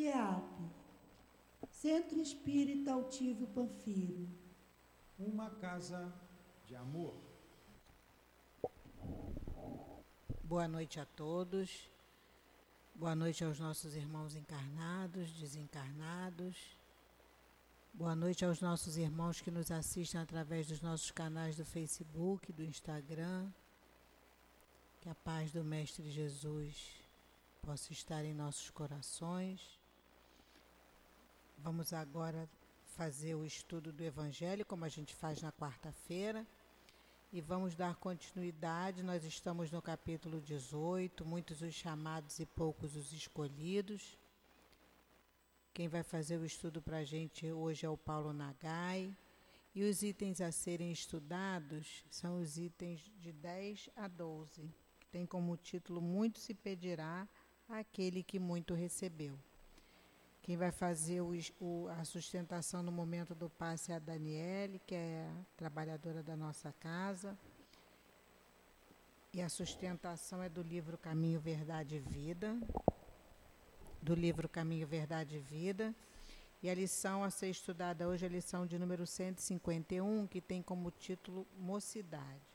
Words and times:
CEAP, 0.00 0.42
Centro 1.70 2.18
Espírita 2.18 2.90
Altivo 2.90 3.46
Panfiro. 3.48 4.26
Uma 5.18 5.50
casa 5.50 6.10
de 6.64 6.74
amor. 6.74 7.14
Boa 10.42 10.66
noite 10.66 10.98
a 10.98 11.04
todos. 11.04 11.90
Boa 12.94 13.14
noite 13.14 13.44
aos 13.44 13.60
nossos 13.60 13.94
irmãos 13.94 14.34
encarnados, 14.34 15.32
desencarnados. 15.32 16.56
Boa 17.92 18.16
noite 18.16 18.42
aos 18.42 18.62
nossos 18.62 18.96
irmãos 18.96 19.42
que 19.42 19.50
nos 19.50 19.70
assistem 19.70 20.18
através 20.18 20.66
dos 20.66 20.80
nossos 20.80 21.10
canais 21.10 21.56
do 21.56 21.64
Facebook, 21.66 22.50
do 22.54 22.64
Instagram. 22.64 23.50
Que 25.02 25.10
a 25.10 25.14
paz 25.14 25.52
do 25.52 25.62
Mestre 25.62 26.10
Jesus 26.10 27.02
possa 27.60 27.92
estar 27.92 28.24
em 28.24 28.32
nossos 28.32 28.70
corações. 28.70 29.79
Vamos 31.62 31.92
agora 31.92 32.48
fazer 32.96 33.34
o 33.34 33.44
estudo 33.44 33.92
do 33.92 34.02
Evangelho, 34.02 34.64
como 34.64 34.86
a 34.86 34.88
gente 34.88 35.14
faz 35.14 35.42
na 35.42 35.52
quarta-feira. 35.52 36.46
E 37.30 37.42
vamos 37.42 37.74
dar 37.74 37.96
continuidade. 37.96 39.02
Nós 39.02 39.24
estamos 39.24 39.70
no 39.70 39.82
capítulo 39.82 40.40
18, 40.40 41.22
muitos 41.22 41.60
os 41.60 41.74
chamados 41.74 42.38
e 42.38 42.46
poucos 42.46 42.96
os 42.96 43.12
escolhidos. 43.12 44.18
Quem 45.74 45.86
vai 45.86 46.02
fazer 46.02 46.38
o 46.38 46.46
estudo 46.46 46.80
para 46.80 46.98
a 46.98 47.04
gente 47.04 47.52
hoje 47.52 47.84
é 47.84 47.90
o 47.90 47.96
Paulo 47.96 48.32
Nagai. 48.32 49.14
E 49.74 49.84
os 49.84 50.02
itens 50.02 50.40
a 50.40 50.50
serem 50.50 50.90
estudados 50.90 52.06
são 52.10 52.40
os 52.40 52.56
itens 52.56 53.02
de 53.18 53.32
10 53.32 53.90
a 53.96 54.08
12, 54.08 54.62
que 54.98 55.06
tem 55.08 55.26
como 55.26 55.58
título 55.58 56.00
Muito 56.00 56.38
se 56.38 56.54
pedirá 56.54 57.28
àquele 57.68 58.22
que 58.22 58.38
muito 58.38 58.72
recebeu. 58.72 59.38
Quem 60.42 60.56
vai 60.56 60.72
fazer 60.72 61.20
o, 61.20 61.32
o, 61.60 61.88
a 61.88 62.04
sustentação 62.04 62.82
no 62.82 62.90
momento 62.90 63.34
do 63.34 63.50
passe 63.50 63.92
é 63.92 63.96
a 63.96 63.98
Daniele, 63.98 64.80
que 64.86 64.94
é 64.94 65.30
trabalhadora 65.56 66.22
da 66.22 66.36
nossa 66.36 66.72
casa. 66.80 67.36
E 69.32 69.40
a 69.40 69.48
sustentação 69.48 70.42
é 70.42 70.48
do 70.48 70.62
livro 70.62 70.98
Caminho, 70.98 71.38
Verdade 71.38 71.96
e 71.96 71.98
Vida. 72.00 72.56
Do 74.02 74.14
livro 74.14 74.48
Caminho, 74.48 74.86
Verdade 74.86 75.36
e 75.36 75.40
Vida. 75.40 75.94
E 76.62 76.68
a 76.68 76.74
lição 76.74 77.22
a 77.22 77.30
ser 77.30 77.48
estudada 77.48 78.08
hoje 78.08 78.24
é 78.24 78.28
a 78.28 78.32
lição 78.32 78.66
de 78.66 78.78
número 78.78 79.06
151, 79.06 80.26
que 80.26 80.40
tem 80.40 80.62
como 80.62 80.90
título 80.90 81.46
Mocidade. 81.58 82.50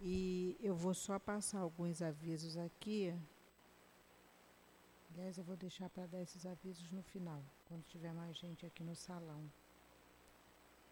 E 0.00 0.56
eu 0.60 0.76
vou 0.76 0.94
só 0.94 1.18
passar 1.18 1.58
alguns 1.58 2.00
avisos 2.00 2.56
aqui 2.56 3.12
Aliás, 5.10 5.38
eu 5.38 5.44
vou 5.44 5.56
deixar 5.56 5.88
para 5.90 6.06
dar 6.06 6.20
esses 6.20 6.44
avisos 6.46 6.90
no 6.92 7.02
final, 7.02 7.42
quando 7.66 7.82
tiver 7.84 8.12
mais 8.12 8.36
gente 8.36 8.66
aqui 8.66 8.84
no 8.84 8.94
salão. 8.94 9.50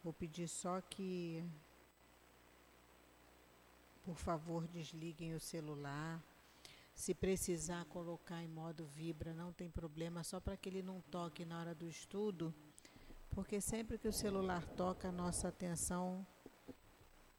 Vou 0.03 0.13
pedir 0.13 0.49
só 0.49 0.81
que, 0.81 1.45
por 4.05 4.17
favor, 4.17 4.67
desliguem 4.69 5.35
o 5.35 5.41
celular. 5.41 6.23
Se 6.95 7.15
precisar 7.15 7.85
colocar 7.87 8.43
em 8.43 8.49
modo 8.49 8.87
vibra, 8.87 9.35
não 9.35 9.53
tem 9.53 9.69
problema, 9.69 10.25
só 10.25 10.41
para 10.41 10.57
que 10.57 10.69
ele 10.69 10.83
não 10.83 11.01
toque 11.03 11.45
na 11.45 11.61
hora 11.61 11.75
do 11.75 11.87
estudo, 11.87 12.55
porque 13.31 13.61
sempre 13.61 13.99
que 13.99 14.09
o 14.09 14.13
celular 14.13 14.65
toca, 14.65 15.09
a 15.09 15.13
nossa 15.13 15.49
atenção 15.49 16.27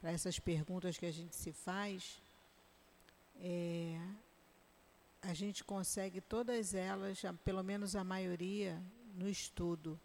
para 0.00 0.10
essas 0.10 0.40
perguntas 0.40 0.98
que 0.98 1.06
a 1.06 1.12
gente 1.12 1.36
se 1.36 1.52
faz, 1.52 2.20
é, 3.36 3.96
a 5.22 5.32
gente 5.32 5.62
consegue 5.62 6.20
todas 6.20 6.74
elas, 6.74 7.22
pelo 7.44 7.62
menos 7.62 7.94
a 7.94 8.02
maioria, 8.02 8.82
no 9.14 9.28
estudo. 9.28 9.98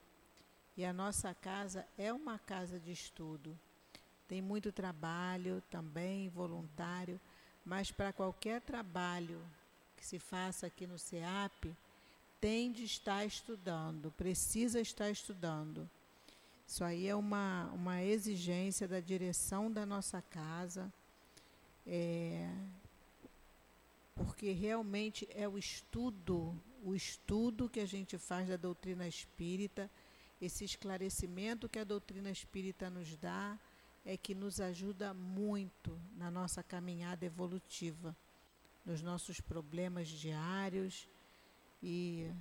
E 0.79 0.85
a 0.85 0.93
nossa 0.93 1.33
casa 1.33 1.85
é 1.97 2.13
uma 2.13 2.39
casa 2.39 2.79
de 2.79 2.93
estudo. 2.93 3.53
Tem 4.29 4.41
muito 4.41 4.71
trabalho 4.71 5.61
também, 5.69 6.29
voluntário, 6.29 7.19
mas 7.65 7.91
para 7.91 8.13
qualquer 8.13 8.61
trabalho 8.61 9.41
que 9.97 10.05
se 10.05 10.19
faça 10.19 10.67
aqui 10.67 10.87
no 10.87 10.97
CEAP, 10.97 11.75
tem 12.39 12.71
de 12.71 12.85
estar 12.85 13.25
estudando, 13.25 14.09
precisa 14.11 14.79
estar 14.79 15.09
estudando. 15.09 15.89
Isso 16.65 16.81
aí 16.81 17.09
é 17.09 17.15
uma, 17.15 17.65
uma 17.73 18.01
exigência 18.01 18.87
da 18.87 19.01
direção 19.01 19.69
da 19.69 19.85
nossa 19.85 20.21
casa, 20.21 20.89
é, 21.85 22.49
porque 24.15 24.53
realmente 24.53 25.27
é 25.35 25.45
o 25.45 25.57
estudo, 25.57 26.57
o 26.85 26.95
estudo 26.95 27.67
que 27.67 27.81
a 27.81 27.85
gente 27.85 28.17
faz 28.17 28.47
da 28.47 28.55
doutrina 28.55 29.05
espírita 29.05 29.91
esse 30.41 30.63
esclarecimento 30.63 31.67
que 31.67 31.79
a 31.79 31.83
doutrina 31.83 32.29
espírita 32.29 32.89
nos 32.89 33.15
dá 33.17 33.57
é 34.05 34.15
que 34.15 34.33
nos 34.33 34.59
ajuda 34.61 35.13
muito 35.13 35.99
na 36.15 36.31
nossa 36.31 36.63
caminhada 36.63 37.25
evolutiva, 37.25 38.15
nos 38.85 39.01
nossos 39.01 39.41
problemas 39.41 40.07
diários 40.07 41.07
e 41.83 42.31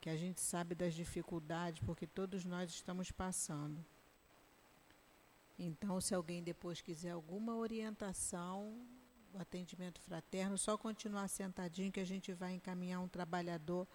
que 0.00 0.10
a 0.10 0.16
gente 0.16 0.40
sabe 0.40 0.74
das 0.74 0.94
dificuldades, 0.94 1.82
porque 1.84 2.06
todos 2.06 2.44
nós 2.44 2.70
estamos 2.70 3.10
passando. 3.10 3.84
Então, 5.58 6.00
se 6.00 6.14
alguém 6.14 6.42
depois 6.42 6.80
quiser 6.80 7.10
alguma 7.10 7.56
orientação, 7.56 8.72
o 9.34 9.40
atendimento 9.40 10.00
fraterno, 10.00 10.56
só 10.56 10.78
continuar 10.78 11.26
sentadinho 11.28 11.90
que 11.90 11.98
a 11.98 12.06
gente 12.06 12.32
vai 12.32 12.54
encaminhar 12.54 13.00
um 13.00 13.08
trabalhador 13.08 13.86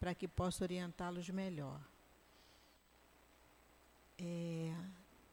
para 0.00 0.14
que 0.14 0.26
possa 0.26 0.64
orientá-los 0.64 1.28
melhor. 1.28 1.78
É, 4.18 4.74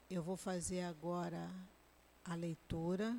eu 0.09 0.21
vou 0.21 0.37
fazer 0.37 0.81
agora 0.81 1.49
a 2.23 2.35
leitura 2.35 3.17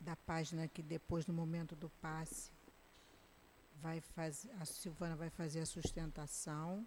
da 0.00 0.14
página 0.14 0.68
que 0.68 0.82
depois, 0.82 1.26
no 1.26 1.34
momento 1.34 1.74
do 1.74 1.88
passe, 2.00 2.50
vai 3.82 4.00
fazer, 4.00 4.50
a 4.60 4.64
Silvana 4.64 5.16
vai 5.16 5.30
fazer 5.30 5.60
a 5.60 5.66
sustentação. 5.66 6.86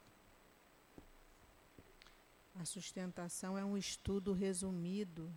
A 2.56 2.66
sustentação 2.66 3.58
é 3.58 3.66
um 3.66 3.78
estudo 3.78 4.32
resumido 4.34 5.30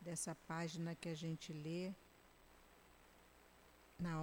dessa 0.00 0.34
página 0.34 0.94
que 0.96 1.08
a 1.08 1.14
gente 1.14 1.52
lê 1.52 1.92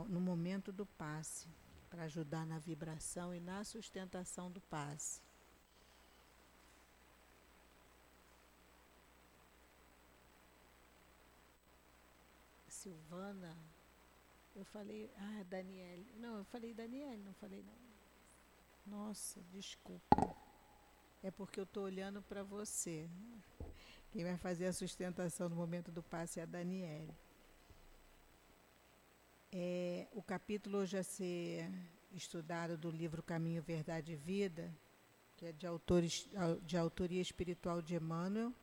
no 0.10 0.20
momento 0.20 0.74
do 0.74 0.86
passe, 0.86 1.48
para 1.90 2.04
ajudar 2.04 2.46
na 2.46 2.60
vibração 2.60 3.34
e 3.34 3.40
na 3.40 3.64
sustentação 3.64 4.52
do 4.52 4.62
passe. 4.62 5.22
Silvana, 12.68 13.58
eu 14.56 14.64
falei, 14.66 15.12
ah, 15.18 15.44
Daniele. 15.50 16.06
Não, 16.18 16.38
eu 16.38 16.46
falei 16.46 16.74
Daniele, 16.74 17.22
não 17.24 17.34
falei 17.34 17.64
não. 17.64 17.90
Nossa, 18.86 19.42
desculpa. 19.52 20.36
É 21.22 21.30
porque 21.30 21.60
eu 21.60 21.66
estou 21.66 21.84
olhando 21.84 22.22
para 22.22 22.44
você. 22.44 23.10
Quem 24.12 24.24
vai 24.24 24.38
fazer 24.38 24.68
a 24.68 24.74
sustentação 24.74 25.50
no 25.50 25.56
momento 25.56 25.92
do 25.92 26.02
passe 26.02 26.40
é 26.40 26.44
a 26.44 26.46
Daniele. 26.46 27.14
É, 29.52 30.06
o 30.14 30.22
capítulo 30.22 30.78
hoje 30.78 30.96
a 30.96 31.04
ser 31.04 31.68
estudado 32.14 32.78
do 32.78 32.92
livro 32.92 33.24
Caminho, 33.24 33.64
Verdade 33.64 34.14
e 34.14 34.16
Vida, 34.16 34.72
que 35.38 35.48
é 35.48 35.52
de, 35.52 35.66
autores, 35.66 36.30
de 36.62 36.78
autoria 36.78 37.20
espiritual 37.20 37.82
de 37.82 37.96
Emmanuel, 37.96 38.54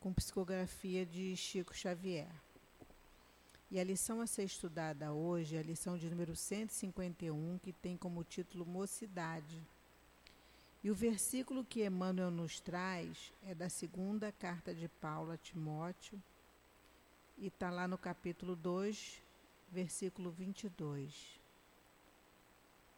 com 0.00 0.12
psicografia 0.12 1.06
de 1.06 1.36
Chico 1.36 1.72
Xavier. 1.72 2.28
E 3.70 3.78
a 3.78 3.84
lição 3.84 4.20
a 4.20 4.26
ser 4.26 4.42
estudada 4.42 5.12
hoje 5.12 5.54
é 5.54 5.60
a 5.60 5.62
lição 5.62 5.96
de 5.96 6.10
número 6.10 6.34
151, 6.34 7.60
que 7.62 7.72
tem 7.72 7.96
como 7.96 8.24
título 8.24 8.66
Mocidade. 8.66 9.62
E 10.82 10.90
o 10.90 10.96
versículo 10.96 11.64
que 11.64 11.86
Emmanuel 11.86 12.32
nos 12.32 12.58
traz 12.58 13.32
é 13.46 13.54
da 13.54 13.68
segunda 13.68 14.32
carta 14.32 14.74
de 14.74 14.88
Paulo 14.88 15.30
a 15.30 15.36
Timóteo, 15.36 16.20
e 17.38 17.46
está 17.46 17.70
lá 17.70 17.86
no 17.86 17.96
capítulo 17.96 18.56
2, 18.56 19.22
versículo 19.72 20.30
22. 20.30 21.40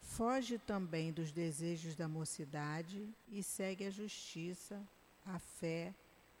Foge 0.01 0.59
também 0.59 1.11
dos 1.11 1.31
desejos 1.31 1.95
da 1.95 2.07
mocidade 2.07 3.09
e 3.31 3.41
segue 3.41 3.85
a 3.85 3.89
justiça, 3.89 4.85
a 5.25 5.39
fé, 5.39 5.93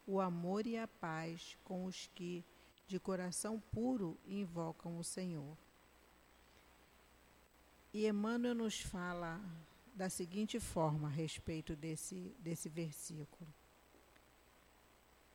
o 0.05 0.19
amor 0.19 0.67
e 0.67 0.77
a 0.77 0.87
paz 0.87 1.57
com 1.63 1.85
os 1.85 2.09
que 2.13 2.43
de 2.87 2.99
coração 2.99 3.59
puro 3.71 4.17
invocam 4.27 4.99
o 4.99 5.03
Senhor. 5.03 5.57
E 7.93 8.05
Emmanuel 8.05 8.53
nos 8.53 8.81
fala 8.81 9.41
da 9.95 10.09
seguinte 10.09 10.59
forma 10.59 11.07
a 11.07 11.11
respeito 11.11 11.75
desse, 11.75 12.35
desse 12.39 12.67
versículo. 12.67 13.49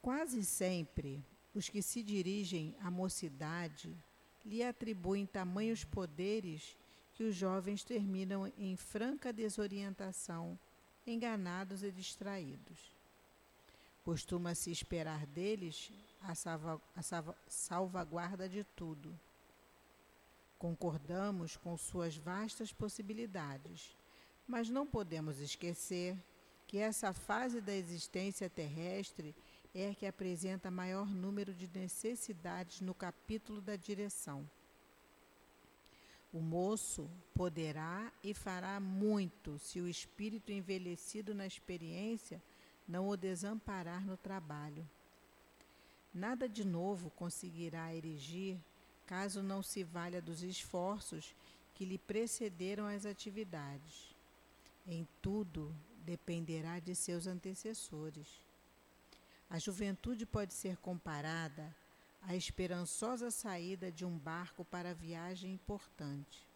Quase 0.02 0.44
sempre 0.44 1.25
os 1.55 1.69
que 1.69 1.82
se 1.82 2.02
dirigem 2.02 2.76
à 2.81 2.91
mocidade 2.91 3.97
lhe 4.44 4.62
atribuem 4.62 5.26
tamanhos 5.26 5.84
poderes 5.84 6.76
que 7.14 7.25
os 7.25 7.34
jovens 7.34 7.84
terminam 7.84 8.50
em 8.56 8.76
franca 8.76 9.32
desorientação, 9.32 10.58
enganados 11.06 11.82
e 11.82 11.90
distraídos. 11.90 12.78
Costuma-se 14.04 14.70
esperar 14.70 15.26
deles 15.26 15.92
a, 16.22 16.34
salva, 16.34 16.81
a 16.96 17.02
salva, 17.02 17.37
salvaguarda 17.46 18.48
de 18.48 18.64
tudo. 18.64 19.19
Concordamos 20.58 21.56
com 21.56 21.76
suas 21.76 22.16
vastas 22.16 22.72
possibilidades, 22.72 23.96
mas 24.46 24.69
não 24.69 24.87
podemos 24.87 25.38
esquecer 25.38 26.16
que 26.66 26.78
essa 26.78 27.12
fase 27.12 27.60
da 27.60 27.75
existência 27.75 28.48
terrestre 28.48 29.34
é 29.75 29.90
a 29.90 29.94
que 29.94 30.06
apresenta 30.06 30.70
maior 30.70 31.06
número 31.06 31.55
de 31.55 31.69
necessidades 31.69 32.81
no 32.81 32.94
capítulo 32.94 33.61
da 33.61 33.76
direção. 33.76 34.49
O 36.32 36.40
moço 36.40 37.11
poderá 37.34 38.12
e 38.22 38.32
fará 38.32 38.78
muito 38.78 39.58
se 39.58 39.81
o 39.81 39.88
espírito 39.88 40.52
envelhecido 40.52 41.34
na 41.34 41.46
experiência 41.46 42.40
não 42.87 43.08
o 43.08 43.17
desamparar 43.17 44.05
no 44.05 44.17
trabalho. 44.17 44.88
Nada 46.12 46.49
de 46.49 46.64
novo 46.64 47.11
conseguirá 47.11 47.94
erigir 47.94 48.58
caso 49.06 49.43
não 49.43 49.62
se 49.62 49.82
valha 49.82 50.23
dos 50.23 50.43
esforços 50.43 51.34
que 51.75 51.84
lhe 51.84 51.99
precederam 51.99 52.87
as 52.87 53.06
atividades. 53.06 54.14
Em 54.87 55.06
tudo 55.20 55.75
dependerá 56.05 56.78
de 56.78 56.94
seus 56.94 57.26
antecessores. 57.26 58.28
A 59.50 59.58
juventude 59.58 60.25
pode 60.25 60.55
ser 60.55 60.76
comparada 60.76 61.75
à 62.23 62.37
esperançosa 62.37 63.32
saída 63.32 63.91
de 63.91 64.05
um 64.05 64.17
barco 64.17 64.64
para 64.64 64.91
a 64.91 64.94
viagem 64.94 65.52
importante. 65.52 66.47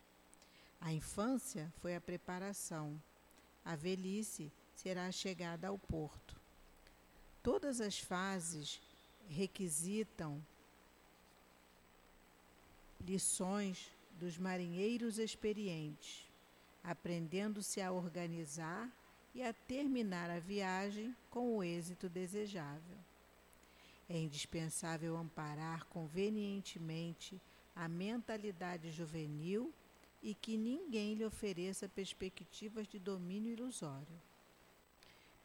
A 0.81 0.93
infância 0.93 1.73
foi 1.81 1.97
a 1.97 2.01
preparação, 2.01 3.03
a 3.65 3.75
velhice 3.75 4.53
será 4.77 5.07
a 5.07 5.13
chegada 5.13 5.67
ao 5.67 5.77
porto. 5.77 6.41
Todas 7.43 7.81
as 7.81 7.99
fases 7.99 8.81
requisitam 9.29 10.41
lições 13.01 13.91
dos 14.21 14.39
marinheiros 14.39 15.19
experientes, 15.19 16.31
aprendendo-se 16.83 17.81
a 17.81 17.91
organizar 17.91 18.89
e 19.35 19.43
a 19.43 19.53
terminar 19.53 20.31
a 20.31 20.39
viagem 20.39 21.15
com 21.31 21.57
o 21.57 21.65
êxito 21.65 22.09
desejável. 22.09 22.97
É 24.09 24.17
indispensável 24.17 25.17
amparar 25.17 25.85
convenientemente 25.87 27.41
a 27.75 27.89
mentalidade 27.89 28.91
juvenil 28.93 29.73
e 30.23 30.35
que 30.35 30.57
ninguém 30.57 31.15
lhe 31.15 31.25
ofereça 31.25 31.89
perspectivas 31.89 32.87
de 32.87 32.99
domínio 32.99 33.53
ilusório. 33.53 34.23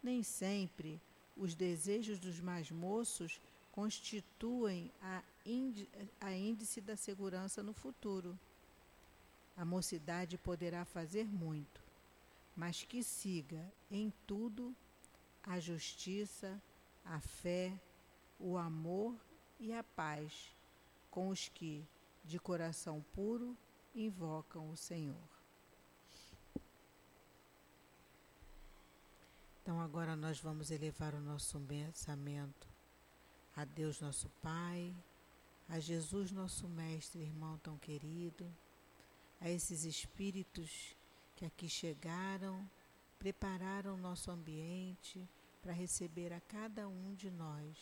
Nem 0.04 0.24
sempre 0.24 1.00
os 1.36 1.56
desejos 1.56 2.20
dos 2.20 2.40
mais 2.40 2.70
moços 2.70 3.40
constituem 3.72 4.92
a, 5.02 5.24
índice 5.46 6.82
da 6.82 6.96
segurança 6.96 7.64
no 7.64 7.74
futuro. 7.74 8.38
A 9.56 9.66
mocidade 9.66 10.38
poderá 10.38 10.86
fazer 10.86 11.26
muito, 11.26 11.82
mas 12.60 12.84
que 12.84 13.02
siga 13.02 13.72
em 13.90 14.12
tudo 14.28 14.76
a 15.42 15.62
justiça, 15.62 16.62
a 17.06 17.18
fé, 17.22 17.80
o 18.38 18.58
amor 18.58 19.16
e 19.62 19.72
a 19.72 19.82
paz 19.82 20.54
com 21.10 21.30
os 21.30 21.48
que, 21.48 21.88
de 22.26 22.38
coração 22.38 23.02
puro, 23.14 23.56
invocam 23.96 24.70
o 24.70 24.76
Senhor. 24.76 25.16
Então, 29.62 29.80
agora 29.80 30.14
nós 30.18 30.42
vamos 30.42 30.70
elevar 30.70 31.16
o 31.16 31.22
nosso 31.22 31.58
pensamento 31.62 32.68
a 33.56 33.64
Deus 33.64 34.02
nosso 34.02 34.28
Pai, 34.42 34.94
a 35.70 35.80
Jesus 35.80 36.30
nosso 36.30 36.68
Mestre, 36.68 37.22
irmão 37.22 37.58
tão 37.60 37.78
querido, 37.78 38.46
a 39.40 39.50
esses 39.50 39.86
espíritos 39.86 40.99
que 41.40 41.46
aqui 41.46 41.70
chegaram, 41.70 42.70
prepararam 43.18 43.96
nosso 43.96 44.30
ambiente 44.30 45.26
para 45.62 45.72
receber 45.72 46.34
a 46.34 46.42
cada 46.42 46.86
um 46.86 47.16
de 47.16 47.32
nós. 47.32 47.78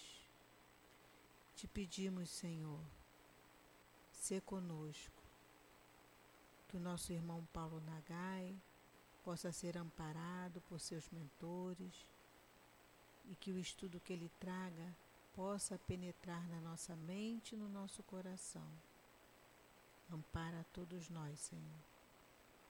Te 1.55 1.65
pedimos, 1.67 2.29
Senhor, 2.29 2.79
ser 4.11 4.43
conosco, 4.43 5.23
que 6.67 6.77
o 6.77 6.79
nosso 6.79 7.11
irmão 7.11 7.47
Paulo 7.51 7.81
Nagai 7.81 8.55
possa 9.23 9.51
ser 9.51 9.75
amparado 9.75 10.61
por 10.69 10.79
seus 10.79 11.09
mentores 11.09 12.05
e 13.25 13.33
que 13.33 13.51
o 13.51 13.57
estudo 13.57 13.99
que 13.99 14.13
ele 14.13 14.29
traga 14.39 14.95
possa 15.33 15.79
penetrar 15.79 16.47
na 16.47 16.61
nossa 16.61 16.95
mente 16.95 17.55
e 17.55 17.57
no 17.57 17.67
nosso 17.67 18.03
coração. 18.03 18.71
Ampara 20.11 20.63
todos 20.71 21.09
nós, 21.09 21.39
Senhor. 21.39 21.96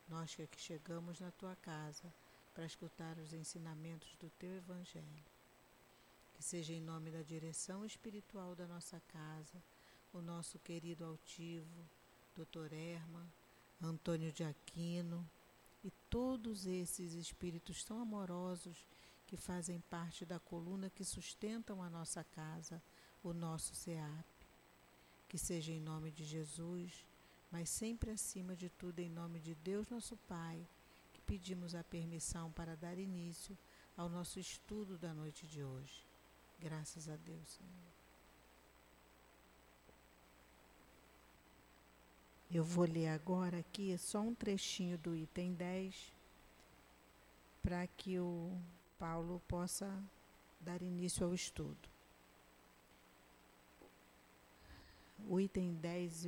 Nós 0.07 0.33
que 0.33 0.41
aqui 0.41 0.59
chegamos 0.59 1.19
na 1.19 1.31
tua 1.31 1.55
casa 1.57 2.13
para 2.53 2.65
escutar 2.65 3.17
os 3.17 3.33
ensinamentos 3.33 4.15
do 4.19 4.29
teu 4.39 4.55
Evangelho. 4.55 5.25
Que 6.33 6.41
seja 6.41 6.73
em 6.73 6.81
nome 6.81 7.11
da 7.11 7.21
direção 7.21 7.85
espiritual 7.85 8.55
da 8.55 8.65
nossa 8.67 9.01
casa, 9.09 9.61
o 10.13 10.21
nosso 10.21 10.57
querido 10.59 11.03
altivo, 11.03 11.85
Dr. 12.35 12.73
Erma, 12.73 13.27
Antônio 13.81 14.31
de 14.31 14.43
Aquino 14.43 15.27
e 15.83 15.91
todos 16.09 16.65
esses 16.65 17.13
espíritos 17.13 17.83
tão 17.83 17.99
amorosos 17.99 18.85
que 19.25 19.35
fazem 19.35 19.81
parte 19.89 20.25
da 20.25 20.39
coluna 20.39 20.89
que 20.89 21.03
sustentam 21.03 21.83
a 21.83 21.89
nossa 21.89 22.23
casa, 22.23 22.81
o 23.21 23.33
nosso 23.33 23.75
SEAP. 23.75 24.25
Que 25.27 25.37
seja 25.37 25.73
em 25.73 25.81
nome 25.81 26.11
de 26.11 26.23
Jesus, 26.23 27.05
mas 27.51 27.69
sempre 27.69 28.11
acima 28.11 28.55
de 28.55 28.69
tudo 28.69 28.99
em 28.99 29.09
nome 29.09 29.39
de 29.39 29.55
Deus 29.55 29.87
nosso 29.89 30.17
Pai, 30.27 30.65
que 31.13 31.21
pedimos 31.21 31.73
a 31.75 31.83
permissão 31.83 32.51
para 32.51 32.75
dar 32.75 32.97
início 32.97 33.57
ao 33.95 34.09
nosso 34.09 34.39
estudo 34.39 34.97
da 34.97 35.13
noite 35.13 35.47
de 35.47 35.63
hoje. 35.63 36.05
Graças 36.59 37.07
a 37.07 37.15
Deus, 37.15 37.47
Senhor. 37.47 37.87
Eu 42.49 42.63
vou 42.63 42.85
ler 42.85 43.09
agora 43.09 43.59
aqui 43.59 43.97
só 43.97 44.21
um 44.21 44.33
trechinho 44.33 44.97
do 44.97 45.15
item 45.15 45.53
10, 45.53 46.13
para 47.61 47.85
que 47.87 48.17
o 48.19 48.57
Paulo 48.97 49.41
possa 49.47 50.01
dar 50.61 50.81
início 50.81 51.25
ao 51.25 51.33
estudo. 51.33 51.89
O 55.27 55.41
item 55.41 55.73
10 55.73 56.25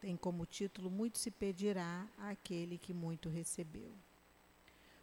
tem 0.00 0.16
como 0.16 0.46
título 0.46 0.90
Muito 0.90 1.18
se 1.18 1.30
pedirá 1.30 2.06
àquele 2.18 2.78
que 2.78 2.94
muito 2.94 3.28
recebeu. 3.28 3.92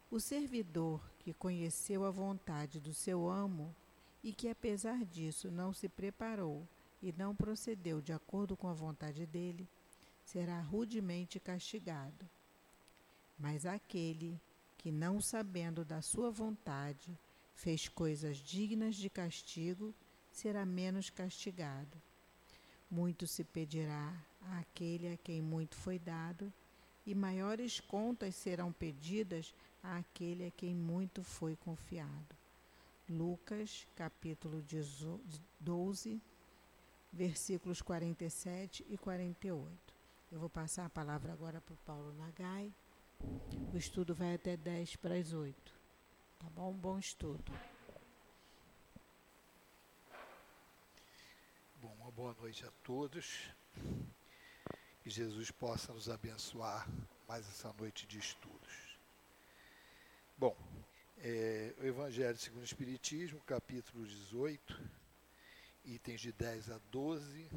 O 0.10 0.20
servidor 0.20 1.02
que 1.20 1.34
conheceu 1.34 2.06
a 2.06 2.12
vontade 2.12 2.80
do 2.80 2.94
seu 2.94 3.30
amo 3.30 3.76
e 4.24 4.32
que, 4.32 4.48
apesar 4.48 5.04
disso, 5.06 5.52
não 5.52 5.74
se 5.74 5.90
preparou 5.90 6.68
e 7.02 7.14
não 7.18 7.36
procedeu 7.36 8.02
de 8.02 8.14
acordo 8.14 8.56
com 8.56 8.68
a 8.68 8.74
vontade 8.74 9.26
dele, 9.26 9.68
será 10.24 10.60
rudemente 10.60 11.40
castigado. 11.40 12.26
Mas 13.38 13.66
aquele 13.66 14.40
que, 14.78 14.92
não 14.92 15.20
sabendo 15.20 15.84
da 15.84 16.02
sua 16.02 16.32
vontade, 16.32 17.18
fez 17.56 17.88
coisas 17.88 18.38
dignas 18.38 18.96
de 18.96 19.10
castigo, 19.10 19.94
será 20.32 20.66
menos 20.66 21.10
castigado. 21.10 22.02
Muito 22.90 23.28
se 23.28 23.44
pedirá 23.44 24.14
àquele 24.52 25.14
a 25.14 25.18
quem 25.18 25.42
muito 25.42 25.76
foi 25.76 26.00
dado, 26.00 26.52
e 27.06 27.14
maiores 27.14 27.80
contas 27.80 28.36
serão 28.36 28.72
pedidas 28.72 29.54
àquele 29.84 30.48
a 30.48 30.52
quem 30.52 30.74
muito 30.76 31.24
foi 31.24 31.56
confiado. 31.56 32.36
Lucas, 33.08 33.86
capítulo 33.96 34.64
12, 35.60 36.22
versículos 37.14 37.82
47 37.82 38.86
e 38.90 38.98
48. 38.98 39.94
Eu 40.32 40.40
vou 40.40 40.50
passar 40.50 40.86
a 40.86 40.90
palavra 40.90 41.32
agora 41.32 41.62
para 41.62 41.74
o 41.74 41.78
Paulo 41.86 42.14
Nagai. 42.14 42.74
O 43.74 43.78
estudo 43.78 44.16
vai 44.16 44.34
até 44.34 44.58
10 44.58 44.96
para 44.96 45.16
as 45.16 45.32
8. 45.32 45.74
Tá 46.40 46.48
bom? 46.50 46.74
Bom 46.74 46.98
estudo. 46.98 47.52
Bom, 51.80 51.96
uma 52.00 52.12
boa 52.12 52.36
noite 52.42 52.66
a 52.66 52.72
todos. 52.84 53.50
Que 55.06 55.12
Jesus 55.12 55.52
possa 55.52 55.94
nos 55.94 56.10
abençoar 56.10 56.90
mais 57.28 57.48
essa 57.48 57.72
noite 57.74 58.08
de 58.08 58.18
estudos. 58.18 58.98
Bom, 60.36 60.58
é, 61.20 61.76
o 61.78 61.86
Evangelho 61.86 62.36
segundo 62.40 62.64
o 62.64 62.66
Espiritismo, 62.66 63.40
capítulo 63.42 64.04
18, 64.04 64.82
itens 65.84 66.22
de 66.22 66.32
10 66.32 66.72
a 66.72 66.80
12, 66.90 67.48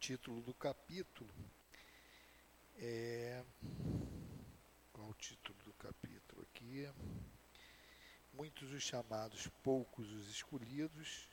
título 0.00 0.42
do 0.42 0.52
capítulo 0.52 1.32
é, 2.80 3.44
qual 4.92 5.08
o 5.08 5.14
título 5.14 5.56
do 5.66 5.72
capítulo 5.74 6.42
aqui? 6.42 6.84
Muitos 8.32 8.72
os 8.72 8.82
chamados, 8.82 9.46
poucos 9.62 10.10
os 10.10 10.28
escolhidos. 10.30 11.28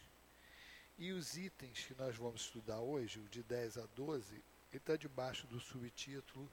E 0.95 1.11
os 1.11 1.35
itens 1.35 1.85
que 1.85 1.95
nós 1.95 2.15
vamos 2.15 2.41
estudar 2.41 2.81
hoje, 2.81 3.19
o 3.19 3.27
de 3.29 3.41
10 3.41 3.79
a 3.79 3.87
12, 3.95 4.43
ele 4.75 4.81
está 4.81 4.97
debaixo 4.97 5.47
do 5.47 5.57
subtítulo 5.57 6.51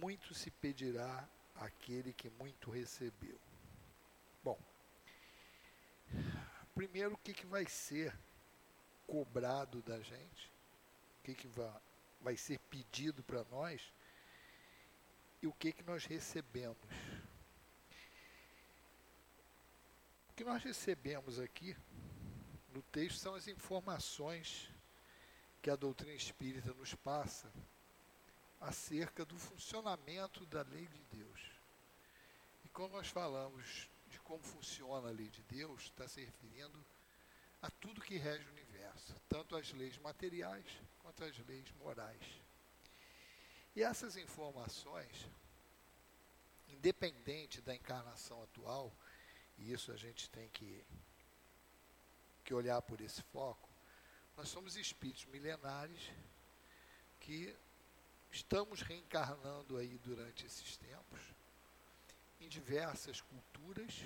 Muito 0.00 0.32
se 0.32 0.50
pedirá 0.50 1.28
àquele 1.54 2.12
que 2.12 2.30
muito 2.30 2.70
recebeu. 2.70 3.38
Bom, 4.42 4.58
primeiro 6.74 7.14
o 7.14 7.18
que, 7.18 7.34
que 7.34 7.46
vai 7.46 7.66
ser 7.66 8.16
cobrado 9.06 9.82
da 9.82 10.00
gente? 10.00 10.52
O 11.18 11.22
que, 11.24 11.34
que 11.34 11.48
vai, 11.48 11.80
vai 12.22 12.36
ser 12.36 12.58
pedido 12.70 13.22
para 13.22 13.44
nós 13.44 13.92
e 15.42 15.46
o 15.46 15.52
que, 15.52 15.72
que 15.72 15.82
nós 15.82 16.06
recebemos. 16.06 16.78
O 20.30 20.32
que 20.34 20.44
nós 20.44 20.62
recebemos 20.62 21.38
aqui 21.38 21.76
no 22.72 22.82
texto 22.82 23.18
são 23.18 23.34
as 23.34 23.48
informações 23.48 24.70
que 25.60 25.70
a 25.70 25.76
doutrina 25.76 26.14
espírita 26.14 26.72
nos 26.74 26.94
passa 26.94 27.52
acerca 28.60 29.24
do 29.24 29.36
funcionamento 29.38 30.44
da 30.46 30.62
lei 30.62 30.86
de 30.86 31.18
Deus. 31.18 31.40
E 32.64 32.68
quando 32.68 32.92
nós 32.92 33.08
falamos 33.08 33.88
de 34.08 34.18
como 34.20 34.42
funciona 34.42 35.08
a 35.08 35.12
lei 35.12 35.28
de 35.28 35.42
Deus, 35.42 35.84
está 35.84 36.08
se 36.08 36.24
referindo 36.24 36.84
a 37.60 37.70
tudo 37.70 38.00
que 38.00 38.16
rege 38.16 38.48
o 38.48 38.52
universo, 38.52 39.14
tanto 39.28 39.56
as 39.56 39.72
leis 39.72 39.98
materiais 39.98 40.64
quanto 41.00 41.24
as 41.24 41.36
leis 41.46 41.70
morais. 41.72 42.22
E 43.74 43.82
essas 43.82 44.16
informações, 44.16 45.28
independente 46.68 47.60
da 47.60 47.74
encarnação 47.74 48.42
atual, 48.42 48.92
e 49.56 49.72
isso 49.72 49.92
a 49.92 49.96
gente 49.96 50.30
tem 50.30 50.48
que, 50.50 50.84
que 52.44 52.54
olhar 52.54 52.80
por 52.82 53.00
esse 53.00 53.22
foco, 53.22 53.67
nós 54.38 54.50
somos 54.50 54.76
espíritos 54.76 55.24
milenares 55.26 56.12
que 57.18 57.52
estamos 58.30 58.82
reencarnando 58.82 59.76
aí 59.76 59.98
durante 59.98 60.46
esses 60.46 60.76
tempos 60.76 61.20
em 62.40 62.48
diversas 62.48 63.20
culturas, 63.20 64.04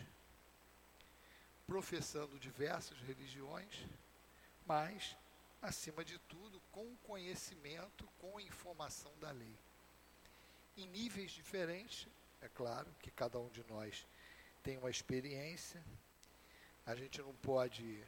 professando 1.67 2.39
diversas 2.39 2.99
religiões, 3.01 3.85
mas 4.65 5.15
acima 5.61 6.03
de 6.03 6.19
tudo, 6.21 6.59
com 6.73 6.97
conhecimento, 7.03 8.09
com 8.19 8.41
informação 8.41 9.13
da 9.21 9.31
lei. 9.33 9.55
Em 10.79 10.87
níveis 10.87 11.33
diferentes, 11.33 12.09
é 12.41 12.49
claro 12.49 12.91
que 13.01 13.11
cada 13.11 13.39
um 13.39 13.51
de 13.51 13.63
nós 13.65 14.07
tem 14.63 14.79
uma 14.79 14.89
experiência, 14.89 15.85
a 16.87 16.95
gente 16.95 17.21
não 17.21 17.35
pode. 17.35 18.03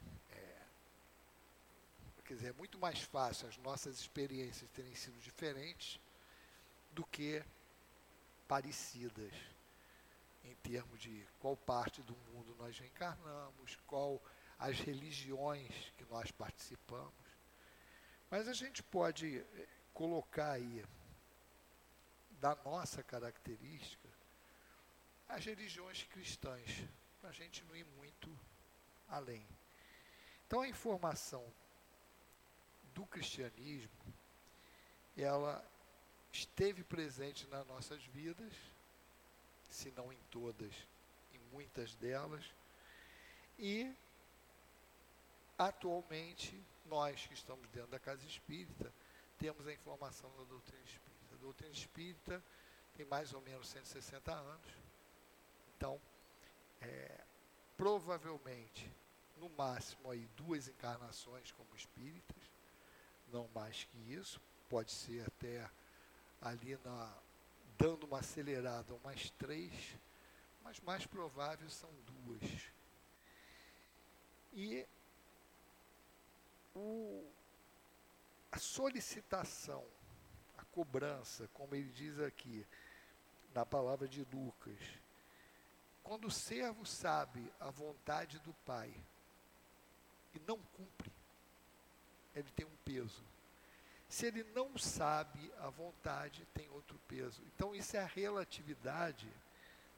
Quer 2.25 2.35
dizer, 2.35 2.49
é 2.49 2.53
muito 2.53 2.79
mais 2.79 3.03
fácil 3.03 3.47
as 3.47 3.57
nossas 3.59 3.99
experiências 3.99 4.71
terem 4.71 4.95
sido 4.95 5.19
diferentes 5.21 6.01
do 6.93 7.05
que 7.05 7.45
parecidas 8.49 9.33
em 10.43 10.55
termos 10.57 11.01
de 11.01 11.27
qual 11.39 11.57
parte 11.57 12.03
do 12.03 12.17
mundo 12.33 12.55
nós 12.59 12.79
reencarnamos, 12.79 13.77
qual 13.87 14.23
as 14.59 14.79
religiões 14.79 15.93
que 15.97 16.05
nós 16.07 16.31
participamos. 16.31 17.13
Mas 18.31 18.49
a 18.49 18.53
gente 18.53 18.83
pode 18.83 19.39
eh, 19.39 19.69
colocar 19.93 20.53
aí, 20.53 20.85
da 22.41 22.55
nossa 22.57 23.03
característica, 23.03 24.09
as 25.29 25.45
religiões 25.45 26.05
cristãs, 26.05 26.85
para 27.21 27.31
a 27.31 27.33
gente 27.33 27.65
não 27.65 27.77
ir 27.77 27.85
muito 27.97 28.39
além. 29.09 29.47
Então 30.47 30.61
a 30.61 30.69
informação 30.69 31.45
do 32.95 33.05
cristianismo, 33.07 33.91
ela 35.17 35.65
esteve 36.33 36.83
presente 36.83 37.47
nas 37.49 37.67
nossas 37.67 38.03
vidas, 38.07 38.53
se 39.71 39.91
não 39.93 40.13
em 40.13 40.19
todas, 40.31 40.73
em 41.33 41.39
muitas 41.53 41.95
delas, 41.97 42.45
e 43.59 43.95
atualmente 45.59 46.61
nós 46.87 47.27
que 47.27 47.35
estamos 47.35 47.69
dentro 47.71 47.91
da 47.91 47.99
casa 47.99 48.27
espírita, 48.27 48.93
temos 49.39 49.67
a 49.67 49.73
informação 49.73 50.31
da 50.37 50.45
doutrina 50.45 50.83
espírita. 50.85 51.35
A 51.35 51.39
doutrina 51.39 51.73
espírita 51.73 52.43
tem 52.97 53.07
mais 53.07 53.33
ou 53.33 53.41
menos 53.41 53.69
160 53.69 54.33
anos. 54.33 54.73
Então, 55.77 56.01
é, 56.81 57.21
provavelmente, 57.77 58.91
no 59.37 59.49
máximo 59.51 60.11
aí 60.11 60.27
duas 60.37 60.69
encarnações 60.69 61.51
como 61.53 61.75
espíritas, 61.75 62.54
não 63.35 63.49
mais 63.53 63.83
que 63.85 63.99
isso, 64.13 64.41
pode 64.69 64.93
ser 64.93 65.27
até 65.27 65.69
ali 66.41 66.79
na 66.85 67.13
dando 67.77 68.07
uma 68.07 68.21
acelerada 68.21 68.95
umas 68.95 69.31
três, 69.31 69.99
mas 70.63 70.79
mais 70.81 71.05
provável 71.05 71.69
são 71.69 71.91
duas. 72.07 72.71
E 74.53 74.87
o, 76.73 77.29
a 78.53 78.59
solicitação, 78.59 79.85
a 80.57 80.65
cobrança, 80.67 81.49
como 81.53 81.75
ele 81.75 81.91
diz 81.91 82.21
aqui, 82.21 82.65
na 83.53 83.67
palavra 83.67 84.07
de 84.07 84.25
Lucas, 84.33 84.79
quando 86.05 86.27
o 86.27 86.31
servo 86.31 86.87
sabe 86.87 87.53
a 87.59 87.71
vontade 87.71 88.39
do 88.39 88.55
Pai 88.65 88.95
e 90.33 90.39
não 90.47 90.59
cumpre, 90.59 91.13
ele 92.35 92.51
tem 92.53 92.67
um 92.67 92.77
peso. 92.85 93.23
Se 94.09 94.27
ele 94.27 94.45
não 94.55 94.77
sabe 94.79 95.53
a 95.59 95.69
vontade, 95.71 96.47
tem 96.55 96.69
outro 96.71 96.99
peso. 97.09 97.43
Então, 97.55 97.75
isso 97.75 97.97
é 97.97 98.01
a 98.01 98.07
relatividade 98.07 99.29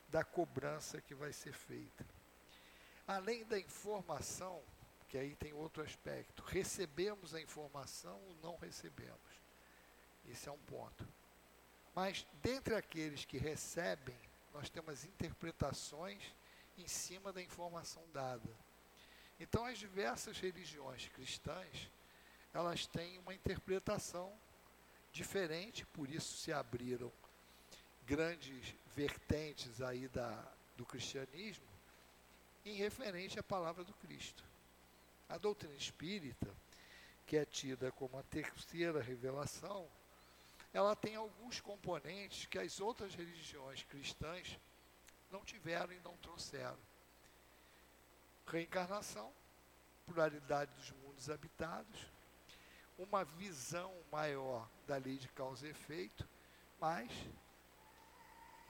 da 0.09 0.25
cobrança 0.25 1.01
que 1.01 1.15
vai 1.15 1.33
ser 1.33 1.53
feita. 1.53 2.07
Além 3.07 3.45
da 3.45 3.59
informação, 3.59 4.63
que 5.09 5.19
aí 5.19 5.35
tem 5.37 5.53
outro 5.53 5.83
aspecto, 5.83 6.43
recebemos 6.43 7.35
a 7.35 7.41
informação 7.41 8.21
ou 8.29 8.37
não 8.43 8.57
recebemos. 8.57 9.21
Esse 10.29 10.49
é 10.49 10.53
um 10.53 10.59
ponto. 10.59 11.07
Mas, 11.95 12.27
dentre 12.43 12.75
aqueles 12.75 13.25
que 13.25 13.39
recebem, 13.39 14.19
nós 14.53 14.69
temos 14.69 15.05
interpretações 15.05 16.23
em 16.77 16.89
cima 16.89 17.33
da 17.33 17.43
informação 17.43 18.03
dada. 18.13 18.49
Então, 19.39 19.65
as 19.67 19.79
diversas 19.79 20.39
religiões 20.39 21.09
cristãs, 21.09 21.91
elas 22.57 22.87
têm 22.87 23.19
uma 23.19 23.35
interpretação 23.35 24.33
diferente, 25.13 25.85
por 25.85 26.09
isso 26.09 26.39
se 26.39 26.51
abriram 26.51 27.13
grandes 28.07 28.75
vertentes 28.95 29.83
aí 29.83 30.09
da, 30.09 30.43
do 30.75 30.87
cristianismo 30.87 31.67
em 32.65 32.75
referente 32.75 33.39
à 33.39 33.43
palavra 33.43 33.85
do 33.85 33.93
Cristo. 33.93 34.43
A 35.29 35.37
doutrina 35.37 35.75
espírita, 35.75 36.49
que 37.27 37.37
é 37.37 37.45
tida 37.45 37.93
como 37.93 38.19
a 38.19 38.23
terceira 38.23 39.03
revelação, 39.03 39.87
ela 40.73 40.97
tem 40.97 41.15
alguns 41.15 41.61
componentes 41.61 42.47
que 42.47 42.59
as 42.59 42.81
outras 42.81 43.15
religiões 43.15 43.83
cristãs 43.83 44.59
não 45.31 45.45
tiveram 45.45 45.93
e 45.93 46.01
não 46.01 46.17
trouxeram. 46.17 46.79
Reencarnação, 48.47 49.31
pluralidade 50.07 50.73
dos 50.73 50.91
mundos 50.93 51.29
habitados, 51.29 52.16
uma 52.99 53.25
visão 53.25 53.95
maior 54.11 54.69
da 54.87 54.97
lei 54.97 55.17
de 55.17 55.29
causa 55.29 55.67
e 55.67 55.71
efeito, 55.71 56.29
mas 56.81 57.11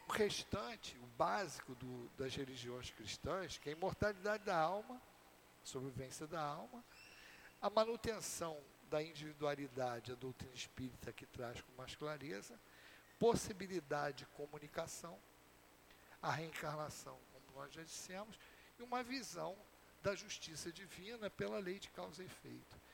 o 0.08 0.12
restante, 0.12 0.96
o 0.98 1.06
básico 1.18 1.74
do, 1.74 2.08
das 2.16 2.34
religiões 2.34 2.90
cristãs, 2.90 3.58
que 3.58 3.68
é 3.68 3.72
a 3.72 3.76
imortalidade 3.76 4.44
da 4.44 4.56
alma, 4.56 5.00
sobrevivência 5.62 6.26
da 6.26 6.40
alma, 6.40 6.84
a 7.60 7.68
manutenção 7.68 8.56
da 8.88 9.02
individualidade, 9.02 10.12
a 10.12 10.14
doutrina 10.14 10.54
espírita 10.54 11.12
que 11.12 11.26
traz 11.26 11.60
com 11.60 11.72
mais 11.76 11.94
clareza, 11.96 12.58
possibilidade 13.18 14.18
de 14.18 14.26
comunicação, 14.26 15.18
a 16.22 16.30
reencarnação, 16.30 17.18
como 17.32 17.60
nós 17.60 17.72
já 17.72 17.82
dissemos, 17.82 18.38
e 18.78 18.82
uma 18.82 19.02
visão 19.02 19.56
da 20.02 20.14
justiça 20.14 20.70
divina 20.70 21.28
pela 21.30 21.58
lei 21.58 21.78
de 21.78 21.90
causa 21.90 22.22
e 22.22 22.26
efeito. 22.26 22.85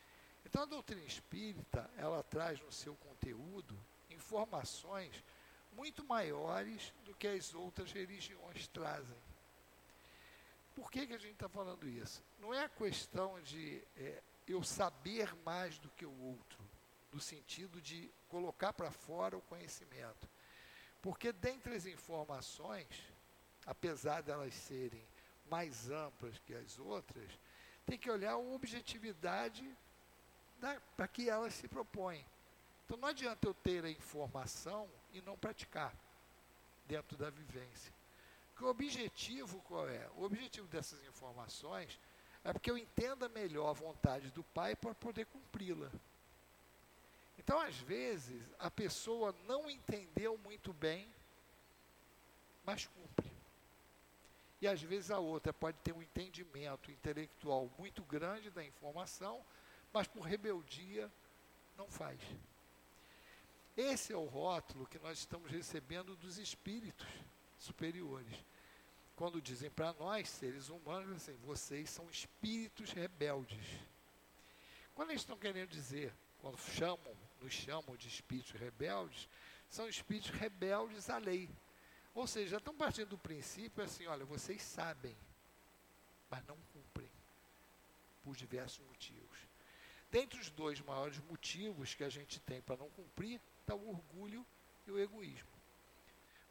Então 0.44 0.62
a 0.62 0.66
doutrina 0.66 1.02
espírita, 1.02 1.88
ela 1.96 2.22
traz 2.22 2.60
no 2.60 2.72
seu 2.72 2.94
conteúdo 2.96 3.78
informações 4.10 5.22
muito 5.72 6.04
maiores 6.04 6.92
do 7.04 7.14
que 7.14 7.26
as 7.26 7.54
outras 7.54 7.92
religiões 7.92 8.68
trazem. 8.68 9.16
Por 10.74 10.90
que, 10.90 11.06
que 11.06 11.14
a 11.14 11.18
gente 11.18 11.34
está 11.34 11.48
falando 11.48 11.88
isso? 11.88 12.22
Não 12.38 12.52
é 12.52 12.64
a 12.64 12.68
questão 12.68 13.40
de 13.42 13.82
é, 13.96 14.22
eu 14.48 14.62
saber 14.62 15.34
mais 15.44 15.78
do 15.78 15.88
que 15.90 16.04
o 16.04 16.22
outro, 16.22 16.58
no 17.12 17.20
sentido 17.20 17.80
de 17.80 18.10
colocar 18.28 18.72
para 18.72 18.90
fora 18.90 19.36
o 19.36 19.42
conhecimento. 19.42 20.28
Porque 21.00 21.32
dentre 21.32 21.74
as 21.74 21.84
informações, 21.84 22.86
apesar 23.66 24.22
delas 24.22 24.54
serem 24.54 25.04
mais 25.50 25.90
amplas 25.90 26.38
que 26.38 26.54
as 26.54 26.78
outras, 26.78 27.30
tem 27.84 27.98
que 27.98 28.10
olhar 28.10 28.32
a 28.32 28.38
objetividade 28.38 29.68
para 30.96 31.08
que 31.08 31.28
elas 31.28 31.54
se 31.54 31.68
propõem. 31.68 32.24
Então 32.84 32.96
não 32.96 33.08
adianta 33.08 33.46
eu 33.46 33.54
ter 33.54 33.84
a 33.84 33.90
informação 33.90 34.88
e 35.12 35.20
não 35.20 35.36
praticar 35.36 35.94
dentro 36.86 37.16
da 37.16 37.30
vivência. 37.30 37.92
Porque 38.52 38.64
o 38.64 38.68
objetivo 38.68 39.60
qual 39.62 39.88
é? 39.88 40.08
O 40.16 40.24
objetivo 40.24 40.66
dessas 40.68 41.02
informações 41.04 41.98
é 42.44 42.52
porque 42.52 42.70
eu 42.70 42.78
entenda 42.78 43.28
melhor 43.28 43.70
a 43.70 43.72
vontade 43.72 44.30
do 44.30 44.42
Pai 44.42 44.74
para 44.76 44.94
poder 44.94 45.26
cumpri-la. 45.26 45.90
Então, 47.38 47.58
às 47.60 47.76
vezes, 47.76 48.42
a 48.58 48.70
pessoa 48.70 49.34
não 49.46 49.70
entendeu 49.70 50.36
muito 50.38 50.72
bem, 50.72 51.08
mas 52.64 52.86
cumpre. 52.86 53.32
E 54.60 54.68
às 54.68 54.80
vezes 54.80 55.10
a 55.10 55.18
outra 55.18 55.52
pode 55.52 55.76
ter 55.78 55.92
um 55.92 56.00
entendimento 56.00 56.88
intelectual 56.90 57.68
muito 57.76 58.02
grande 58.04 58.48
da 58.48 58.64
informação, 58.64 59.44
mas 59.92 60.06
por 60.06 60.22
rebeldia 60.22 61.10
não 61.76 61.88
faz. 61.88 62.20
Esse 63.76 64.12
é 64.12 64.16
o 64.16 64.24
rótulo 64.24 64.86
que 64.86 64.98
nós 64.98 65.18
estamos 65.18 65.50
recebendo 65.50 66.14
dos 66.16 66.38
espíritos 66.38 67.06
superiores. 67.58 68.34
Quando 69.16 69.40
dizem 69.40 69.70
para 69.70 69.92
nós, 69.94 70.28
seres 70.28 70.68
humanos, 70.68 71.16
assim, 71.16 71.36
vocês 71.44 71.88
são 71.88 72.08
espíritos 72.10 72.92
rebeldes. 72.92 73.64
Quando 74.94 75.10
eles 75.10 75.22
estão 75.22 75.38
querendo 75.38 75.70
dizer, 75.70 76.12
quando 76.40 76.58
chamam, 76.58 77.16
nos 77.40 77.52
chamam 77.52 77.96
de 77.96 78.08
espíritos 78.08 78.52
rebeldes, 78.52 79.28
são 79.70 79.88
espíritos 79.88 80.30
rebeldes 80.30 81.08
à 81.08 81.18
lei. 81.18 81.48
Ou 82.14 82.26
seja, 82.26 82.58
estão 82.58 82.74
partindo 82.74 83.08
do 83.08 83.18
princípio 83.18 83.82
assim, 83.82 84.06
olha, 84.06 84.24
vocês 84.24 84.60
sabem, 84.60 85.16
mas 86.28 86.44
não 86.46 86.56
cumprem, 86.72 87.10
por 88.22 88.36
diversos 88.36 88.84
motivos. 88.86 89.21
Dentre 90.12 90.38
os 90.38 90.50
dois 90.50 90.78
maiores 90.82 91.18
motivos 91.20 91.94
que 91.94 92.04
a 92.04 92.08
gente 92.10 92.38
tem 92.40 92.60
para 92.60 92.76
não 92.76 92.90
cumprir, 92.90 93.40
está 93.62 93.74
o 93.74 93.88
orgulho 93.88 94.46
e 94.86 94.90
o 94.90 94.98
egoísmo. 94.98 95.48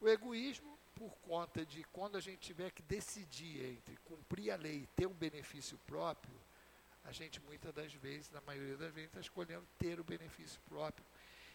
O 0.01 0.09
egoísmo, 0.09 0.79
por 0.95 1.15
conta 1.17 1.63
de 1.63 1.83
quando 1.93 2.17
a 2.17 2.19
gente 2.19 2.39
tiver 2.39 2.71
que 2.71 2.81
decidir 2.81 3.63
entre 3.63 3.95
cumprir 3.97 4.49
a 4.49 4.55
lei 4.55 4.77
e 4.77 4.87
ter 4.87 5.05
um 5.05 5.13
benefício 5.13 5.77
próprio, 5.85 6.33
a 7.03 7.11
gente 7.11 7.39
muitas 7.41 7.71
das 7.71 7.93
vezes, 7.93 8.31
na 8.31 8.41
maioria 8.41 8.77
das 8.77 8.91
vezes, 8.91 9.09
está 9.09 9.19
escolhendo 9.19 9.67
ter 9.77 9.99
o 9.99 10.03
benefício 10.03 10.59
próprio, 10.67 11.05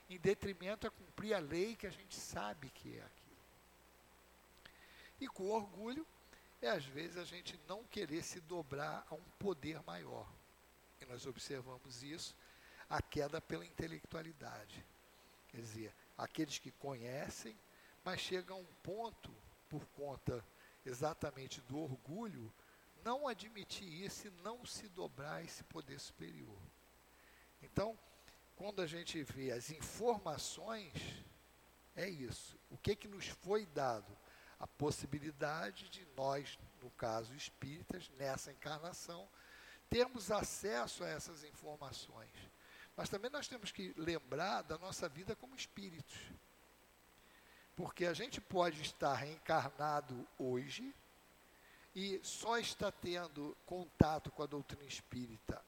em 0.09 0.17
detrimento 0.17 0.87
a 0.87 0.91
cumprir 0.93 1.35
a 1.35 1.41
lei 1.41 1.75
que 1.75 1.89
a 1.89 1.91
gente 1.91 2.15
sabe 2.15 2.71
que 2.71 2.97
é 2.97 3.03
aquilo. 3.03 3.37
E 5.21 5.27
com 5.27 5.51
orgulho, 5.51 6.07
é 6.63 6.69
às 6.69 6.85
vezes 6.85 7.17
a 7.17 7.25
gente 7.25 7.59
não 7.67 7.83
querer 7.83 8.23
se 8.23 8.39
dobrar 8.43 9.05
a 9.11 9.15
um 9.17 9.25
poder 9.41 9.83
maior. 9.83 10.29
E 11.01 11.05
nós 11.07 11.27
observamos 11.27 12.03
isso, 12.03 12.37
a 12.89 13.03
queda 13.03 13.41
pela 13.41 13.65
intelectualidade. 13.65 14.85
Quer 15.49 15.61
dizer, 15.61 15.95
aqueles 16.17 16.59
que 16.59 16.71
conhecem, 16.71 17.57
mas 18.05 18.21
chega 18.21 18.53
a 18.53 18.57
um 18.57 18.67
ponto, 18.83 19.35
por 19.69 19.85
conta 19.89 20.45
exatamente 20.85 21.61
do 21.63 21.79
orgulho, 21.79 22.53
não 23.05 23.29
admitir 23.29 23.89
isso 24.05 24.29
e 24.29 24.31
não 24.43 24.65
se 24.65 24.89
dobrar 24.89 25.45
esse 25.45 25.63
poder 25.65 25.99
superior. 25.99 26.59
Então, 27.63 27.99
quando 28.57 28.81
a 28.81 28.87
gente 28.87 29.23
vê 29.23 29.53
as 29.53 29.71
informações, 29.71 30.93
é 31.95 32.09
isso. 32.09 32.59
O 32.71 32.77
que, 32.77 32.97
que 32.97 33.09
nos 33.09 33.27
foi 33.29 33.67
dado? 33.67 34.17
A 34.59 34.67
possibilidade 34.67 35.89
de 35.89 36.07
nós, 36.17 36.59
no 36.83 36.91
caso 36.91 37.35
espíritas, 37.35 38.11
nessa 38.19 38.51
encarnação, 38.51 39.29
termos 39.89 40.31
acesso 40.31 41.05
a 41.05 41.09
essas 41.09 41.45
informações. 41.45 42.31
Mas 42.97 43.09
também 43.09 43.31
nós 43.31 43.47
temos 43.47 43.71
que 43.71 43.93
lembrar 43.97 44.63
da 44.63 44.79
nossa 44.79 45.09
vida 45.09 45.37
como 45.37 45.55
espíritos. 45.55 46.19
Porque 47.75 48.07
a 48.07 48.15
gente 48.15 48.41
pode 48.41 48.81
estar 48.81 49.15
reencarnado 49.15 50.27
hoje 50.39 50.95
e 51.95 52.21
só 52.23 52.59
está 52.59 52.91
tendo 52.91 53.57
contato 53.67 54.31
com 54.31 54.43
a 54.43 54.47
doutrina 54.47 54.85
espírita 54.85 55.63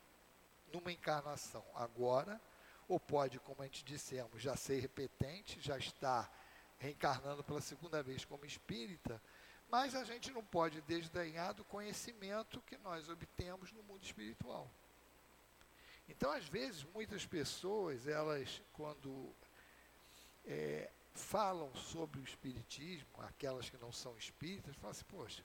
numa 0.73 0.93
encarnação 0.93 1.65
agora, 1.75 2.41
ou 2.87 2.99
pode, 2.99 3.39
como 3.41 3.63
a 3.63 3.65
gente 3.67 3.85
dissemos, 3.85 4.41
já 4.41 4.57
ser 4.57 4.81
repetente, 4.81 5.61
já 5.61 5.77
estar 5.77 6.31
reencarnando 6.79 7.43
pela 7.43 7.61
segunda 7.61 8.03
vez 8.03 8.25
como 8.25 8.45
espírita, 8.45 9.21
mas 9.71 9.95
a 9.95 10.05
gente 10.05 10.31
não 10.31 10.45
pode 10.45 10.81
desdenhar 10.83 11.53
do 11.55 11.65
conhecimento 11.65 12.63
que 12.63 12.77
nós 12.79 13.09
obtemos 13.09 13.71
no 13.73 13.83
mundo 13.83 14.03
espiritual. 14.03 14.71
Então, 16.09 16.31
às 16.33 16.49
vezes, 16.49 16.85
muitas 16.95 17.27
pessoas, 17.27 18.07
elas, 18.07 18.63
quando 18.73 19.31
é, 20.47 20.91
falam 21.13 21.75
sobre 21.75 22.19
o 22.19 22.25
Espiritismo, 22.25 23.09
aquelas 23.19 23.69
que 23.69 23.77
não 23.77 23.93
são 23.93 24.17
espíritas, 24.17 24.75
falam 24.77 24.91
assim, 24.91 25.05
poxa, 25.05 25.45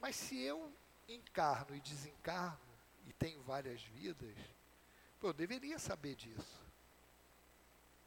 mas 0.00 0.16
se 0.16 0.38
eu 0.40 0.72
encarno 1.08 1.76
e 1.76 1.80
desencarno 1.80 2.58
e 3.06 3.12
tenho 3.12 3.40
várias 3.42 3.80
vidas, 3.82 4.36
eu 5.22 5.32
deveria 5.32 5.78
saber 5.78 6.16
disso. 6.16 6.64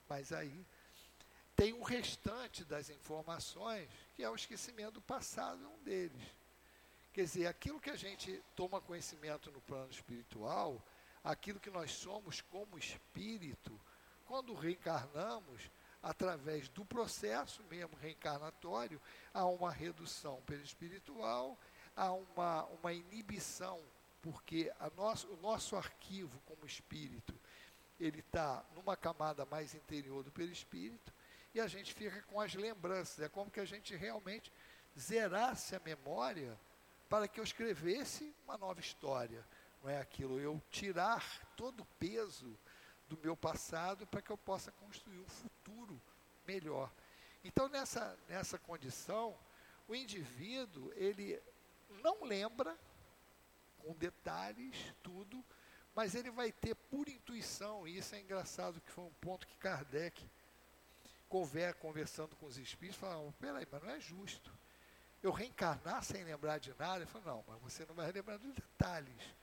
Mas 0.08 0.32
aí 0.32 0.66
tem 1.60 1.74
o 1.74 1.84
restante 1.84 2.64
das 2.64 2.90
informações, 2.90 3.90
que 4.16 4.24
é 4.24 4.30
o 4.30 4.36
esquecimento 4.36 4.94
do 4.94 5.02
passado, 5.02 5.62
é 5.62 5.68
um 5.68 5.84
deles. 5.84 6.24
Quer 7.12 7.24
dizer, 7.24 7.48
aquilo 7.48 7.82
que 7.82 7.90
a 7.90 7.98
gente 7.98 8.42
toma 8.56 8.80
conhecimento 8.80 9.52
no 9.52 9.60
plano 9.60 9.92
espiritual, 9.92 10.82
aquilo 11.22 11.60
que 11.60 11.70
nós 11.70 11.92
somos 11.92 12.40
como 12.40 12.80
espírito, 12.80 13.78
quando 14.26 14.54
reencarnamos, 14.54 15.70
através 16.02 16.70
do 16.70 16.86
processo 16.86 17.62
mesmo 17.64 17.98
reencarnatório, 17.98 19.02
há 19.34 19.46
uma 19.46 19.70
redução 19.70 20.42
perispiritual, 20.46 21.60
há 21.94 22.14
uma, 22.14 22.64
uma 22.68 22.94
inibição, 22.94 23.82
porque 24.22 24.72
a 24.80 24.90
nosso, 24.92 25.28
o 25.28 25.36
nosso 25.42 25.76
arquivo 25.76 26.40
como 26.46 26.66
espírito, 26.66 27.38
ele 28.00 28.22
está 28.22 28.64
numa 28.74 28.96
camada 28.96 29.46
mais 29.46 29.76
interior 29.76 30.24
do 30.24 30.32
perispírito, 30.32 31.19
e 31.54 31.60
a 31.60 31.68
gente 31.68 31.94
fica 31.94 32.22
com 32.24 32.40
as 32.40 32.54
lembranças. 32.54 33.20
É 33.20 33.30
como 33.30 33.52
que 33.52 33.60
a 33.60 33.66
gente 33.66 33.96
realmente 33.96 34.52
zerasse 34.98 35.76
a 35.76 35.80
memória 35.80 36.60
para 37.08 37.28
que 37.28 37.40
eu 37.40 37.44
escrevesse 37.44 38.34
uma 38.44 38.58
nova 38.58 38.80
história. 38.80 39.46
Não 39.82 39.90
é 39.90 40.00
aquilo, 40.00 40.40
eu 40.40 40.62
tirar 40.70 41.48
todo 41.56 41.82
o 41.82 41.88
peso 41.98 42.58
do 43.08 43.18
meu 43.18 43.36
passado 43.36 44.06
para 44.06 44.22
que 44.22 44.30
eu 44.30 44.38
possa 44.38 44.72
construir 44.74 45.20
um 45.20 45.28
futuro 45.28 46.00
melhor. 46.46 46.92
Então, 47.44 47.70
nessa, 47.70 48.18
nessa 48.28 48.60
condição, 48.60 49.38
o 49.88 49.96
indivíduo, 49.96 50.92
ele 50.96 51.42
não 52.04 52.24
lembra 52.24 52.78
com 53.80 53.94
detalhes 53.94 54.76
tudo, 55.02 55.44
mas 55.96 56.14
ele 56.14 56.30
vai 56.30 56.52
ter 56.52 56.76
por 56.76 57.08
intuição, 57.08 57.88
e 57.88 57.98
isso 57.98 58.14
é 58.14 58.20
engraçado, 58.20 58.82
que 58.82 58.92
foi 58.92 59.06
um 59.06 59.14
ponto 59.14 59.48
que 59.48 59.58
Kardec 59.58 60.30
conver, 61.30 61.76
conversando 61.76 62.36
com 62.36 62.48
os 62.48 62.58
espíritos, 62.58 63.00
falava, 63.00 63.32
peraí, 63.40 63.66
mas 63.72 63.82
não 63.82 63.90
é 63.92 64.00
justo. 64.00 64.52
Eu 65.22 65.32
reencarnar 65.32 66.04
sem 66.04 66.24
lembrar 66.24 66.58
de 66.58 66.74
nada? 66.78 66.98
Ele 66.98 67.06
falou, 67.06 67.28
não, 67.28 67.46
mas 67.48 67.62
você 67.62 67.86
não 67.86 67.94
vai 67.94 68.12
lembrar 68.12 68.38
dos 68.38 68.54
detalhes. 68.54 69.36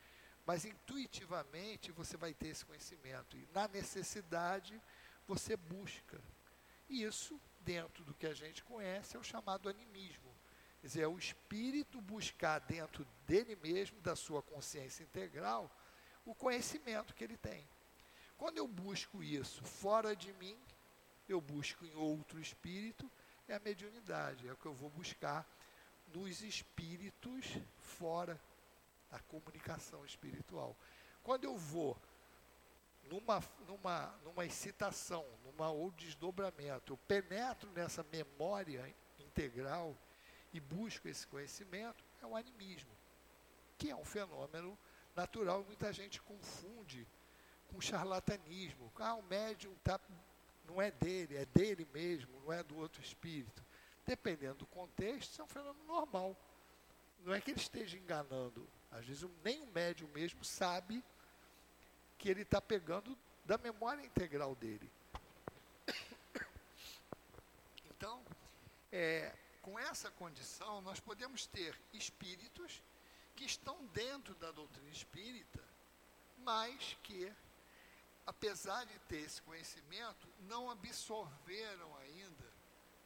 Mas 0.45 0.65
intuitivamente 0.65 1.93
você 1.93 2.17
vai 2.17 2.35
ter 2.35 2.49
esse 2.49 2.65
conhecimento. 2.65 3.37
E 3.37 3.49
na 3.55 3.69
necessidade 3.69 4.81
você 5.27 5.57
busca. 5.57 6.21
E 6.89 7.03
isso, 7.03 7.41
dentro 7.61 8.05
do 8.05 8.15
que 8.15 8.27
a 8.27 8.35
gente 8.35 8.63
conhece, 8.65 9.17
é 9.17 9.19
o 9.19 9.25
chamado 9.25 9.69
animismo. 9.69 10.35
Quer 10.81 10.87
dizer, 10.87 11.03
é 11.03 11.09
o 11.09 11.19
espírito 11.19 12.01
buscar 12.01 12.61
dentro 12.61 13.05
dele 13.27 13.57
mesmo, 13.57 14.01
da 14.01 14.15
sua 14.15 14.43
consciência 14.43 15.03
integral, 15.03 15.71
o 16.25 16.35
conhecimento 16.35 17.15
que 17.15 17.25
ele 17.25 17.37
tem. 17.37 17.69
Quando 18.37 18.59
eu 18.59 18.69
busco 18.69 19.23
isso 19.23 19.65
fora 19.65 20.15
de 20.15 20.33
mim, 20.35 20.57
eu 21.33 21.41
busco 21.41 21.85
em 21.85 21.95
outro 21.95 22.41
espírito, 22.41 23.11
é 23.49 23.55
a 23.55 23.61
mediunidade, 23.61 24.49
é 24.49 24.53
o 24.53 24.57
que 24.57 24.67
eu 24.67 24.75
vou 24.75 24.91
buscar 24.91 25.47
nos 26.15 26.43
espíritos 26.43 27.45
fora 27.79 28.41
da 29.11 29.19
comunicação 29.21 30.05
espiritual. 30.05 30.77
Quando 31.23 31.45
eu 31.45 31.57
vou 31.57 31.97
numa, 33.05 33.43
numa, 33.67 34.15
numa 34.25 34.45
excitação, 34.45 35.25
numa 35.45 35.71
ou 35.71 35.91
desdobramento, 35.93 36.93
eu 36.93 36.97
penetro 36.97 37.71
nessa 37.71 38.05
memória 38.05 38.95
integral 39.19 39.97
e 40.53 40.61
busco 40.61 41.09
esse 41.09 41.27
conhecimento, 41.27 42.05
é 42.23 42.27
o 42.27 42.37
animismo, 42.37 42.91
que 43.79 43.91
é 43.91 43.97
um 43.97 44.05
fenômeno 44.05 44.79
natural. 45.15 45.65
Muita 45.65 45.93
gente 45.93 46.21
confunde 46.23 47.07
com 47.69 47.81
charlatanismo. 47.81 48.93
Ah, 48.99 49.15
o 49.15 49.23
médium 49.23 49.75
tá, 49.85 50.01
não 50.69 50.81
é 50.81 50.91
dele, 50.91 51.37
é 51.37 51.45
dele 51.47 51.87
mesmo, 51.93 52.41
não 52.41 52.53
é 52.53 52.63
do 52.63 52.77
outro 52.77 53.03
espírito. 53.03 53.65
Dependendo 54.07 54.57
do 54.57 54.67
contexto, 54.67 55.31
isso 55.31 55.41
é 55.41 55.45
um 55.45 55.49
fenômeno 55.49 55.85
normal. 55.87 56.37
Não 57.25 57.35
é 57.35 57.41
que 57.41 57.51
ele 57.51 57.61
esteja 57.61 57.97
enganando. 57.99 58.69
Às 58.91 59.05
vezes 59.05 59.29
nem 59.43 59.61
o 59.63 59.67
médium 59.67 60.09
mesmo 60.09 60.45
sabe 60.45 61.03
que 62.19 62.29
ele 62.29 62.43
está 62.43 62.61
pegando 62.61 63.17
da 63.45 63.59
memória 63.59 64.05
integral 64.05 64.55
dele. 64.55 64.91
Então, 67.99 68.23
é, 68.93 69.33
com 69.63 69.79
essa 69.79 70.11
condição, 70.11 70.83
nós 70.83 71.01
podemos 71.01 71.47
ter 71.47 71.75
espíritos 71.95 72.83
que 73.35 73.45
estão 73.45 73.85
dentro 73.87 74.35
da 74.35 74.51
doutrina 74.51 74.91
espírita, 74.91 75.61
mas 76.39 76.97
que, 77.03 77.33
apesar 78.27 78.85
de 78.85 78.99
ter 79.01 79.21
esse 79.21 79.41
conhecimento, 79.43 80.29
não 80.41 80.71
absorveram 80.71 81.97
ainda 81.99 82.53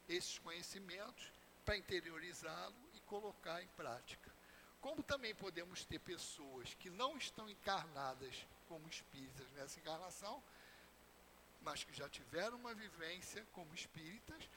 esses 0.09 0.39
conhecimentos 0.39 1.31
para 1.65 1.77
interiorizá-lo 1.77 2.75
e 2.95 3.01
colocar 3.01 3.63
em 3.63 3.69
prática. 3.69 4.33
Como 4.81 5.03
também 5.03 5.35
podemos 5.35 5.85
ter 5.85 5.99
pessoas 5.99 6.73
que 6.75 6.89
não 6.89 7.17
estão 7.17 7.49
encarnadas 7.49 8.47
como 8.67 8.89
espíritas 8.89 9.51
nessa 9.53 9.79
encarnação, 9.79 10.43
mas 11.63 11.85
que 11.85 11.93
já 11.93 12.09
tiveram 12.09 12.57
uma 12.57 12.75
vivência 12.75 13.47
como 13.53 13.75
espíritas, 13.75 14.49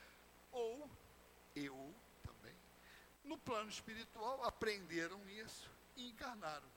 ou 0.51 0.89
eu 1.55 1.93
também, 2.23 2.55
no 3.25 3.37
plano 3.37 3.69
espiritual 3.69 4.43
aprenderam 4.45 5.27
isso 5.29 5.69
e 5.97 6.07
encarnaram. 6.07 6.67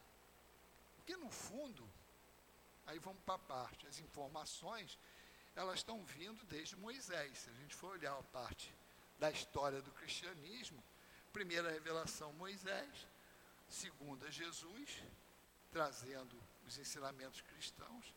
Porque 0.97 1.17
no 1.17 1.31
fundo, 1.31 1.89
aí 2.87 2.99
vamos 2.99 3.23
para 3.25 3.35
a 3.35 3.39
parte, 3.39 3.87
as 3.87 3.99
informações, 3.99 4.99
elas 5.55 5.77
estão 5.77 6.05
vindo 6.05 6.45
desde 6.47 6.77
Moisés. 6.77 7.39
Se 7.39 7.51
a 7.51 7.55
gente 7.55 7.75
for 7.75 7.93
olhar 7.93 8.17
a 8.17 8.23
parte 8.23 8.73
da 9.19 9.31
história 9.31 9.81
do 9.83 9.91
cristianismo, 9.93 10.83
primeira 11.33 11.71
revelação 11.71 12.33
Moisés, 12.35 13.07
segunda 13.69 14.31
Jesus, 14.31 15.03
trazendo 15.71 16.37
os 16.67 16.79
ensinamentos 16.79 17.41
cristãos, 17.41 18.15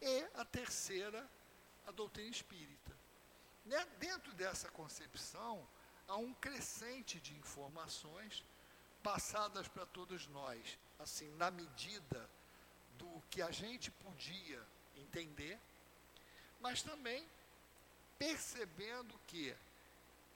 e 0.00 0.26
a 0.34 0.44
terceira, 0.44 1.28
a 1.86 1.90
doutrina 1.90 2.30
espírita. 2.30 2.96
Né? 3.64 3.84
Dentro 3.98 4.32
dessa 4.34 4.70
concepção, 4.70 5.66
há 6.06 6.16
um 6.16 6.34
crescente 6.34 7.18
de 7.20 7.34
informações 7.34 8.44
passadas 9.02 9.68
para 9.68 9.86
todos 9.86 10.26
nós, 10.28 10.78
assim, 10.98 11.30
na 11.36 11.50
medida 11.50 12.28
do 12.98 13.22
que 13.30 13.42
a 13.42 13.50
gente 13.50 13.90
podia 13.90 14.62
entender, 14.96 15.58
mas 16.60 16.82
também 16.82 17.26
percebendo 18.18 19.18
que 19.26 19.54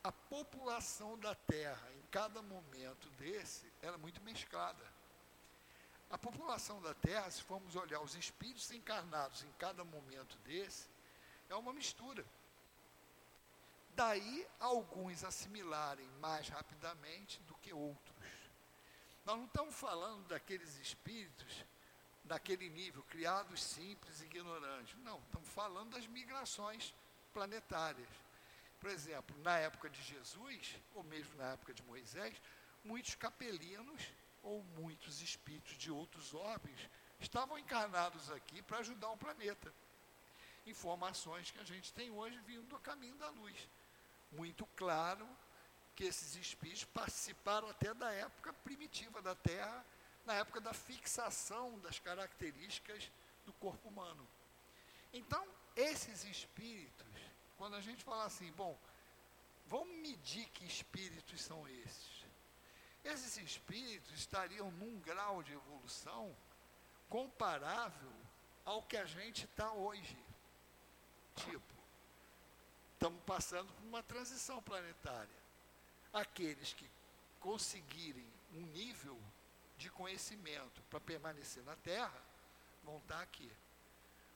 a 0.03 0.13
população 0.13 1.19
da 1.19 1.35
Terra, 1.35 1.89
em 1.93 2.03
cada 2.11 2.41
momento 2.43 3.09
desse, 3.11 3.71
era 3.83 3.99
muito 3.99 4.21
mesclada. 4.23 4.85
A 6.11 6.17
população 6.17 6.81
da 6.81 6.95
Terra, 6.95 7.31
se 7.31 7.43
formos 7.43 7.77
olhar 7.77 8.01
os 8.01 8.15
espíritos 8.15 8.71
encarnados 8.71 9.43
em 9.43 9.53
cada 9.59 9.85
momento 9.85 10.39
desse, 10.39 10.89
é 11.49 11.55
uma 11.55 11.73
mistura. 11.73 12.25
Daí 13.95 14.47
alguns 14.61 15.25
assimilarem 15.25 16.07
mais 16.21 16.49
rapidamente 16.49 17.41
do 17.43 17.55
que 17.57 17.73
outros. 17.73 18.17
Nós 19.27 19.37
não 19.37 19.45
estamos 19.45 19.75
falando 19.75 20.27
daqueles 20.29 20.79
espíritos 20.79 21.65
daquele 22.29 22.69
nível, 22.69 23.03
criados 23.05 23.63
simples 23.63 24.21
e 24.21 24.27
ignorantes. 24.27 24.95
Não, 25.03 25.19
estamos 25.19 25.49
falando 25.49 25.91
das 25.91 26.07
migrações 26.07 26.95
planetárias. 27.33 28.09
Por 28.79 28.91
exemplo, 28.91 29.37
na 29.43 29.59
época 29.59 29.91
de 29.91 30.01
Jesus, 30.03 30.77
ou 30.95 31.03
mesmo 31.03 31.37
na 31.37 31.53
época 31.53 31.75
de 31.75 31.83
Moisés, 31.83 32.41
muitos 32.85 33.15
capelinos 33.17 34.03
ou 34.43 34.63
muitos 34.77 35.21
espíritos 35.21 35.77
de 35.77 35.91
outros 35.91 36.33
orbes 36.33 36.79
estavam 37.19 37.59
encarnados 37.59 38.31
aqui 38.31 38.63
para 38.63 38.79
ajudar 38.79 39.11
o 39.11 39.17
planeta. 39.17 39.73
Informações 40.67 41.51
que 41.51 41.59
a 41.59 41.65
gente 41.65 41.93
tem 41.93 42.11
hoje 42.11 42.39
vindo 42.47 42.69
do 42.69 42.79
caminho 42.79 43.17
da 43.17 43.31
luz. 43.31 43.69
Muito 44.31 44.67
claro 44.77 45.29
que 45.97 46.05
esses 46.05 46.37
espíritos 46.37 46.85
participaram 46.85 47.69
até 47.69 47.93
da 47.95 48.13
época 48.13 48.53
primitiva 48.53 49.21
da 49.21 49.35
Terra, 49.35 49.85
na 50.29 50.35
época 50.35 50.61
da 50.61 50.75
fixação 50.75 51.79
das 51.81 51.99
características 51.99 53.11
do 53.47 53.53
corpo 53.55 53.89
humano. 53.89 54.29
Então, 55.11 55.43
esses 55.75 56.23
espíritos, 56.25 57.07
quando 57.57 57.77
a 57.77 57.81
gente 57.81 58.05
fala 58.05 58.27
assim, 58.27 58.53
bom, 58.53 58.79
vamos 59.67 59.97
medir 59.97 60.47
que 60.51 60.67
espíritos 60.67 61.41
são 61.41 61.67
esses. 61.67 62.27
Esses 63.03 63.39
espíritos 63.39 64.13
estariam 64.19 64.71
num 64.73 65.01
grau 65.01 65.43
de 65.43 65.55
evolução 65.55 66.37
comparável 67.09 68.13
ao 68.67 68.83
que 68.83 68.99
a 68.99 69.07
gente 69.07 69.47
está 69.47 69.73
hoje. 69.73 70.19
Tipo, 71.37 71.75
estamos 72.93 73.23
passando 73.25 73.73
por 73.73 73.85
uma 73.87 74.03
transição 74.03 74.63
planetária. 74.63 75.39
Aqueles 76.13 76.75
que 76.75 76.87
conseguirem 77.41 78.31
um 78.53 78.67
nível 78.67 79.19
de 79.79 79.91
conhecimento 79.91 80.83
para 80.91 81.01
permanecer 81.01 81.63
na 81.63 81.77
Terra 81.77 82.21
vão 82.83 82.99
estar 82.99 83.23
aqui. 83.23 83.51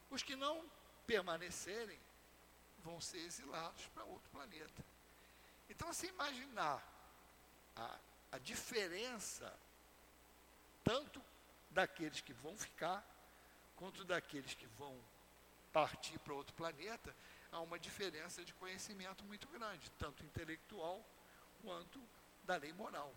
Os 0.09 0.23
que 0.23 0.37
não 0.37 0.65
permanecerem 1.07 1.99
vão 2.79 3.01
ser 3.01 3.19
exilados 3.19 3.87
para 3.89 4.05
outro 4.05 4.31
planeta. 4.31 4.85
Então, 5.69 5.93
se 5.93 6.07
imaginar 6.07 6.83
a, 7.77 7.99
a 8.33 8.39
diferença, 8.39 9.53
tanto 10.85 11.23
daqueles 11.71 12.21
que 12.21 12.33
vão 12.33 12.57
ficar, 12.57 13.05
quanto 13.77 14.05
daqueles 14.05 14.55
que 14.55 14.67
vão 14.67 14.99
partir 15.73 16.19
para 16.21 16.35
outro 16.35 16.55
planeta, 16.55 17.15
há 17.51 17.61
uma 17.61 17.79
diferença 17.79 18.45
de 18.45 18.55
conhecimento 18.55 19.25
muito 19.25 19.49
grande, 19.49 19.91
tanto 19.93 20.25
intelectual 20.25 21.05
quanto 21.63 22.01
da 22.45 22.57
lei 22.57 22.73
moral. 22.73 23.13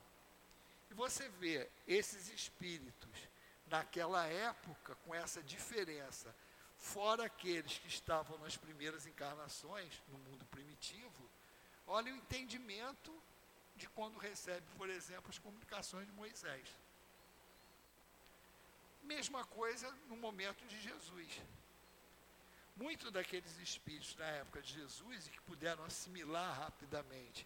Você 0.95 1.27
vê 1.27 1.69
esses 1.85 2.29
espíritos 2.29 3.29
naquela 3.67 4.25
época 4.27 4.95
com 5.03 5.13
essa 5.13 5.43
diferença, 5.43 6.33
fora 6.77 7.25
aqueles 7.25 7.77
que 7.79 7.87
estavam 7.87 8.37
nas 8.37 8.55
primeiras 8.55 9.05
encarnações 9.05 10.01
no 10.07 10.17
mundo 10.19 10.45
primitivo, 10.45 11.29
olha 11.85 12.13
o 12.13 12.15
entendimento 12.15 13.13
de 13.75 13.89
quando 13.89 14.17
recebe, 14.17 14.65
por 14.77 14.89
exemplo, 14.89 15.29
as 15.29 15.37
comunicações 15.37 16.05
de 16.07 16.13
Moisés. 16.13 16.65
Mesma 19.03 19.43
coisa 19.45 19.91
no 20.07 20.15
momento 20.15 20.65
de 20.65 20.79
Jesus. 20.79 21.41
Muitos 22.77 23.11
daqueles 23.11 23.57
espíritos 23.57 24.15
na 24.15 24.27
época 24.27 24.61
de 24.61 24.73
Jesus 24.73 25.27
e 25.27 25.29
que 25.29 25.41
puderam 25.41 25.83
assimilar 25.83 26.57
rapidamente 26.57 27.45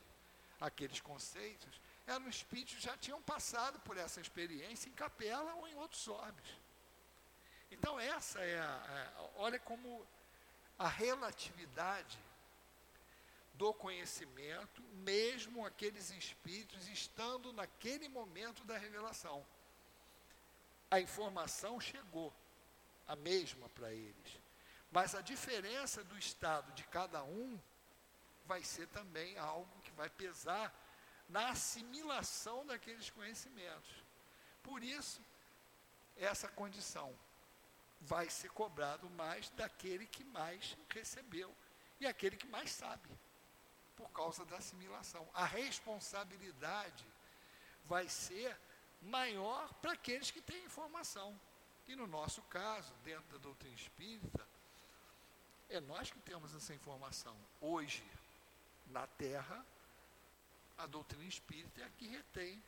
aqueles 0.61 0.99
conceitos, 1.01 1.81
eram 2.11 2.27
espíritos 2.27 2.75
que 2.75 2.81
já 2.81 2.97
tinham 2.97 3.21
passado 3.21 3.79
por 3.81 3.97
essa 3.97 4.19
experiência 4.19 4.89
em 4.89 4.93
capela 4.93 5.53
ou 5.55 5.67
em 5.67 5.75
outros 5.75 6.07
orbes. 6.07 6.49
Então 7.71 7.99
essa 7.99 8.39
é 8.39 8.59
a, 8.59 9.13
a 9.17 9.29
olha 9.37 9.59
como 9.59 10.05
a 10.77 10.87
relatividade 10.87 12.17
do 13.53 13.73
conhecimento, 13.73 14.81
mesmo 14.93 15.65
aqueles 15.65 16.11
espíritos 16.11 16.87
estando 16.87 17.51
naquele 17.51 18.07
momento 18.07 18.63
da 18.63 18.77
revelação. 18.77 19.45
A 20.89 21.01
informação 21.01 21.79
chegou, 21.79 22.33
a 23.05 23.17
mesma 23.17 23.67
para 23.69 23.91
eles. 23.91 24.39
Mas 24.91 25.13
a 25.13 25.21
diferença 25.21 26.03
do 26.05 26.17
estado 26.17 26.71
de 26.71 26.83
cada 26.85 27.21
um 27.23 27.59
vai 28.45 28.63
ser 28.63 28.87
também 28.87 29.37
algo 29.37 29.69
que 29.83 29.91
vai 29.91 30.09
pesar 30.09 30.73
na 31.29 31.49
assimilação 31.49 32.65
daqueles 32.65 33.09
conhecimentos. 33.11 34.03
Por 34.63 34.83
isso, 34.83 35.21
essa 36.17 36.47
condição 36.47 37.15
vai 38.01 38.29
ser 38.29 38.49
cobrado 38.51 39.09
mais 39.11 39.49
daquele 39.51 40.05
que 40.07 40.23
mais 40.23 40.75
recebeu 40.89 41.55
e 41.99 42.07
aquele 42.07 42.35
que 42.35 42.47
mais 42.47 42.71
sabe 42.71 43.07
por 43.95 44.09
causa 44.11 44.43
da 44.45 44.57
assimilação. 44.57 45.27
A 45.33 45.45
responsabilidade 45.45 47.05
vai 47.85 48.07
ser 48.07 48.57
maior 49.01 49.73
para 49.75 49.93
aqueles 49.93 50.31
que 50.31 50.41
têm 50.41 50.63
informação. 50.63 51.39
E 51.87 51.95
no 51.95 52.07
nosso 52.07 52.41
caso, 52.43 52.93
dentro 53.03 53.27
da 53.33 53.37
doutrina 53.37 53.75
espírita, 53.75 54.47
é 55.69 55.79
nós 55.79 56.09
que 56.09 56.19
temos 56.19 56.55
essa 56.55 56.73
informação. 56.73 57.35
Hoje, 57.59 58.03
na 58.87 59.05
Terra, 59.05 59.65
a 60.79 60.87
doutrina 60.87 61.25
espírita 61.25 61.81
é 61.81 61.83
a 61.83 61.89
que 61.89 62.07
retém 62.07 62.63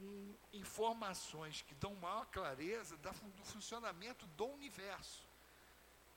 um, 0.00 0.34
informações 0.52 1.62
que 1.62 1.74
dão 1.74 1.94
maior 1.96 2.26
clareza 2.26 2.96
da, 2.96 3.10
do 3.10 3.44
funcionamento 3.44 4.26
do 4.28 4.46
universo, 4.46 5.22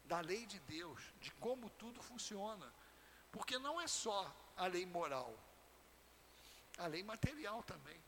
da 0.05 0.21
lei 0.21 0.45
de 0.45 0.59
Deus, 0.61 1.01
de 1.19 1.31
como 1.31 1.69
tudo 1.71 2.01
funciona. 2.01 2.73
Porque 3.31 3.59
não 3.59 3.79
é 3.79 3.87
só 3.87 4.33
a 4.55 4.67
lei 4.67 4.85
moral, 4.85 5.37
a 6.77 6.87
lei 6.87 7.03
material 7.03 7.61
também. 7.63 8.01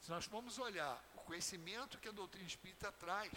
Se 0.00 0.10
nós 0.10 0.26
formos 0.26 0.58
olhar 0.58 1.02
o 1.14 1.20
conhecimento 1.20 1.98
que 1.98 2.08
a 2.08 2.12
doutrina 2.12 2.46
espírita 2.46 2.92
traz, 2.92 3.32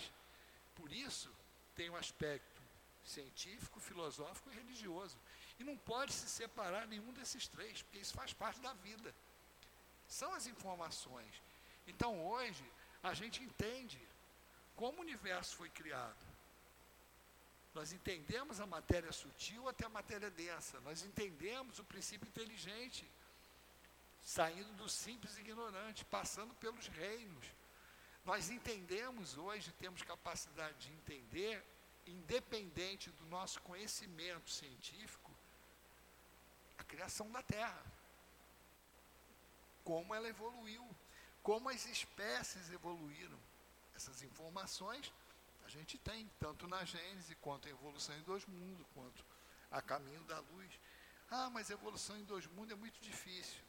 por 0.76 0.92
isso 0.92 1.34
tem 1.76 1.90
um 1.90 1.96
aspecto 1.96 2.62
científico, 3.04 3.80
filosófico 3.80 4.50
e 4.52 4.56
religioso. 4.56 5.18
E 5.60 5.64
não 5.64 5.78
pode 5.78 6.14
se 6.14 6.28
separar 6.28 6.88
nenhum 6.88 7.14
desses 7.14 7.48
três, 7.48 7.82
porque 7.82 8.00
isso 8.00 8.14
faz 8.14 8.34
parte 8.34 8.60
da 8.62 8.74
vida. 8.74 9.14
São 10.08 10.34
as 10.34 10.48
informações. 10.48 11.42
Então 11.88 12.26
hoje 12.26 12.66
a 13.02 13.14
gente 13.14 13.44
entende 13.44 14.00
como 14.76 15.00
o 15.00 15.02
universo 15.02 15.56
foi 15.56 15.70
criado. 15.70 16.34
Nós 17.74 17.92
entendemos 17.92 18.60
a 18.60 18.68
matéria 18.68 19.12
sutil 19.12 19.68
até 19.68 19.86
a 19.86 19.90
matéria 19.90 20.30
densa. 20.30 20.80
Nós 20.82 21.04
entendemos 21.04 21.80
o 21.80 21.84
princípio 21.84 22.28
inteligente, 22.28 23.10
saindo 24.22 24.72
do 24.74 24.88
simples 24.88 25.38
ignorante, 25.38 26.06
passando 26.06 26.54
pelos 26.56 26.88
reinos. 26.88 27.46
Nós 28.24 28.50
entendemos 28.50 29.38
hoje, 29.38 29.74
temos 29.74 30.02
capacidade 30.02 30.78
de 30.88 30.94
entender, 30.94 31.66
independente 32.06 33.10
do 33.12 33.26
nosso 33.26 33.60
conhecimento 33.62 34.50
científico, 34.50 35.23
criação 36.94 37.30
da 37.32 37.42
Terra. 37.42 37.84
Como 39.84 40.14
ela 40.14 40.30
evoluiu, 40.30 40.86
como 41.42 41.70
as 41.70 41.86
espécies 41.88 42.72
evoluíram. 42.72 43.40
Essas 43.96 44.22
informações 44.22 45.12
a 45.66 45.70
gente 45.70 45.98
tem, 45.98 46.30
tanto 46.40 46.68
na 46.68 46.84
Gênese, 46.86 47.36
quanto 47.36 47.68
em 47.68 47.72
Evolução 47.72 48.16
em 48.16 48.24
Dois 48.24 48.46
Mundos, 48.46 48.86
quanto 48.94 49.26
a 49.72 49.82
Caminho 49.82 50.24
da 50.26 50.40
Luz. 50.40 50.72
Ah, 51.32 51.50
mas 51.50 51.70
Evolução 51.70 52.18
em 52.18 52.26
Dois 52.26 52.46
Mundos 52.48 52.74
é 52.74 52.76
muito 52.76 53.00
difícil. 53.00 53.62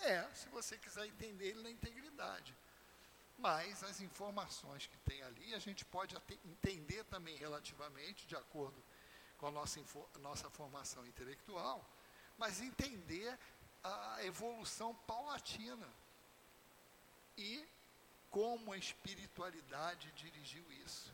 É, 0.00 0.22
se 0.34 0.48
você 0.50 0.76
quiser 0.78 1.06
entender 1.06 1.48
ele 1.48 1.62
na 1.62 1.70
integridade. 1.70 2.54
Mas 3.38 3.82
as 3.82 4.00
informações 4.00 4.86
que 4.86 4.96
tem 4.98 5.22
ali, 5.22 5.54
a 5.54 5.58
gente 5.58 5.84
pode 5.84 6.16
entender 6.44 7.04
também 7.04 7.36
relativamente, 7.36 8.26
de 8.26 8.36
acordo 8.36 8.82
com 9.38 9.46
a 9.46 9.50
nossa, 9.50 9.80
nossa 10.20 10.48
formação 10.50 11.06
intelectual, 11.06 11.84
mas 12.38 12.60
entender 12.60 13.38
a 13.82 14.24
evolução 14.24 14.94
paulatina. 15.06 15.88
E 17.36 17.66
como 18.30 18.72
a 18.72 18.78
espiritualidade 18.78 20.10
dirigiu 20.12 20.64
isso. 20.84 21.12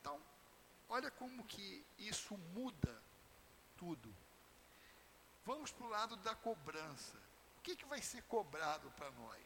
Então, 0.00 0.20
olha 0.88 1.10
como 1.10 1.44
que 1.44 1.84
isso 1.98 2.36
muda 2.36 3.02
tudo. 3.76 4.14
Vamos 5.44 5.72
para 5.72 5.86
o 5.86 5.90
lado 5.90 6.16
da 6.16 6.34
cobrança. 6.34 7.16
O 7.58 7.62
que, 7.62 7.76
que 7.76 7.84
vai 7.86 8.02
ser 8.02 8.22
cobrado 8.24 8.90
para 8.92 9.10
nós? 9.12 9.42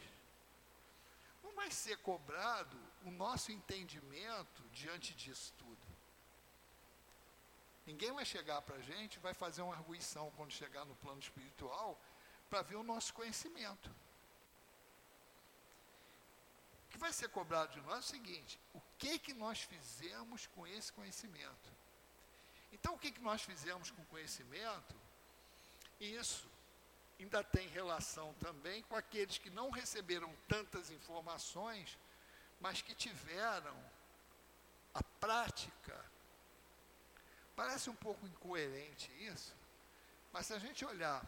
Não 1.42 1.52
vai 1.52 1.70
ser 1.70 1.98
cobrado 1.98 2.76
o 3.04 3.10
nosso 3.10 3.52
entendimento 3.52 4.62
diante 4.72 5.14
disso 5.14 5.52
tudo. 5.58 5.85
Ninguém 7.86 8.12
vai 8.12 8.24
chegar 8.24 8.60
para 8.62 8.76
a 8.76 8.80
gente, 8.80 9.18
vai 9.20 9.32
fazer 9.32 9.62
uma 9.62 9.74
arguição 9.74 10.32
quando 10.36 10.52
chegar 10.52 10.84
no 10.84 10.96
plano 10.96 11.20
espiritual, 11.20 12.00
para 12.50 12.62
ver 12.62 12.76
o 12.76 12.82
nosso 12.82 13.14
conhecimento 13.14 13.90
que 16.96 17.00
vai 17.00 17.12
ser 17.12 17.28
cobrado 17.28 17.74
de 17.74 17.80
nós 17.82 17.96
é 17.96 17.98
o 17.98 18.02
seguinte: 18.02 18.58
o 18.72 18.80
que 18.98 19.18
que 19.18 19.34
nós 19.34 19.60
fizemos 19.60 20.46
com 20.46 20.66
esse 20.66 20.90
conhecimento? 20.90 21.70
Então, 22.72 22.94
o 22.94 22.98
que 22.98 23.12
que 23.12 23.20
nós 23.20 23.42
fizemos 23.42 23.90
com 23.90 24.00
o 24.00 24.06
conhecimento? 24.06 24.96
Isso 26.00 26.48
ainda 27.20 27.44
tem 27.44 27.68
relação 27.68 28.32
também 28.34 28.82
com 28.84 28.96
aqueles 28.96 29.36
que 29.36 29.50
não 29.50 29.70
receberam 29.70 30.34
tantas 30.48 30.90
informações, 30.90 31.98
mas 32.60 32.80
que 32.80 32.94
tiveram 32.94 33.76
a 34.94 35.02
prática. 35.20 36.02
Parece 37.56 37.88
um 37.88 37.96
pouco 37.96 38.26
incoerente 38.26 39.10
isso, 39.24 39.54
mas 40.30 40.46
se 40.46 40.52
a 40.52 40.58
gente 40.58 40.84
olhar 40.84 41.24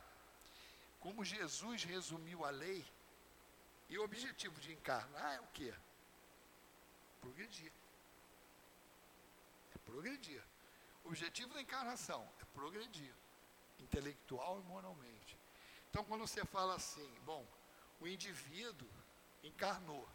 como 1.00 1.24
Jesus 1.24 1.84
resumiu 1.84 2.44
a 2.44 2.50
lei, 2.50 2.84
e 3.88 3.98
o 3.98 4.04
objetivo 4.04 4.60
de 4.60 4.72
encarnar 4.72 5.36
é 5.36 5.40
o 5.40 5.46
quê? 5.54 5.72
Progredir. 7.20 7.72
É 9.74 9.78
progredir. 9.78 10.42
O 11.04 11.08
objetivo 11.08 11.54
da 11.54 11.62
encarnação 11.62 12.28
é 12.40 12.44
progredir, 12.46 13.14
intelectual 13.78 14.60
e 14.60 14.62
moralmente. 14.64 15.38
Então, 15.88 16.04
quando 16.04 16.26
você 16.26 16.44
fala 16.44 16.74
assim, 16.74 17.10
bom, 17.24 17.46
o 17.98 18.06
indivíduo 18.06 18.88
encarnou, 19.42 20.06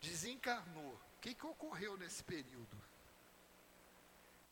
desencarnou, 0.00 0.94
o 0.94 1.20
que, 1.20 1.34
que 1.34 1.46
ocorreu 1.46 1.96
nesse 1.96 2.22
período? 2.22 2.91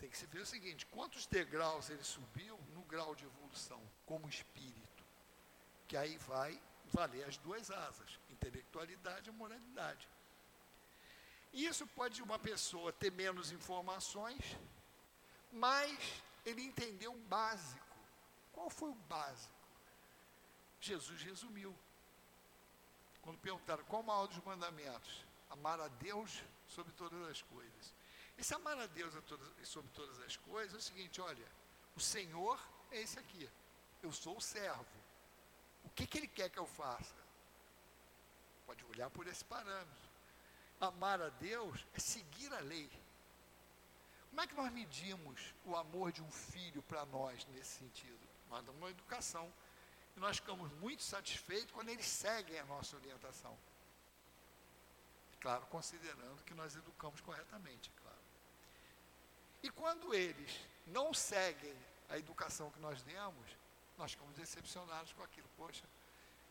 Tem 0.00 0.08
que 0.08 0.16
se 0.16 0.26
ver 0.26 0.40
o 0.40 0.46
seguinte: 0.46 0.86
quantos 0.86 1.26
degraus 1.26 1.90
ele 1.90 2.02
subiu 2.02 2.58
no 2.72 2.82
grau 2.84 3.14
de 3.14 3.26
evolução 3.26 3.80
como 4.06 4.28
espírito? 4.28 5.04
Que 5.86 5.96
aí 5.96 6.16
vai 6.16 6.60
valer 6.86 7.24
as 7.24 7.36
duas 7.36 7.70
asas, 7.70 8.18
intelectualidade 8.30 9.28
e 9.28 9.32
moralidade. 9.32 10.08
Isso 11.52 11.86
pode 11.88 12.22
uma 12.22 12.38
pessoa 12.38 12.92
ter 12.92 13.12
menos 13.12 13.52
informações, 13.52 14.56
mas 15.52 16.22
ele 16.46 16.62
entendeu 16.62 17.12
o 17.12 17.28
básico. 17.36 17.96
Qual 18.52 18.70
foi 18.70 18.90
o 18.90 18.94
básico? 18.94 19.52
Jesus 20.80 21.22
resumiu. 21.22 21.76
Quando 23.20 23.38
perguntaram 23.38 23.84
qual 23.84 24.00
o 24.00 24.06
maior 24.06 24.26
dos 24.28 24.42
mandamentos? 24.44 25.26
Amar 25.50 25.78
a 25.78 25.88
Deus 25.88 26.42
sobre 26.66 26.92
todas 26.94 27.20
as 27.28 27.42
coisas. 27.42 27.99
Esse 28.40 28.54
amar 28.54 28.78
a 28.78 28.86
Deus 28.86 29.14
a 29.14 29.20
todas, 29.20 29.68
sobre 29.68 29.92
todas 29.92 30.18
as 30.20 30.34
coisas 30.38 30.74
é 30.74 30.78
o 30.78 30.80
seguinte: 30.80 31.20
olha, 31.20 31.46
o 31.94 32.00
Senhor 32.00 32.58
é 32.90 33.02
esse 33.02 33.18
aqui. 33.18 33.46
Eu 34.02 34.10
sou 34.10 34.38
o 34.38 34.40
servo. 34.40 34.86
O 35.84 35.90
que, 35.90 36.06
que 36.06 36.16
Ele 36.18 36.26
quer 36.26 36.48
que 36.48 36.58
eu 36.58 36.64
faça? 36.66 37.14
Pode 38.64 38.82
olhar 38.86 39.10
por 39.10 39.26
esse 39.26 39.44
parâmetro. 39.44 40.10
Amar 40.80 41.20
a 41.20 41.28
Deus 41.28 41.86
é 41.92 41.98
seguir 42.00 42.50
a 42.54 42.60
lei. 42.60 42.90
Como 44.30 44.40
é 44.40 44.46
que 44.46 44.54
nós 44.54 44.72
medimos 44.72 45.54
o 45.66 45.76
amor 45.76 46.10
de 46.10 46.22
um 46.22 46.30
filho 46.30 46.82
para 46.84 47.04
nós 47.06 47.44
nesse 47.48 47.78
sentido? 47.80 48.26
Nós 48.48 48.64
damos 48.64 48.80
uma 48.80 48.90
educação. 48.90 49.52
E 50.16 50.20
nós 50.20 50.36
ficamos 50.36 50.72
muito 50.74 51.02
satisfeitos 51.02 51.72
quando 51.72 51.90
eles 51.90 52.06
seguem 52.06 52.58
a 52.58 52.64
nossa 52.64 52.96
orientação. 52.96 53.56
Claro, 55.40 55.66
considerando 55.66 56.42
que 56.44 56.54
nós 56.54 56.74
educamos 56.74 57.20
corretamente. 57.20 57.90
E 59.62 59.70
quando 59.70 60.14
eles 60.14 60.60
não 60.86 61.12
seguem 61.12 61.76
a 62.08 62.18
educação 62.18 62.70
que 62.70 62.80
nós 62.80 63.02
demos, 63.02 63.56
nós 63.96 64.12
ficamos 64.12 64.34
decepcionados 64.34 65.12
com 65.12 65.22
aquilo. 65.22 65.48
Poxa, 65.56 65.84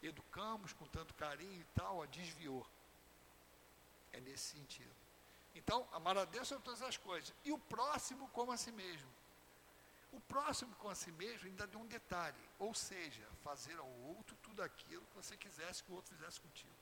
educamos 0.01 0.73
com 0.73 0.85
tanto 0.87 1.13
carinho 1.15 1.61
e 1.61 1.65
tal, 1.75 2.01
a 2.01 2.05
desviou. 2.05 2.65
É 4.13 4.19
nesse 4.19 4.57
sentido. 4.57 4.95
Então, 5.55 5.87
amar 5.91 6.17
a 6.17 6.25
Deus 6.25 6.47
sobre 6.47 6.63
todas 6.63 6.81
as 6.81 6.97
coisas. 6.97 7.33
E 7.43 7.51
o 7.51 7.57
próximo 7.57 8.27
como 8.29 8.51
a 8.51 8.57
si 8.57 8.71
mesmo. 8.71 9.09
O 10.11 10.19
próximo 10.21 10.75
com 10.75 10.89
a 10.89 10.95
si 10.95 11.11
mesmo 11.11 11.47
ainda 11.47 11.67
deu 11.67 11.79
um 11.79 11.87
detalhe. 11.87 12.37
Ou 12.57 12.73
seja, 12.73 13.27
fazer 13.43 13.77
ao 13.77 13.89
outro 14.13 14.35
tudo 14.41 14.61
aquilo 14.61 15.05
que 15.07 15.15
você 15.15 15.35
quisesse 15.35 15.83
que 15.83 15.91
o 15.91 15.95
outro 15.95 16.15
fizesse 16.15 16.39
contigo. 16.39 16.73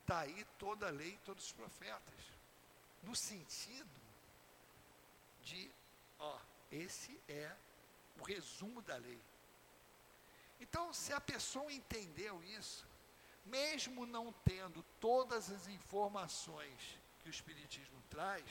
Está 0.00 0.20
aí 0.20 0.44
toda 0.58 0.88
a 0.88 0.90
lei, 0.90 1.18
todos 1.24 1.44
os 1.44 1.52
profetas. 1.52 2.37
No 3.02 3.14
sentido 3.14 4.00
de, 5.42 5.70
ó, 6.18 6.38
esse 6.70 7.18
é 7.28 7.54
o 8.20 8.24
resumo 8.24 8.82
da 8.82 8.96
lei. 8.96 9.20
Então, 10.60 10.92
se 10.92 11.12
a 11.12 11.20
pessoa 11.20 11.72
entendeu 11.72 12.42
isso, 12.44 12.86
mesmo 13.44 14.04
não 14.04 14.32
tendo 14.44 14.82
todas 15.00 15.50
as 15.50 15.68
informações 15.68 16.98
que 17.20 17.28
o 17.28 17.30
Espiritismo 17.30 18.02
traz, 18.10 18.44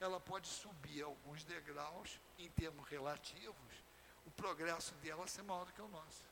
ela 0.00 0.20
pode 0.20 0.46
subir 0.48 1.02
alguns 1.02 1.44
degraus 1.44 2.20
em 2.38 2.50
termos 2.50 2.88
relativos, 2.88 3.84
o 4.26 4.30
progresso 4.30 4.94
dela 4.96 5.26
ser 5.26 5.42
maior 5.42 5.64
do 5.64 5.72
que 5.72 5.82
o 5.82 5.88
nosso. 5.88 6.24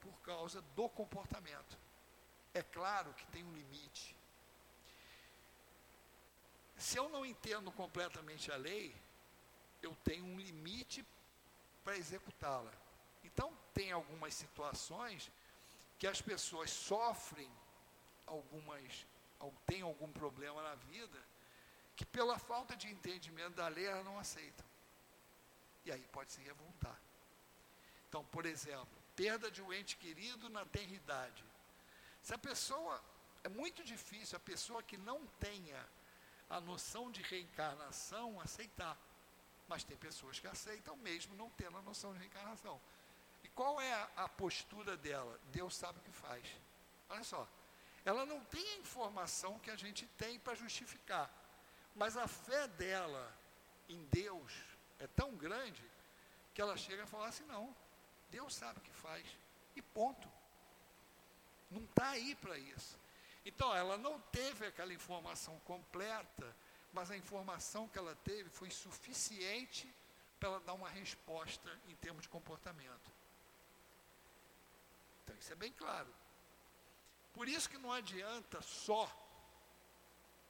Por 0.00 0.18
causa 0.20 0.60
do 0.74 0.88
comportamento. 0.88 1.78
É 2.52 2.62
claro 2.62 3.14
que 3.14 3.26
tem 3.26 3.44
um 3.44 3.52
limite. 3.52 4.16
Se 6.76 6.98
eu 6.98 7.08
não 7.08 7.24
entendo 7.24 7.70
completamente 7.72 8.50
a 8.50 8.56
lei, 8.56 8.94
eu 9.82 9.94
tenho 10.04 10.24
um 10.24 10.38
limite 10.38 11.04
para 11.84 11.96
executá-la. 11.96 12.72
Então, 13.24 13.56
tem 13.72 13.92
algumas 13.92 14.34
situações 14.34 15.30
que 15.98 16.06
as 16.06 16.20
pessoas 16.20 16.70
sofrem 16.70 17.50
algumas, 18.26 19.06
têm 19.66 19.82
algum 19.82 20.12
problema 20.12 20.62
na 20.62 20.74
vida, 20.74 21.18
que 21.94 22.04
pela 22.04 22.38
falta 22.38 22.76
de 22.76 22.88
entendimento 22.88 23.54
da 23.54 23.68
lei 23.68 23.86
elas 23.86 24.04
não 24.04 24.18
aceitam. 24.18 24.66
E 25.84 25.92
aí 25.92 26.02
pode 26.12 26.32
se 26.32 26.40
revoltar. 26.40 26.98
Então, 28.08 28.24
por 28.26 28.46
exemplo, 28.46 29.02
perda 29.16 29.50
de 29.50 29.62
um 29.62 29.72
ente 29.72 29.96
querido 29.96 30.48
na 30.48 30.64
tenridade. 30.64 31.44
Se 32.22 32.34
a 32.34 32.38
pessoa, 32.38 33.02
é 33.42 33.48
muito 33.48 33.82
difícil 33.82 34.36
a 34.36 34.40
pessoa 34.40 34.82
que 34.82 34.96
não 34.96 35.26
tenha 35.40 35.86
a 36.56 36.60
noção 36.60 37.10
de 37.10 37.22
reencarnação 37.22 38.40
aceitar. 38.40 38.96
Mas 39.68 39.84
tem 39.84 39.96
pessoas 39.96 40.38
que 40.38 40.46
aceitam 40.46 40.96
mesmo 40.96 41.34
não 41.34 41.50
tendo 41.50 41.76
a 41.78 41.82
noção 41.82 42.12
de 42.12 42.18
reencarnação 42.18 42.80
qual 43.54 43.80
é 43.80 43.92
a, 43.92 44.08
a 44.16 44.28
postura 44.28 44.96
dela? 44.96 45.38
Deus 45.50 45.74
sabe 45.74 45.98
o 45.98 46.02
que 46.02 46.12
faz. 46.12 46.44
Olha 47.08 47.24
só. 47.24 47.48
Ela 48.04 48.26
não 48.26 48.40
tem 48.44 48.66
a 48.74 48.78
informação 48.78 49.58
que 49.60 49.70
a 49.70 49.76
gente 49.76 50.06
tem 50.18 50.38
para 50.38 50.54
justificar. 50.54 51.30
Mas 51.94 52.16
a 52.16 52.26
fé 52.26 52.66
dela 52.68 53.32
em 53.88 54.02
Deus 54.06 54.52
é 54.98 55.06
tão 55.06 55.36
grande 55.36 55.84
que 56.54 56.60
ela 56.60 56.76
chega 56.76 57.04
a 57.04 57.06
falar 57.06 57.28
assim: 57.28 57.44
não, 57.44 57.74
Deus 58.30 58.54
sabe 58.54 58.78
o 58.78 58.82
que 58.82 58.92
faz. 58.92 59.26
E 59.76 59.82
ponto. 59.82 60.28
Não 61.70 61.84
está 61.84 62.10
aí 62.10 62.34
para 62.34 62.58
isso. 62.58 62.98
Então, 63.44 63.74
ela 63.74 63.96
não 63.98 64.20
teve 64.20 64.66
aquela 64.66 64.92
informação 64.92 65.58
completa, 65.60 66.54
mas 66.92 67.10
a 67.10 67.16
informação 67.16 67.88
que 67.88 67.98
ela 67.98 68.14
teve 68.16 68.48
foi 68.50 68.70
suficiente 68.70 69.92
para 70.38 70.48
ela 70.48 70.60
dar 70.60 70.74
uma 70.74 70.88
resposta 70.88 71.80
em 71.88 71.94
termos 71.96 72.22
de 72.22 72.28
comportamento. 72.28 73.10
Então, 75.24 75.36
isso 75.36 75.52
é 75.52 75.56
bem 75.56 75.72
claro. 75.72 76.12
Por 77.32 77.48
isso 77.48 77.68
que 77.68 77.78
não 77.78 77.92
adianta 77.92 78.60
só. 78.60 79.10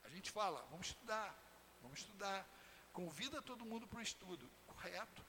A 0.05 0.09
gente 0.09 0.31
fala, 0.31 0.67
vamos 0.71 0.89
estudar, 0.89 1.35
vamos 1.81 2.01
estudar. 2.01 2.47
Convida 2.93 3.41
todo 3.41 3.65
mundo 3.65 3.87
para 3.87 4.01
o 4.01 4.03
estudo. 4.03 4.51
Correto. 4.67 5.25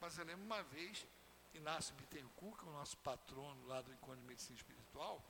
Mas 0.00 0.16
eu 0.16 0.24
lembro 0.24 0.44
uma 0.44 0.62
vez, 0.62 1.06
Inácio 1.54 1.94
Bittencourt, 1.96 2.58
que 2.58 2.66
é 2.66 2.68
o 2.68 2.72
nosso 2.72 2.96
patrono 2.98 3.66
lá 3.66 3.80
do 3.82 3.92
Encontro 3.92 4.20
de 4.20 4.26
Medicina 4.26 4.56
Espiritual, 4.56 5.22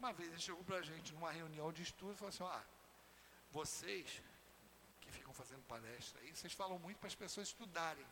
uma 0.00 0.12
vez 0.12 0.28
ele 0.30 0.40
chegou 0.40 0.64
para 0.64 0.78
a 0.78 0.82
gente 0.82 1.12
numa 1.14 1.30
reunião 1.30 1.72
de 1.72 1.82
estudo 1.82 2.14
e 2.14 2.16
falou 2.16 2.30
assim, 2.30 2.44
ah, 2.44 2.64
vocês 3.52 4.22
que 5.00 5.12
ficam 5.12 5.32
fazendo 5.32 5.62
palestra 5.74 6.20
aí, 6.22 6.34
vocês 6.34 6.52
falam 6.52 6.78
muito 6.78 6.98
para 6.98 7.06
as 7.06 7.14
pessoas 7.14 7.46
estudarem. 7.48 8.06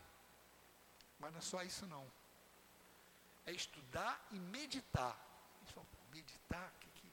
Mas 1.18 1.32
não 1.32 1.38
é 1.38 1.42
só 1.42 1.62
isso 1.62 1.86
não 1.86 2.06
é 3.48 3.52
estudar 3.52 4.28
e 4.30 4.38
meditar. 4.38 5.18
meditar? 6.12 6.72
Que, 6.80 6.88
que... 6.90 7.12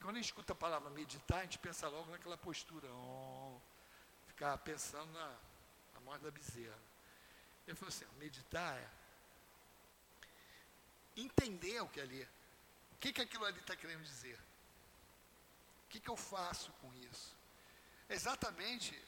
Quando 0.00 0.16
a 0.16 0.18
gente 0.18 0.26
escuta 0.26 0.52
a 0.52 0.56
palavra 0.56 0.90
meditar, 0.90 1.38
a 1.38 1.42
gente 1.42 1.58
pensa 1.58 1.88
logo 1.88 2.10
naquela 2.10 2.36
postura, 2.36 2.86
oh, 2.92 3.58
ficar 4.26 4.58
pensando 4.58 5.10
na, 5.12 5.38
na 5.94 6.00
morte 6.00 6.22
da 6.22 6.30
bezerra. 6.30 6.78
Ele 7.66 7.74
falou 7.74 7.88
assim: 7.88 8.04
meditar 8.18 8.76
é 8.76 8.90
entender 11.16 11.80
o 11.80 11.88
que 11.88 12.00
é 12.00 12.02
ali. 12.02 12.28
O 12.94 12.98
que, 12.98 13.12
que 13.12 13.22
aquilo 13.22 13.44
ali 13.44 13.58
está 13.60 13.76
querendo 13.76 14.02
dizer? 14.02 14.38
O 15.86 15.88
que, 15.90 16.00
que 16.00 16.08
eu 16.08 16.16
faço 16.16 16.72
com 16.80 16.92
isso? 16.94 17.34
exatamente 18.08 19.00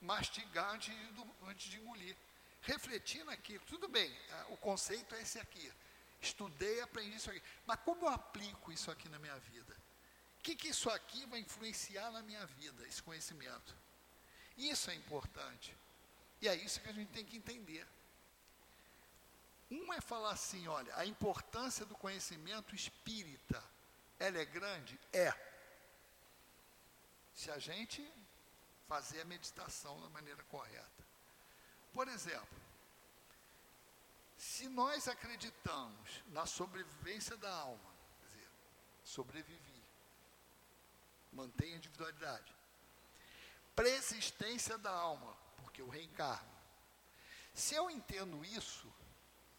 mastigar 0.00 0.74
antes 0.74 0.94
de, 0.94 1.24
antes 1.42 1.70
de 1.70 1.76
engolir 1.78 2.16
refletir 2.62 3.24
naquilo. 3.24 3.64
Tudo 3.66 3.88
bem, 3.88 4.14
o 4.50 4.56
conceito 4.56 5.14
é 5.14 5.22
esse 5.22 5.38
aqui. 5.38 5.72
Estudei, 6.20 6.80
aprendi 6.82 7.16
isso 7.16 7.30
aqui. 7.30 7.42
Mas 7.66 7.80
como 7.80 8.04
eu 8.04 8.08
aplico 8.08 8.70
isso 8.70 8.90
aqui 8.90 9.08
na 9.08 9.18
minha 9.18 9.38
vida? 9.38 9.74
O 10.38 10.42
que, 10.42 10.54
que 10.54 10.68
isso 10.68 10.90
aqui 10.90 11.24
vai 11.26 11.40
influenciar 11.40 12.10
na 12.10 12.22
minha 12.22 12.44
vida, 12.46 12.86
esse 12.86 13.02
conhecimento? 13.02 13.74
Isso 14.58 14.90
é 14.90 14.94
importante. 14.94 15.74
E 16.42 16.48
é 16.48 16.54
isso 16.54 16.80
que 16.80 16.88
a 16.88 16.92
gente 16.92 17.10
tem 17.10 17.24
que 17.24 17.36
entender. 17.36 17.86
Um 19.70 19.92
é 19.92 20.00
falar 20.00 20.32
assim, 20.32 20.66
olha, 20.66 20.94
a 20.96 21.06
importância 21.06 21.86
do 21.86 21.94
conhecimento 21.94 22.74
espírita, 22.74 23.62
ela 24.18 24.38
é 24.38 24.44
grande? 24.44 24.98
É. 25.12 25.32
Se 27.34 27.50
a 27.50 27.58
gente 27.58 28.02
fazer 28.90 29.20
a 29.20 29.24
meditação 29.24 30.00
da 30.00 30.08
maneira 30.08 30.42
correta. 30.44 31.06
Por 31.92 32.08
exemplo, 32.08 32.58
se 34.36 34.68
nós 34.68 35.06
acreditamos 35.06 36.24
na 36.26 36.44
sobrevivência 36.44 37.36
da 37.36 37.52
alma, 37.52 37.94
quer 38.18 38.26
dizer, 38.26 38.48
sobrevivi, 39.04 39.84
mantém 41.32 41.74
a 41.74 41.76
individualidade, 41.76 42.52
persistência 43.76 44.76
da 44.76 44.90
alma, 44.90 45.36
porque 45.58 45.80
eu 45.80 45.88
reencarno. 45.88 46.50
Se 47.54 47.76
eu 47.76 47.88
entendo 47.88 48.44
isso, 48.44 48.92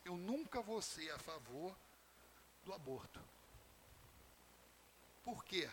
eu 0.04 0.18
nunca 0.18 0.62
vou 0.62 0.82
ser 0.82 1.10
a 1.12 1.20
favor 1.20 1.76
do 2.64 2.74
aborto. 2.74 3.20
Por 5.24 5.44
quê? 5.46 5.70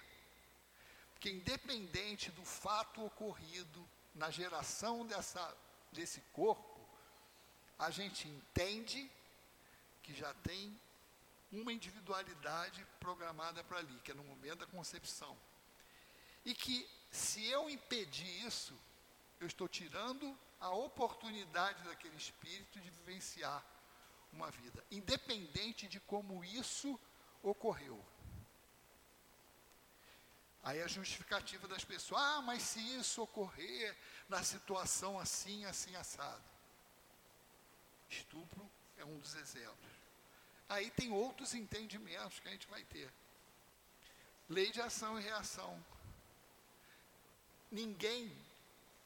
Porque 1.12 1.30
independente 1.30 2.30
do 2.30 2.44
fato 2.44 3.04
ocorrido 3.04 3.88
na 4.14 4.30
geração 4.30 5.06
dessa 5.06 5.56
desse 5.92 6.20
corpo, 6.32 6.78
a 7.78 7.90
gente 7.90 8.28
entende 8.28 9.10
que 10.02 10.14
já 10.14 10.32
tem 10.34 10.78
uma 11.50 11.72
individualidade 11.72 12.86
programada 13.00 13.64
para 13.64 13.78
ali, 13.78 13.98
que 14.00 14.10
é 14.10 14.14
no 14.14 14.24
momento 14.24 14.58
da 14.58 14.66
concepção. 14.66 15.36
E 16.44 16.54
que 16.54 16.88
se 17.10 17.46
eu 17.46 17.70
impedir 17.70 18.46
isso, 18.46 18.78
eu 19.40 19.46
estou 19.46 19.68
tirando 19.68 20.36
a 20.60 20.70
oportunidade 20.70 21.82
daquele 21.84 22.16
espírito 22.16 22.80
de 22.80 22.90
vivenciar 22.90 23.64
uma 24.32 24.50
vida, 24.50 24.84
independente 24.90 25.88
de 25.88 26.00
como 26.00 26.44
isso 26.44 26.98
ocorreu. 27.42 28.04
Aí 30.62 30.82
a 30.82 30.86
justificativa 30.86 31.66
das 31.66 31.84
pessoas, 31.84 32.20
ah, 32.20 32.42
mas 32.42 32.62
se 32.62 32.80
isso 32.96 33.22
ocorrer 33.22 33.96
na 34.28 34.42
situação 34.42 35.18
assim, 35.18 35.64
assim, 35.64 35.94
assado. 35.96 36.44
Estupro 38.10 38.68
é 38.96 39.04
um 39.04 39.18
dos 39.18 39.34
exemplos. 39.34 39.92
Aí 40.68 40.90
tem 40.90 41.10
outros 41.10 41.54
entendimentos 41.54 42.40
que 42.40 42.48
a 42.48 42.50
gente 42.50 42.66
vai 42.66 42.84
ter. 42.84 43.10
Lei 44.48 44.70
de 44.70 44.80
ação 44.80 45.18
e 45.18 45.22
reação. 45.22 45.82
Ninguém 47.70 48.30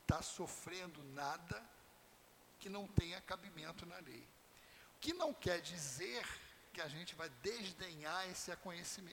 está 0.02 0.22
sofrendo 0.22 1.02
nada 1.04 1.62
que 2.58 2.68
não 2.68 2.86
tenha 2.88 3.20
cabimento 3.20 3.84
na 3.86 3.98
lei. 3.98 4.26
Que 5.02 5.12
não 5.12 5.34
quer 5.34 5.60
dizer 5.60 6.24
que 6.72 6.80
a 6.80 6.88
gente 6.88 7.14
vai 7.14 7.28
desdenhar 7.42 8.26
esse, 8.30 8.50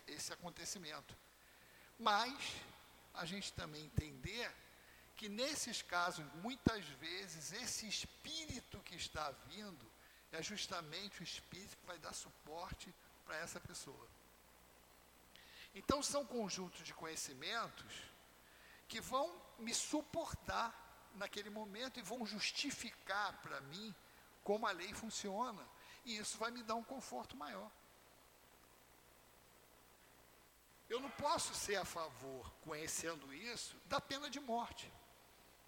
esse 0.07 0.31
acontecimento. 0.31 1.13
Mas 1.97 2.33
a 3.13 3.25
gente 3.25 3.51
também 3.51 3.83
entender 3.83 4.49
que 5.17 5.27
nesses 5.27 5.81
casos, 5.81 6.25
muitas 6.35 6.85
vezes, 7.05 7.51
esse 7.51 7.85
espírito 7.85 8.79
que 8.85 8.95
está 8.95 9.31
vindo 9.47 9.85
é 10.31 10.41
justamente 10.41 11.19
o 11.19 11.23
espírito 11.23 11.75
que 11.75 11.85
vai 11.85 11.99
dar 11.99 12.13
suporte 12.13 12.93
para 13.25 13.35
essa 13.37 13.59
pessoa. 13.59 14.07
Então, 15.75 16.01
são 16.01 16.25
conjuntos 16.25 16.85
de 16.85 16.93
conhecimentos 16.93 17.93
que 18.87 19.01
vão 19.01 19.29
me 19.57 19.73
suportar 19.73 20.73
naquele 21.15 21.49
momento 21.49 21.99
e 21.99 22.03
vão 22.03 22.25
justificar 22.25 23.33
para 23.41 23.59
mim 23.61 23.93
como 24.43 24.65
a 24.65 24.71
lei 24.71 24.93
funciona. 24.93 25.63
E 26.09 26.17
isso 26.17 26.39
vai 26.39 26.49
me 26.49 26.63
dar 26.63 26.73
um 26.73 26.83
conforto 26.83 27.37
maior. 27.37 27.69
Eu 30.89 30.99
não 30.99 31.11
posso 31.11 31.53
ser 31.53 31.75
a 31.75 31.85
favor, 31.85 32.51
conhecendo 32.61 33.31
isso, 33.31 33.77
da 33.85 34.01
pena 34.01 34.27
de 34.27 34.39
morte. 34.39 34.91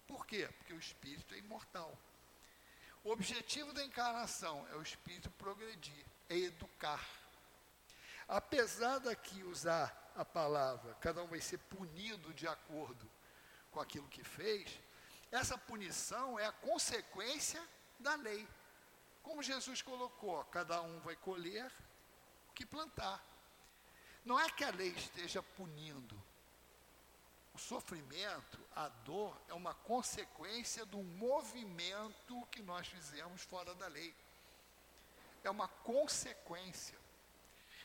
Por 0.04 0.26
quê? 0.26 0.48
Porque 0.58 0.72
o 0.72 0.80
espírito 0.80 1.32
é 1.32 1.38
imortal. 1.38 1.96
O 3.04 3.10
objetivo 3.10 3.72
da 3.72 3.84
encarnação 3.84 4.66
é 4.72 4.74
o 4.74 4.82
espírito 4.82 5.30
progredir, 5.30 6.04
é 6.28 6.36
educar. 6.36 7.08
Apesar 8.26 8.98
daqui 8.98 9.44
usar 9.44 10.12
a 10.16 10.24
palavra, 10.24 10.92
cada 10.94 11.22
um 11.22 11.28
vai 11.28 11.40
ser 11.40 11.58
punido 11.58 12.34
de 12.34 12.48
acordo 12.48 13.08
com 13.70 13.78
aquilo 13.78 14.08
que 14.08 14.24
fez, 14.24 14.76
essa 15.30 15.56
punição 15.56 16.36
é 16.36 16.46
a 16.46 16.52
consequência 16.52 17.62
da 18.00 18.16
lei. 18.16 18.48
Como 19.22 19.42
Jesus 19.42 19.82
colocou, 19.82 20.44
cada 20.46 20.82
um 20.82 21.00
vai 21.00 21.16
colher 21.16 21.70
o 22.50 22.52
que 22.52 22.66
plantar. 22.66 23.24
Não 24.24 24.38
é 24.38 24.50
que 24.50 24.64
a 24.64 24.70
lei 24.70 24.90
esteja 24.90 25.42
punindo. 25.42 26.20
O 27.54 27.58
sofrimento, 27.58 28.58
a 28.74 28.88
dor, 28.88 29.36
é 29.48 29.54
uma 29.54 29.74
consequência 29.74 30.86
do 30.86 30.98
movimento 30.98 32.46
que 32.50 32.62
nós 32.62 32.86
fizemos 32.86 33.42
fora 33.42 33.74
da 33.74 33.86
lei. 33.88 34.14
É 35.44 35.50
uma 35.50 35.68
consequência. 35.68 36.98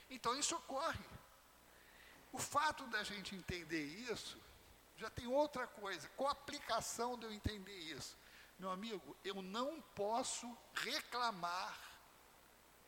Então 0.09 0.38
isso 0.38 0.55
ocorre. 0.55 1.03
O 2.31 2.38
fato 2.38 2.85
da 2.88 3.03
gente 3.03 3.35
entender 3.35 3.83
isso, 3.83 4.39
já 4.95 5.09
tem 5.09 5.27
outra 5.27 5.67
coisa. 5.67 6.07
Qual 6.15 6.29
a 6.29 6.33
aplicação 6.33 7.17
de 7.17 7.25
eu 7.25 7.33
entender 7.33 7.77
isso? 7.77 8.15
Meu 8.60 8.72
amigo, 8.72 9.16
eu 9.24 9.41
não 9.41 9.82
posso 9.95 10.58
reclamar 10.74 11.78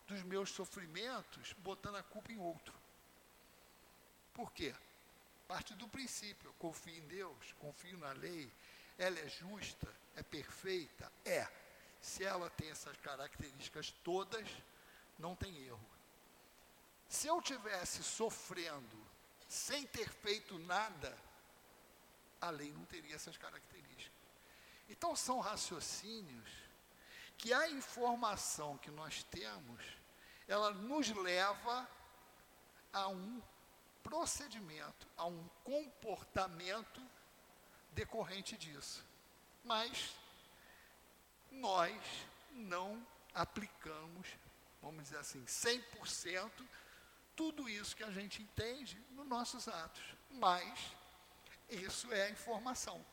dos 0.08 0.24
meus 0.24 0.50
sofrimentos 0.50 1.54
botando 1.60 1.98
a 1.98 2.04
culpa 2.04 2.32
em 2.32 2.40
outro. 2.40 2.74
Por 4.34 4.52
quê? 4.52 4.74
Parte 5.48 5.76
do 5.76 5.88
princípio, 5.88 6.50
eu 6.50 6.54
confio 6.54 6.96
em 6.96 7.08
Deus, 7.08 7.54
confio 7.60 7.98
na 7.98 8.12
lei, 8.14 8.52
ela 8.98 9.20
é 9.20 9.28
justa, 9.30 9.88
é 10.16 10.24
perfeita? 10.24 11.12
É. 11.24 11.48
Se 12.02 12.24
ela 12.24 12.50
tem 12.52 12.70
essas 12.70 12.96
características 12.98 13.92
todas, 14.04 14.48
não 15.18 15.36
tem 15.36 15.56
erro. 15.66 15.90
Se 17.08 17.28
eu 17.28 17.42
tivesse 17.42 18.04
sofrendo 18.04 18.98
sem 19.48 19.86
ter 19.88 20.08
feito 20.08 20.58
nada, 20.60 21.18
a 22.40 22.50
lei 22.50 22.72
não 22.72 22.86
teria 22.86 23.16
essas 23.16 23.38
características. 23.38 24.19
Então 24.90 25.16
são 25.16 25.40
raciocínios 25.40 26.50
que 27.38 27.54
a 27.54 27.70
informação 27.70 28.78
que 28.80 28.92
nós 28.92 29.24
temos, 29.24 29.82
ela 30.48 30.72
nos 30.72 31.10
leva 31.10 31.88
a 32.92 33.08
um 33.08 33.42
procedimento, 34.04 35.08
a 35.16 35.26
um 35.26 35.48
comportamento 35.64 37.02
decorrente 37.92 38.58
disso. 38.58 39.06
Mas 39.64 40.16
nós 41.52 41.96
não 42.52 43.06
aplicamos, 43.34 44.28
vamos 44.82 45.04
dizer 45.04 45.18
assim, 45.18 45.44
100% 45.46 46.52
tudo 47.36 47.70
isso 47.70 47.96
que 47.96 48.04
a 48.04 48.12
gente 48.12 48.42
entende 48.42 49.02
nos 49.12 49.28
nossos 49.28 49.68
atos. 49.68 50.04
Mas 50.32 50.78
isso 51.70 52.12
é 52.12 52.30
informação. 52.30 53.06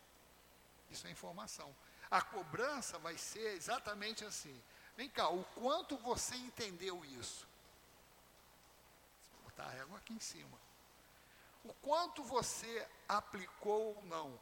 Isso 0.91 1.07
é 1.07 1.11
informação. 1.11 1.75
A 2.11 2.23
cobrança 2.23 2.99
vai 2.99 3.19
ser 3.19 3.55
exatamente 3.55 4.25
assim. 4.25 4.63
Vem 4.97 5.09
cá, 5.09 5.29
o 5.29 5.45
quanto 5.55 5.97
você 5.99 6.35
entendeu 6.37 7.05
isso? 7.05 7.47
Vou 9.35 9.51
botar 9.51 9.65
a 9.65 9.71
régua 9.71 9.99
aqui 9.99 10.13
em 10.13 10.21
cima 10.21 10.67
o 11.67 11.75
quanto 11.75 12.23
você 12.23 12.87
aplicou 13.09 13.97
ou 13.97 14.05
não. 14.05 14.39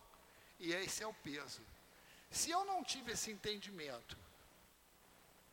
E 0.58 0.72
esse 0.72 1.02
é 1.02 1.06
o 1.06 1.14
peso. 1.14 1.62
Se 2.30 2.50
eu 2.50 2.64
não 2.64 2.84
tive 2.84 3.12
esse 3.12 3.30
entendimento 3.30 4.16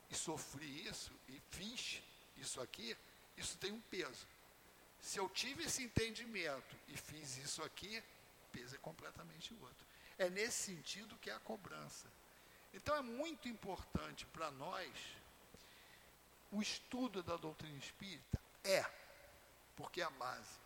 e 0.10 0.16
sofri 0.16 0.88
isso 0.88 1.12
e 1.30 1.40
fiz 1.50 2.02
isso 2.38 2.60
aqui, 2.62 2.96
isso 3.38 3.58
tem 3.58 3.72
um 3.72 3.82
peso. 3.82 4.28
Se 5.00 5.18
eu 5.18 5.30
tive 5.30 5.64
esse 5.64 5.84
entendimento 5.84 6.76
e 6.88 6.98
fiz 6.98 7.38
isso 7.38 7.64
aqui, 7.64 8.04
o 8.46 8.52
peso 8.52 8.76
é 8.76 8.80
completamente 8.80 9.54
outro. 9.54 9.88
É 10.24 10.30
nesse 10.30 10.60
sentido 10.72 11.18
que 11.18 11.30
é 11.30 11.34
a 11.34 11.40
cobrança. 11.40 12.08
Então 12.74 12.96
é 12.96 13.02
muito 13.02 13.48
importante 13.48 14.26
para 14.28 14.52
nós 14.52 14.92
o 16.52 16.62
estudo 16.62 17.24
da 17.24 17.36
doutrina 17.38 17.78
espírita 17.78 18.40
é, 18.64 18.86
porque 19.76 20.02
é 20.02 20.06
a 20.06 20.10
base 20.12 20.62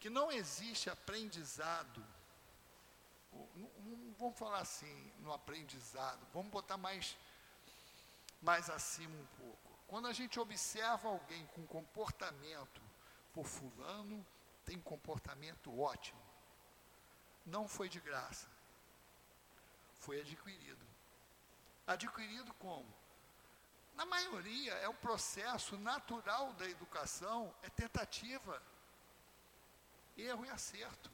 que 0.00 0.10
não 0.10 0.30
existe 0.30 0.90
aprendizado, 0.90 2.04
vamos 4.18 4.38
falar 4.38 4.58
assim, 4.58 5.12
no 5.20 5.32
aprendizado, 5.32 6.26
vamos 6.32 6.50
botar 6.50 6.76
mais, 6.76 7.16
mais 8.42 8.68
acima 8.70 9.16
um 9.16 9.26
pouco. 9.38 9.72
Quando 9.86 10.08
a 10.08 10.12
gente 10.12 10.38
observa 10.38 11.08
alguém 11.08 11.46
com 11.54 11.66
comportamento, 11.66 12.82
por 13.32 13.46
fulano 13.46 14.24
tem 14.64 14.80
comportamento 14.80 15.78
ótimo, 15.78 16.25
não 17.46 17.68
foi 17.68 17.88
de 17.88 18.00
graça, 18.00 18.48
foi 20.00 20.20
adquirido. 20.20 20.84
Adquirido 21.86 22.52
como? 22.54 22.92
Na 23.94 24.04
maioria, 24.04 24.74
é 24.74 24.88
o 24.88 24.94
processo 24.94 25.78
natural 25.78 26.52
da 26.54 26.68
educação, 26.68 27.54
é 27.62 27.70
tentativa 27.70 28.62
erro 30.18 30.44
e 30.44 30.50
acerto. 30.50 31.10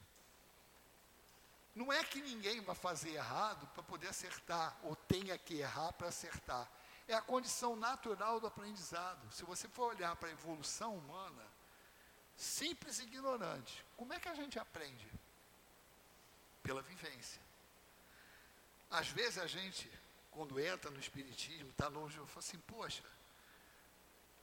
Não 1.75 1.91
é 1.91 2.03
que 2.03 2.21
ninguém 2.21 2.61
vai 2.61 2.75
fazer 2.75 3.11
errado 3.11 3.65
para 3.67 3.83
poder 3.83 4.07
acertar, 4.07 4.77
ou 4.83 4.95
tenha 4.95 5.37
que 5.37 5.55
errar 5.55 5.91
para 5.93 6.09
acertar. 6.09 6.69
É 7.07 7.13
a 7.15 7.21
condição 7.21 7.75
natural 7.75 8.39
do 8.39 8.47
aprendizado. 8.47 9.31
Se 9.31 9.43
você 9.43 9.67
for 9.67 9.93
olhar 9.95 10.15
para 10.15 10.29
a 10.29 10.31
evolução 10.31 10.95
humana, 10.95 11.45
simples 12.35 12.99
e 12.99 13.03
ignorante, 13.03 13.83
como 13.97 14.13
é 14.13 14.19
que 14.19 14.29
a 14.29 14.35
gente 14.35 14.59
aprende? 14.59 15.11
Pela 16.63 16.81
vivência. 16.81 17.41
Às 18.89 19.09
vezes 19.09 19.37
a 19.37 19.47
gente, 19.47 19.91
quando 20.31 20.59
entra 20.59 20.89
no 20.89 20.99
Espiritismo, 20.99 21.69
está 21.69 21.87
longe, 21.87 22.17
eu 22.17 22.25
falo 22.27 22.39
assim, 22.39 22.59
poxa, 22.59 23.03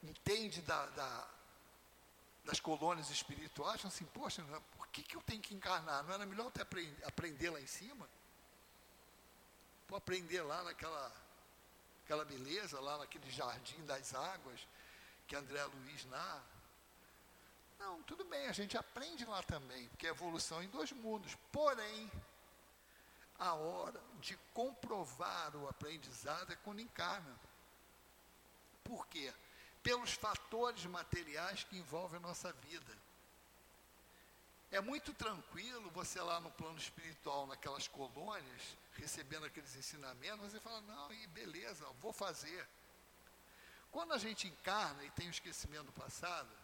entende 0.02 0.60
da, 0.62 0.86
da 0.86 1.28
das 2.44 2.58
colônias 2.58 3.10
espirituais, 3.10 3.76
acham 3.76 3.88
assim, 3.88 4.06
poxa, 4.06 4.42
por 4.76 4.86
que, 4.88 5.02
que 5.02 5.16
eu 5.16 5.22
tenho 5.22 5.42
que 5.42 5.54
encarnar? 5.54 6.02
Não 6.04 6.14
era 6.14 6.26
melhor 6.26 6.48
até 6.48 6.62
aprender 7.04 7.50
lá 7.50 7.60
em 7.60 7.66
cima? 7.66 8.08
Vou 9.88 9.98
aprender 9.98 10.42
lá 10.42 10.62
naquela 10.64 11.12
aquela 12.04 12.24
beleza, 12.24 12.80
lá 12.80 12.98
naquele 12.98 13.30
jardim 13.30 13.84
das 13.84 14.14
águas 14.14 14.66
que 15.28 15.36
André 15.36 15.62
Luiz 15.64 16.04
narra. 16.06 16.42
Não, 17.80 18.02
tudo 18.02 18.24
bem, 18.26 18.46
a 18.46 18.52
gente 18.52 18.76
aprende 18.76 19.24
lá 19.24 19.42
também, 19.42 19.88
porque 19.88 20.06
é 20.06 20.10
evolução 20.10 20.62
em 20.62 20.68
dois 20.68 20.92
mundos. 20.92 21.34
Porém, 21.50 22.12
a 23.38 23.54
hora 23.54 23.98
de 24.20 24.36
comprovar 24.52 25.56
o 25.56 25.66
aprendizado 25.66 26.52
é 26.52 26.56
quando 26.56 26.82
encarna. 26.82 27.34
Por 28.84 29.06
quê? 29.06 29.32
Pelos 29.82 30.12
fatores 30.12 30.84
materiais 30.84 31.64
que 31.64 31.78
envolvem 31.78 32.18
a 32.18 32.22
nossa 32.22 32.52
vida. 32.52 32.98
É 34.70 34.80
muito 34.80 35.14
tranquilo 35.14 35.90
você 35.90 36.20
lá 36.20 36.38
no 36.38 36.50
plano 36.50 36.78
espiritual, 36.78 37.46
naquelas 37.46 37.88
colônias, 37.88 38.76
recebendo 38.92 39.46
aqueles 39.46 39.74
ensinamentos, 39.74 40.52
você 40.52 40.60
fala, 40.60 40.82
não, 40.82 41.10
e 41.12 41.26
beleza, 41.28 41.86
vou 41.98 42.12
fazer. 42.12 42.68
Quando 43.90 44.12
a 44.12 44.18
gente 44.18 44.46
encarna 44.46 45.02
e 45.02 45.10
tem 45.12 45.28
o 45.28 45.30
esquecimento 45.30 45.86
do 45.86 45.92
passado, 45.92 46.59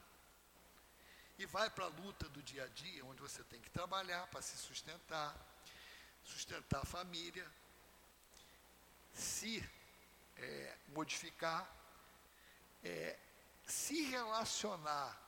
e 1.38 1.46
vai 1.46 1.68
para 1.68 1.84
a 1.84 1.88
luta 1.88 2.28
do 2.28 2.42
dia 2.42 2.64
a 2.64 2.68
dia, 2.68 3.04
onde 3.04 3.20
você 3.20 3.42
tem 3.44 3.60
que 3.60 3.70
trabalhar 3.70 4.26
para 4.28 4.40
se 4.40 4.56
sustentar, 4.56 5.36
sustentar 6.24 6.82
a 6.82 6.86
família, 6.86 7.46
se 9.12 9.62
é, 10.36 10.76
modificar, 10.88 11.70
é, 12.82 13.18
se 13.66 14.02
relacionar 14.02 15.20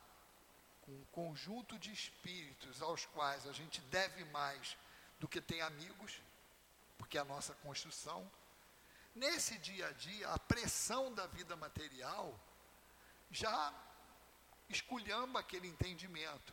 com 0.82 0.92
um 0.92 1.04
conjunto 1.12 1.78
de 1.78 1.92
espíritos 1.92 2.80
aos 2.80 3.04
quais 3.06 3.46
a 3.46 3.52
gente 3.52 3.80
deve 3.82 4.24
mais 4.26 4.76
do 5.20 5.28
que 5.28 5.40
tem 5.40 5.60
amigos, 5.60 6.22
porque 6.96 7.18
é 7.18 7.20
a 7.20 7.24
nossa 7.24 7.54
construção. 7.56 8.30
Nesse 9.14 9.58
dia 9.58 9.88
a 9.88 9.92
dia, 9.92 10.28
a 10.28 10.38
pressão 10.38 11.12
da 11.12 11.26
vida 11.26 11.56
material 11.56 12.38
já 13.30 13.74
esculhamba 14.68 15.40
aquele 15.40 15.68
entendimento, 15.68 16.52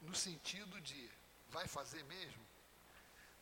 no 0.00 0.14
sentido 0.14 0.80
de 0.80 1.10
vai 1.48 1.66
fazer 1.66 2.02
mesmo? 2.04 2.46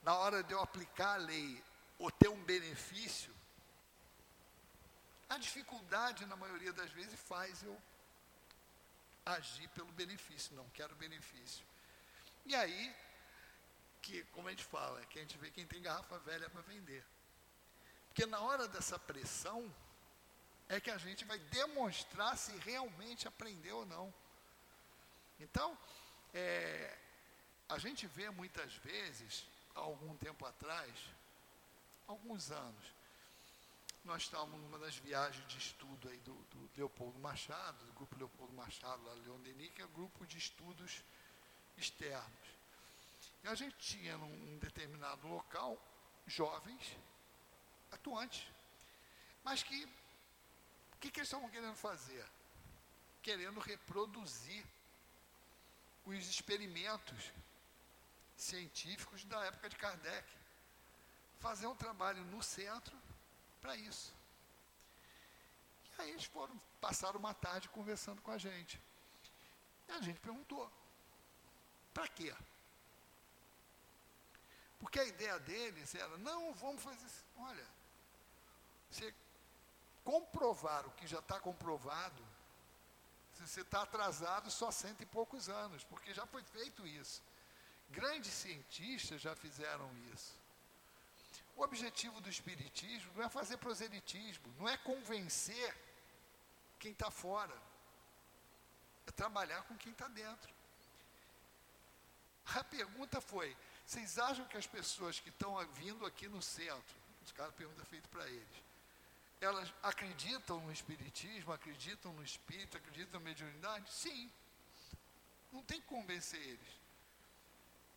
Na 0.02 0.14
hora 0.14 0.42
de 0.42 0.52
eu 0.52 0.60
aplicar 0.60 1.14
a 1.14 1.16
lei 1.18 1.62
ou 1.98 2.10
ter 2.10 2.28
um 2.28 2.42
benefício, 2.44 3.34
a 5.28 5.38
dificuldade, 5.38 6.26
na 6.26 6.36
maioria 6.36 6.72
das 6.72 6.90
vezes, 6.90 7.18
faz 7.20 7.62
eu 7.62 7.80
agir 9.24 9.68
pelo 9.68 9.92
benefício, 9.92 10.56
não 10.56 10.68
quero 10.70 10.94
benefício. 10.96 11.64
E 12.46 12.54
aí, 12.54 12.96
que, 14.02 14.24
como 14.32 14.48
a 14.48 14.50
gente 14.50 14.64
fala, 14.64 15.00
é 15.00 15.06
que 15.06 15.18
a 15.18 15.22
gente 15.22 15.38
vê 15.38 15.50
quem 15.50 15.66
tem 15.66 15.80
garrafa 15.82 16.18
velha 16.20 16.48
para 16.50 16.62
vender. 16.62 17.04
Porque 18.08 18.26
na 18.26 18.40
hora 18.40 18.66
dessa 18.66 18.98
pressão, 18.98 19.72
é 20.70 20.80
que 20.80 20.90
a 20.90 20.98
gente 20.98 21.24
vai 21.24 21.38
demonstrar 21.38 22.38
se 22.38 22.56
realmente 22.58 23.26
aprendeu 23.26 23.78
ou 23.78 23.86
não. 23.86 24.14
Então, 25.40 25.76
é, 26.32 26.96
a 27.68 27.76
gente 27.76 28.06
vê 28.06 28.30
muitas 28.30 28.76
vezes, 28.76 29.44
há 29.74 29.80
algum 29.80 30.16
tempo 30.16 30.46
atrás, 30.46 30.92
alguns 32.06 32.52
anos, 32.52 32.84
nós 34.04 34.22
estávamos 34.22 34.60
numa 34.60 34.78
das 34.78 34.96
viagens 34.96 35.46
de 35.48 35.58
estudo 35.58 36.08
aí 36.08 36.18
do, 36.18 36.34
do 36.34 36.70
Leopoldo 36.76 37.18
Machado, 37.18 37.84
do 37.86 37.92
grupo 37.94 38.16
Leopoldo 38.16 38.52
Machado, 38.54 39.02
lá 39.04 39.12
Leon 39.14 39.40
Denis, 39.40 39.72
que 39.72 39.82
é 39.82 39.84
um 39.84 39.92
grupo 39.92 40.24
de 40.24 40.38
estudos 40.38 41.02
externos. 41.76 42.48
E 43.42 43.48
a 43.48 43.56
gente 43.56 43.76
tinha 43.78 44.16
num 44.16 44.58
determinado 44.58 45.26
local 45.26 45.76
jovens 46.28 46.96
atuantes, 47.90 48.46
mas 49.42 49.64
que 49.64 49.88
que, 51.00 51.10
que 51.10 51.20
eles 51.20 51.28
estavam 51.28 51.48
querendo 51.48 51.74
fazer? 51.74 52.24
Querendo 53.22 53.58
reproduzir 53.58 54.64
os 56.04 56.28
experimentos 56.28 57.32
científicos 58.36 59.24
da 59.24 59.42
época 59.46 59.68
de 59.68 59.76
Kardec. 59.76 60.28
Fazer 61.40 61.66
um 61.66 61.74
trabalho 61.74 62.22
no 62.26 62.42
centro 62.42 62.96
para 63.60 63.74
isso. 63.76 64.12
E 65.98 66.02
aí 66.02 66.10
eles 66.10 66.24
foram, 66.24 66.54
passaram 66.80 67.18
uma 67.18 67.32
tarde 67.32 67.68
conversando 67.70 68.20
com 68.20 68.30
a 68.30 68.38
gente. 68.38 68.78
E 69.88 69.92
a 69.92 70.00
gente 70.02 70.20
perguntou, 70.20 70.70
para 71.94 72.06
quê? 72.08 72.34
Porque 74.78 75.00
a 75.00 75.04
ideia 75.04 75.38
deles 75.40 75.94
era, 75.94 76.16
não, 76.18 76.52
vamos 76.54 76.82
fazer, 76.82 77.10
olha, 77.36 77.66
você 78.90 79.14
comprovar 80.10 80.84
o 80.88 80.90
que 80.90 81.06
já 81.06 81.20
está 81.20 81.38
comprovado, 81.38 82.22
se 83.34 83.46
você 83.46 83.60
está 83.60 83.82
atrasado 83.82 84.50
só 84.50 84.68
cento 84.72 85.02
e 85.02 85.06
poucos 85.06 85.48
anos, 85.48 85.84
porque 85.84 86.12
já 86.12 86.26
foi 86.26 86.42
feito 86.42 86.84
isso. 86.84 87.22
Grandes 87.90 88.32
cientistas 88.32 89.20
já 89.20 89.36
fizeram 89.36 89.88
isso. 90.12 90.34
O 91.56 91.62
objetivo 91.62 92.20
do 92.20 92.28
Espiritismo 92.28 93.12
não 93.14 93.22
é 93.22 93.28
fazer 93.28 93.56
proselitismo, 93.58 94.52
não 94.58 94.68
é 94.68 94.76
convencer 94.78 95.76
quem 96.80 96.90
está 96.90 97.10
fora, 97.10 97.56
é 99.06 99.12
trabalhar 99.12 99.62
com 99.62 99.76
quem 99.76 99.92
está 99.92 100.08
dentro. 100.08 100.52
A 102.56 102.64
pergunta 102.64 103.20
foi: 103.20 103.56
vocês 103.86 104.18
acham 104.18 104.44
que 104.46 104.56
as 104.56 104.66
pessoas 104.66 105.20
que 105.20 105.28
estão 105.28 105.56
vindo 105.74 106.04
aqui 106.04 106.26
no 106.26 106.42
centro, 106.42 106.96
os 107.24 107.30
caras 107.30 107.54
pergunta 107.54 107.84
feita 107.84 108.08
para 108.08 108.26
eles, 108.28 108.69
elas 109.40 109.72
acreditam 109.82 110.60
no 110.60 110.72
Espiritismo, 110.72 111.52
acreditam 111.52 112.12
no 112.12 112.22
Espírito, 112.22 112.76
acreditam 112.76 113.18
na 113.18 113.24
mediunidade? 113.24 113.90
Sim. 113.92 114.30
Não 115.52 115.62
tem 115.62 115.80
que 115.80 115.86
convencer 115.86 116.40
eles. 116.40 116.68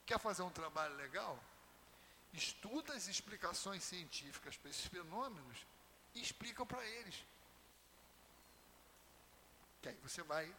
Quer 0.06 0.20
fazer 0.20 0.44
um 0.44 0.50
trabalho 0.50 0.96
legal? 0.96 1.42
Estuda 2.34 2.94
as 2.94 3.08
explicações 3.08 3.84
científicas 3.84 4.58
para 4.58 4.70
esses 4.70 4.86
fenômenos 4.86 5.58
e 6.16 6.22
explica 6.22 6.66
para 6.66 6.84
eles. 6.86 7.24
Que 9.82 9.90
aí 9.90 9.98
você 10.02 10.24
vai 10.24 10.54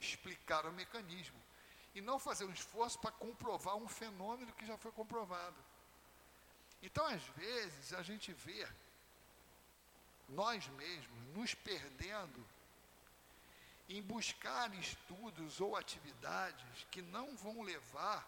explicar 0.00 0.66
o 0.66 0.72
mecanismo. 0.72 1.40
E 1.94 2.00
não 2.00 2.18
fazer 2.18 2.44
um 2.44 2.52
esforço 2.52 2.98
para 2.98 3.12
comprovar 3.12 3.76
um 3.76 3.88
fenômeno 3.88 4.52
que 4.52 4.66
já 4.66 4.76
foi 4.76 4.92
comprovado. 4.92 5.56
Então, 6.82 7.04
às 7.06 7.22
vezes, 7.22 7.92
a 7.92 8.02
gente 8.02 8.32
vê 8.32 8.68
nós 10.28 10.66
mesmos 10.68 11.24
nos 11.34 11.54
perdendo 11.54 12.44
em 13.88 14.02
buscar 14.02 14.72
estudos 14.74 15.60
ou 15.60 15.74
atividades 15.74 16.86
que 16.90 17.00
não 17.00 17.34
vão 17.36 17.62
levar 17.62 18.26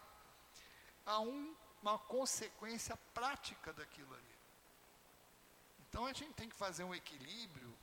a 1.05 1.19
um, 1.19 1.55
uma 1.81 1.99
consequência 1.99 2.97
prática 3.13 3.71
daquilo 3.73 4.13
ali. 4.13 4.35
Então 5.87 6.05
a 6.05 6.13
gente 6.13 6.33
tem 6.33 6.49
que 6.49 6.55
fazer 6.55 6.83
um 6.83 6.95
equilíbrio 6.95 7.77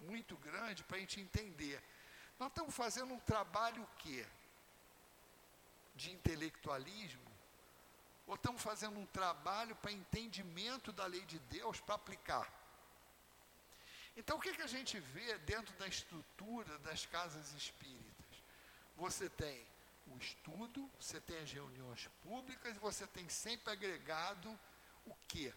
muito 0.00 0.36
grande 0.36 0.84
para 0.84 0.96
a 0.96 1.00
gente 1.00 1.20
entender. 1.20 1.82
Nós 2.38 2.48
estamos 2.48 2.74
fazendo 2.74 3.12
um 3.12 3.20
trabalho 3.20 3.82
o 3.82 3.88
quê? 3.98 4.24
De 5.96 6.12
intelectualismo? 6.12 7.32
Ou 8.26 8.36
estamos 8.36 8.62
fazendo 8.62 8.98
um 8.98 9.06
trabalho 9.06 9.74
para 9.76 9.92
entendimento 9.92 10.92
da 10.92 11.06
lei 11.06 11.22
de 11.22 11.38
Deus 11.40 11.80
para 11.80 11.96
aplicar? 11.96 12.48
Então, 14.16 14.36
o 14.36 14.40
que, 14.40 14.54
que 14.54 14.62
a 14.62 14.66
gente 14.66 14.98
vê 14.98 15.38
dentro 15.38 15.74
da 15.76 15.88
estrutura 15.88 16.78
das 16.78 17.04
casas 17.06 17.52
espíritas? 17.52 18.14
Você 18.96 19.28
tem 19.28 19.66
o 20.06 20.16
estudo, 20.18 20.88
você 21.00 21.20
tem 21.20 21.38
as 21.38 21.50
reuniões 21.50 22.08
públicas, 22.22 22.76
você 22.76 23.06
tem 23.08 23.28
sempre 23.28 23.72
agregado 23.72 24.48
o 25.06 25.14
quê? 25.26 25.52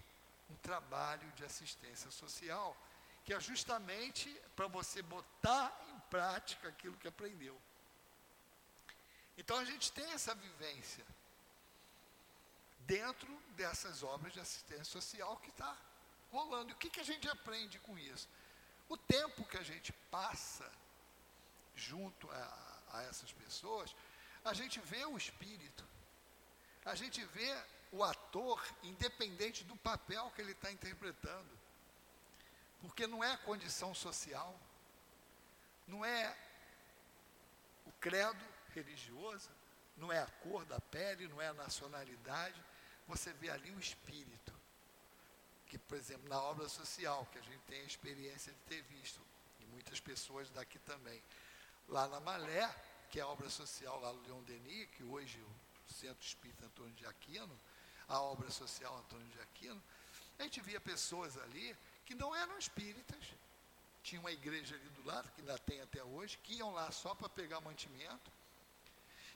Um 0.50 0.56
trabalho 0.56 1.30
de 1.34 1.44
assistência 1.44 2.10
social, 2.10 2.76
que 3.24 3.34
é 3.34 3.40
justamente 3.40 4.30
para 4.56 4.68
você 4.68 5.02
botar 5.02 5.72
em 5.90 6.00
prática 6.10 6.70
aquilo 6.70 6.98
que 6.98 7.08
aprendeu. 7.08 7.60
Então 9.38 9.58
a 9.58 9.66
gente 9.66 9.92
tem 9.92 10.10
essa 10.14 10.34
vivência 10.34 11.06
dentro 12.80 13.32
dessas 13.50 14.02
obras 14.02 14.34
de 14.34 14.40
assistência 14.40 14.86
social 14.86 15.38
que 15.38 15.50
está 15.50 15.78
rolando. 16.32 16.72
E 16.72 16.74
o 16.74 16.78
que, 16.78 16.90
que 16.90 17.02
a 17.02 17.04
gente 17.04 17.30
aprende 17.30 17.78
com 17.80 17.98
isso? 18.00 18.28
O 18.90 18.98
tempo 18.98 19.46
que 19.46 19.58
a 19.58 19.64
gente 19.64 19.92
passa 20.10 20.70
junto 21.76 22.30
a, 22.32 22.80
a 22.94 23.04
essas 23.04 23.32
pessoas, 23.34 23.96
a 24.44 24.54
gente 24.54 24.80
vê 24.80 25.06
o 25.06 25.18
espírito, 25.18 25.86
a 26.86 26.96
gente 26.96 27.24
vê 27.26 27.56
o 27.92 28.04
ator, 28.04 28.64
independente 28.84 29.64
do 29.64 29.76
papel 29.76 30.32
que 30.36 30.42
ele 30.42 30.54
está 30.54 30.72
interpretando. 30.72 31.58
Porque 32.82 33.08
não 33.08 33.24
é 33.24 33.34
a 33.34 33.38
condição 33.38 33.94
social, 33.94 34.58
não 35.88 36.06
é 36.06 36.36
o 37.86 37.92
credo 37.94 38.46
religioso, 38.74 39.50
não 39.98 40.12
é 40.12 40.20
a 40.20 40.28
cor 40.28 40.64
da 40.66 40.80
pele, 40.80 41.28
não 41.28 41.42
é 41.42 41.48
a 41.48 41.54
nacionalidade, 41.54 42.64
você 43.08 43.34
vê 43.34 43.50
ali 43.50 43.72
o 43.72 43.80
espírito 43.80 44.57
que, 45.68 45.78
por 45.78 45.98
exemplo, 45.98 46.28
na 46.30 46.42
obra 46.42 46.68
social, 46.70 47.28
que 47.32 47.38
a 47.38 47.42
gente 47.42 47.60
tem 47.68 47.82
a 47.82 47.86
experiência 47.86 48.52
de 48.54 48.60
ter 48.62 48.82
visto, 48.84 49.20
e 49.60 49.66
muitas 49.66 50.00
pessoas 50.00 50.50
daqui 50.50 50.80
também, 50.80 51.22
lá 51.88 52.08
na 52.08 52.20
Malé, 52.20 52.74
que 53.10 53.20
é 53.20 53.24
a 53.24 53.28
obra 53.28 53.50
social 53.50 54.00
lá 54.00 54.12
do 54.12 54.22
Leon 54.22 54.42
Denis, 54.44 54.90
que 54.92 55.04
hoje 55.04 55.40
o 55.40 55.94
Centro 55.94 56.26
Espírita 56.26 56.66
Antônio 56.66 56.94
de 56.94 57.06
Aquino, 57.06 57.58
a 58.08 58.20
obra 58.22 58.50
social 58.50 58.98
Antônio 58.98 59.28
de 59.28 59.40
Aquino, 59.42 59.82
a 60.40 60.44
gente 60.44 60.62
via 60.62 60.80
pessoas 60.80 61.38
ali 61.38 61.76
que 62.06 62.16
não 62.16 62.34
eram 62.36 62.58
espíritas, 62.58 63.24
tinha 64.04 64.22
uma 64.22 64.32
igreja 64.32 64.76
ali 64.76 64.90
do 64.90 65.06
lado, 65.06 65.30
que 65.32 65.42
ainda 65.42 65.58
tem 65.60 65.82
até 65.82 66.04
hoje, 66.04 66.38
que 66.44 66.56
iam 66.56 66.72
lá 66.72 66.90
só 66.92 67.14
para 67.14 67.28
pegar 67.28 67.60
mantimento, 67.60 68.32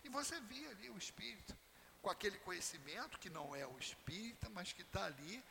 e 0.03 0.09
você 0.09 0.39
via 0.41 0.69
ali 0.69 0.89
o 0.89 0.97
espírito, 0.97 1.55
com 2.01 2.09
aquele 2.09 2.37
conhecimento, 2.39 3.19
que 3.19 3.29
não 3.29 3.55
é 3.55 3.65
o 3.65 3.77
espírita, 3.77 4.49
mas 4.49 4.73
que 4.73 4.81
está 4.81 5.05
ali, 5.05 5.43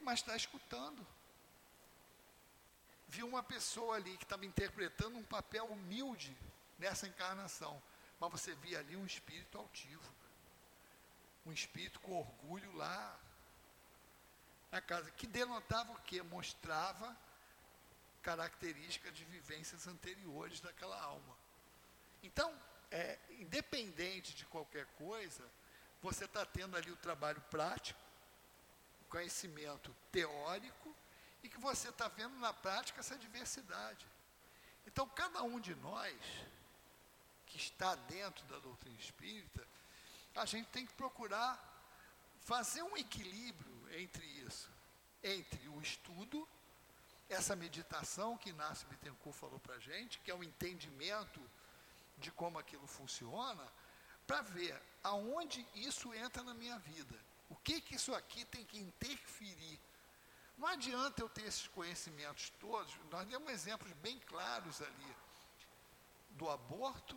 mas 0.00 0.20
está 0.20 0.36
escutando. 0.36 1.06
Viu 3.08 3.26
uma 3.26 3.42
pessoa 3.42 3.96
ali 3.96 4.16
que 4.16 4.24
estava 4.24 4.44
interpretando 4.44 5.16
um 5.16 5.24
papel 5.24 5.66
humilde 5.66 6.36
nessa 6.78 7.06
encarnação, 7.06 7.82
mas 8.18 8.30
você 8.30 8.54
via 8.56 8.78
ali 8.78 8.96
um 8.96 9.06
espírito 9.06 9.58
altivo, 9.58 10.12
um 11.46 11.52
espírito 11.52 12.00
com 12.00 12.18
orgulho 12.18 12.72
lá 12.76 13.18
na 14.70 14.80
casa, 14.80 15.10
que 15.12 15.26
denotava 15.26 15.92
o 15.92 16.00
quê? 16.02 16.22
Mostrava 16.22 17.16
características 18.22 19.14
de 19.14 19.24
vivências 19.26 19.86
anteriores 19.86 20.60
daquela 20.60 21.00
alma. 21.00 21.36
Então, 22.22 22.52
é, 22.90 23.18
independente 23.38 24.34
de 24.34 24.46
qualquer 24.46 24.86
coisa, 24.96 25.44
você 26.02 26.24
está 26.24 26.44
tendo 26.44 26.76
ali 26.76 26.90
o 26.90 26.96
trabalho 26.96 27.40
prático, 27.50 28.00
conhecimento 29.14 29.94
teórico, 30.10 30.92
e 31.40 31.48
que 31.48 31.60
você 31.60 31.88
está 31.88 32.08
vendo 32.08 32.36
na 32.38 32.52
prática 32.52 32.98
essa 32.98 33.16
diversidade. 33.16 34.04
Então, 34.88 35.08
cada 35.08 35.40
um 35.44 35.60
de 35.60 35.72
nós 35.76 36.18
que 37.46 37.56
está 37.56 37.94
dentro 37.94 38.44
da 38.46 38.58
doutrina 38.58 38.98
espírita, 38.98 39.64
a 40.34 40.44
gente 40.44 40.66
tem 40.70 40.84
que 40.84 40.92
procurar 40.94 41.52
fazer 42.40 42.82
um 42.82 42.96
equilíbrio 42.96 43.88
entre 44.00 44.26
isso, 44.26 44.68
entre 45.22 45.68
o 45.68 45.80
estudo, 45.80 46.48
essa 47.28 47.54
meditação 47.54 48.36
que 48.36 48.50
Inácio 48.50 48.88
Bittencourt 48.88 49.36
falou 49.36 49.60
para 49.60 49.76
a 49.76 49.78
gente, 49.78 50.18
que 50.18 50.30
é 50.30 50.34
o 50.34 50.42
entendimento 50.42 51.40
de 52.18 52.32
como 52.32 52.58
aquilo 52.58 52.86
funciona, 52.88 53.64
para 54.26 54.42
ver 54.42 54.76
aonde 55.04 55.64
isso 55.72 56.12
entra 56.12 56.42
na 56.42 56.52
minha 56.52 56.78
vida. 56.80 57.23
O 57.48 57.56
que, 57.56 57.80
que 57.80 57.94
isso 57.94 58.14
aqui 58.14 58.44
tem 58.46 58.64
que 58.64 58.78
interferir. 58.78 59.80
Não 60.56 60.68
adianta 60.68 61.22
eu 61.22 61.28
ter 61.28 61.44
esses 61.44 61.66
conhecimentos 61.68 62.50
todos, 62.60 62.94
nós 63.10 63.26
demos 63.26 63.50
exemplos 63.50 63.92
bem 63.94 64.18
claros 64.20 64.80
ali 64.80 65.16
do 66.30 66.48
aborto 66.48 67.16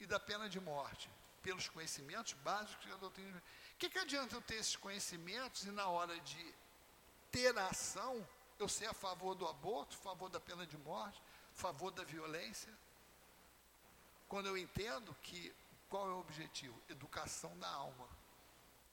e 0.00 0.06
da 0.06 0.18
pena 0.18 0.48
de 0.48 0.60
morte, 0.60 1.10
pelos 1.42 1.68
conhecimentos 1.68 2.32
básicos 2.34 2.86
da 2.86 2.96
doutrina. 2.96 3.42
O 3.74 3.78
que, 3.78 3.90
que 3.90 3.98
adianta 3.98 4.34
eu 4.34 4.42
ter 4.42 4.56
esses 4.56 4.76
conhecimentos 4.76 5.64
e 5.64 5.70
na 5.70 5.86
hora 5.86 6.18
de 6.20 6.54
ter 7.30 7.56
a 7.58 7.68
ação, 7.68 8.26
eu 8.58 8.68
ser 8.68 8.86
a 8.86 8.94
favor 8.94 9.34
do 9.34 9.46
aborto, 9.46 9.96
a 9.96 9.98
favor 9.98 10.28
da 10.28 10.40
pena 10.40 10.66
de 10.66 10.76
morte, 10.78 11.22
a 11.52 11.54
favor 11.54 11.90
da 11.90 12.04
violência? 12.04 12.72
Quando 14.28 14.46
eu 14.46 14.56
entendo 14.56 15.14
que 15.22 15.54
qual 15.88 16.08
é 16.08 16.12
o 16.12 16.20
objetivo? 16.20 16.80
Educação 16.88 17.56
da 17.58 17.68
alma, 17.68 18.08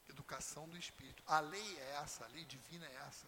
educação 0.09 0.67
do 0.67 0.77
espírito. 0.77 1.23
A 1.27 1.39
lei 1.39 1.79
é 1.79 1.91
essa, 2.01 2.25
a 2.25 2.27
lei 2.29 2.45
divina 2.45 2.85
é 2.85 2.95
essa. 3.07 3.25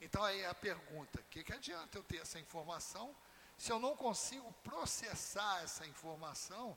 Então 0.00 0.22
aí 0.22 0.40
é 0.40 0.48
a 0.48 0.54
pergunta: 0.54 1.20
o 1.20 1.24
que, 1.24 1.44
que 1.44 1.52
adianta 1.52 1.98
eu 1.98 2.02
ter 2.02 2.18
essa 2.18 2.38
informação 2.38 3.14
se 3.56 3.72
eu 3.72 3.78
não 3.78 3.96
consigo 3.96 4.52
processar 4.62 5.62
essa 5.62 5.86
informação 5.86 6.76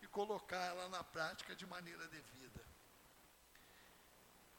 e 0.00 0.06
colocar 0.06 0.64
ela 0.64 0.88
na 0.88 1.04
prática 1.04 1.54
de 1.54 1.66
maneira 1.66 2.06
devida? 2.08 2.64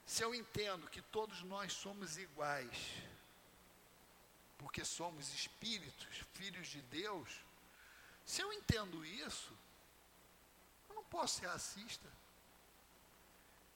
Se 0.05 0.21
eu 0.23 0.35
entendo 0.35 0.89
que 0.89 1.01
todos 1.01 1.41
nós 1.43 1.73
somos 1.73 2.17
iguais, 2.17 2.77
porque 4.57 4.85
somos 4.85 5.33
espíritos, 5.33 6.23
filhos 6.33 6.67
de 6.67 6.81
Deus, 6.83 7.43
se 8.25 8.41
eu 8.41 8.51
entendo 8.53 9.05
isso, 9.05 9.51
eu 10.89 10.95
não 10.95 11.03
posso 11.05 11.39
ser 11.39 11.47
racista. 11.47 12.09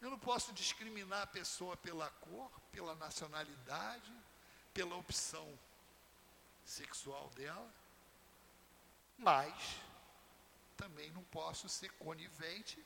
Eu 0.01 0.11
não 0.11 0.19
posso 0.19 0.53
discriminar 0.53 1.23
a 1.23 1.27
pessoa 1.27 1.75
pela 1.77 2.09
cor, 2.09 2.51
pela 2.71 2.95
nacionalidade, 2.95 4.13
pela 4.73 4.95
opção 4.95 5.57
sexual 6.63 7.29
dela. 7.31 7.73
Mas 9.17 9.79
também 10.75 11.09
não 11.11 11.23
posso 11.23 11.67
ser 11.67 11.89
conivente 11.93 12.83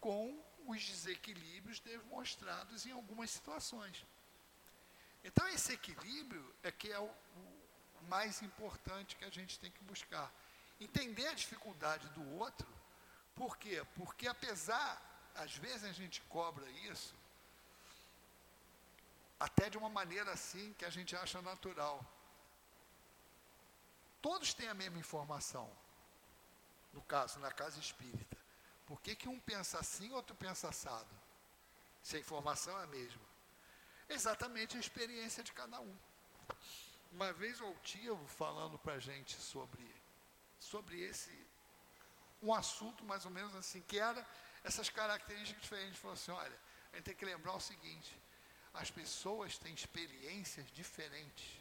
com 0.00 0.44
os 0.66 0.84
desequilíbrios 0.84 1.78
demonstrados 1.80 2.86
em 2.86 2.90
algumas 2.90 3.30
situações. 3.30 4.04
Então, 5.22 5.46
esse 5.48 5.72
equilíbrio 5.72 6.54
é 6.64 6.72
que 6.72 6.90
é 6.90 6.98
o, 6.98 7.04
o 7.04 8.04
mais 8.08 8.42
importante 8.42 9.14
que 9.14 9.24
a 9.24 9.30
gente 9.30 9.58
tem 9.60 9.70
que 9.70 9.84
buscar. 9.84 10.32
Entender 10.80 11.28
a 11.28 11.34
dificuldade 11.34 12.08
do 12.08 12.28
outro, 12.38 12.66
por 13.36 13.56
quê? 13.56 13.84
Porque 13.94 14.26
apesar, 14.26 15.00
às 15.34 15.56
vezes 15.56 15.84
a 15.84 15.92
gente 15.92 16.20
cobra 16.22 16.68
isso, 16.92 17.14
até 19.38 19.68
de 19.68 19.76
uma 19.76 19.88
maneira 19.88 20.32
assim 20.32 20.72
que 20.74 20.84
a 20.84 20.90
gente 20.90 21.16
acha 21.16 21.42
natural. 21.42 22.04
Todos 24.20 24.54
têm 24.54 24.68
a 24.68 24.74
mesma 24.74 24.98
informação, 24.98 25.68
no 26.92 27.02
caso, 27.02 27.40
na 27.40 27.50
casa 27.50 27.80
espírita. 27.80 28.36
Por 28.86 29.00
que, 29.00 29.16
que 29.16 29.28
um 29.28 29.40
pensa 29.40 29.78
assim 29.78 30.08
e 30.08 30.12
outro 30.12 30.36
pensa 30.36 30.68
assado? 30.68 31.14
Se 32.02 32.16
a 32.16 32.20
informação 32.20 32.78
é 32.78 32.84
a 32.84 32.86
mesma. 32.86 33.22
Exatamente 34.08 34.76
a 34.76 34.80
experiência 34.80 35.42
de 35.42 35.52
cada 35.52 35.80
um. 35.80 35.96
Uma 37.10 37.32
vez 37.32 37.60
o 37.60 37.66
Altivo 37.66 38.26
falando 38.26 38.78
para 38.78 38.94
a 38.94 38.98
gente 38.98 39.34
sobre, 39.36 39.84
sobre 40.58 41.00
esse, 41.00 41.30
um 42.42 42.52
assunto 42.54 43.04
mais 43.04 43.24
ou 43.24 43.30
menos 43.30 43.54
assim, 43.54 43.80
que 43.82 43.98
era 43.98 44.26
essas 44.64 44.88
características 44.88 45.62
diferentes, 45.62 45.98
falou 45.98 46.14
assim, 46.14 46.30
olha, 46.30 46.58
a 46.92 46.96
gente 46.96 47.04
tem 47.04 47.14
que 47.14 47.24
lembrar 47.24 47.54
o 47.54 47.60
seguinte, 47.60 48.16
as 48.74 48.90
pessoas 48.90 49.58
têm 49.58 49.74
experiências 49.74 50.70
diferentes. 50.72 51.60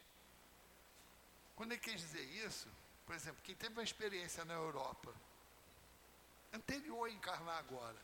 Quando 1.56 1.74
ele 1.74 1.82
quer 1.82 1.96
dizer 1.96 2.24
isso, 2.46 2.70
por 3.06 3.16
exemplo, 3.16 3.42
quem 3.44 3.56
teve 3.56 3.74
uma 3.74 3.84
experiência 3.84 4.46
na 4.46 4.54
Europa, 4.54 5.14
anterior 6.54 7.08
a 7.08 7.12
encarnar 7.12 7.58
agora, 7.58 7.98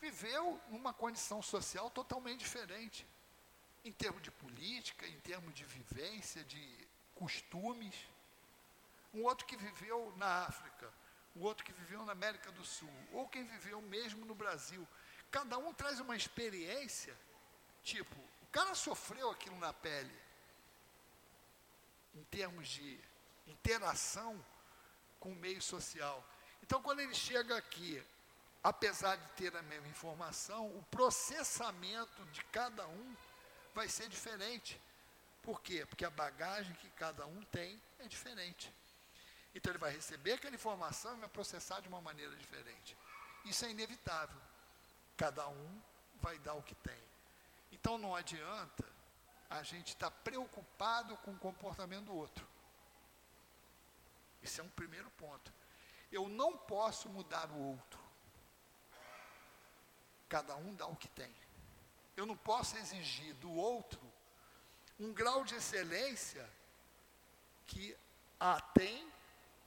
viveu 0.00 0.60
numa 0.68 0.92
condição 0.92 1.40
social 1.42 1.90
totalmente 1.90 2.40
diferente, 2.40 3.06
em 3.84 3.92
termos 3.92 4.22
de 4.22 4.30
política, 4.30 5.06
em 5.06 5.18
termos 5.20 5.54
de 5.54 5.64
vivência, 5.64 6.42
de 6.44 6.88
costumes. 7.14 7.94
Um 9.12 9.24
outro 9.24 9.46
que 9.46 9.56
viveu 9.56 10.12
na 10.16 10.46
África, 10.46 10.92
o 11.34 11.44
outro 11.44 11.64
que 11.64 11.72
viveu 11.72 12.04
na 12.04 12.12
América 12.12 12.50
do 12.52 12.64
Sul, 12.64 12.92
ou 13.12 13.28
quem 13.28 13.44
viveu 13.44 13.80
mesmo 13.82 14.24
no 14.24 14.34
Brasil. 14.34 14.86
Cada 15.30 15.58
um 15.58 15.74
traz 15.74 15.98
uma 15.98 16.16
experiência, 16.16 17.16
tipo, 17.82 18.16
o 18.42 18.46
cara 18.52 18.74
sofreu 18.74 19.30
aquilo 19.30 19.58
na 19.58 19.72
pele, 19.72 20.14
em 22.14 22.22
termos 22.24 22.68
de 22.68 23.00
interação 23.46 24.44
com 25.18 25.32
o 25.32 25.36
meio 25.36 25.60
social. 25.60 26.24
Então, 26.62 26.80
quando 26.80 27.00
ele 27.00 27.14
chega 27.14 27.56
aqui, 27.56 28.02
apesar 28.62 29.16
de 29.16 29.26
ter 29.32 29.54
a 29.56 29.62
mesma 29.62 29.88
informação, 29.88 30.68
o 30.76 30.82
processamento 30.84 32.24
de 32.26 32.42
cada 32.44 32.86
um 32.86 33.16
vai 33.74 33.88
ser 33.88 34.08
diferente. 34.08 34.80
Por 35.42 35.60
quê? 35.60 35.84
Porque 35.84 36.04
a 36.04 36.10
bagagem 36.10 36.72
que 36.76 36.88
cada 36.90 37.26
um 37.26 37.42
tem 37.46 37.80
é 37.98 38.06
diferente. 38.06 38.72
Então 39.54 39.70
ele 39.70 39.78
vai 39.78 39.92
receber 39.92 40.32
aquela 40.32 40.54
informação 40.54 41.16
e 41.16 41.20
vai 41.20 41.28
processar 41.28 41.80
de 41.80 41.88
uma 41.88 42.00
maneira 42.00 42.34
diferente. 42.36 42.96
Isso 43.44 43.64
é 43.64 43.70
inevitável. 43.70 44.40
Cada 45.16 45.46
um 45.48 45.82
vai 46.20 46.38
dar 46.38 46.54
o 46.54 46.62
que 46.62 46.74
tem. 46.74 47.00
Então 47.70 47.98
não 47.98 48.14
adianta 48.14 48.84
a 49.48 49.62
gente 49.62 49.88
estar 49.88 50.10
tá 50.10 50.16
preocupado 50.24 51.16
com 51.18 51.32
o 51.32 51.38
comportamento 51.38 52.06
do 52.06 52.14
outro. 52.14 52.46
Esse 54.42 54.60
é 54.60 54.64
um 54.64 54.68
primeiro 54.68 55.10
ponto. 55.12 55.52
Eu 56.10 56.28
não 56.28 56.56
posso 56.56 57.08
mudar 57.08 57.50
o 57.50 57.58
outro. 57.58 58.00
Cada 60.28 60.56
um 60.56 60.74
dá 60.74 60.86
o 60.86 60.96
que 60.96 61.08
tem. 61.08 61.34
Eu 62.16 62.26
não 62.26 62.36
posso 62.36 62.76
exigir 62.76 63.34
do 63.34 63.52
outro 63.52 64.00
um 64.98 65.12
grau 65.12 65.44
de 65.44 65.54
excelência 65.54 66.48
que 67.66 67.96
A 68.38 68.60
tem, 68.60 69.10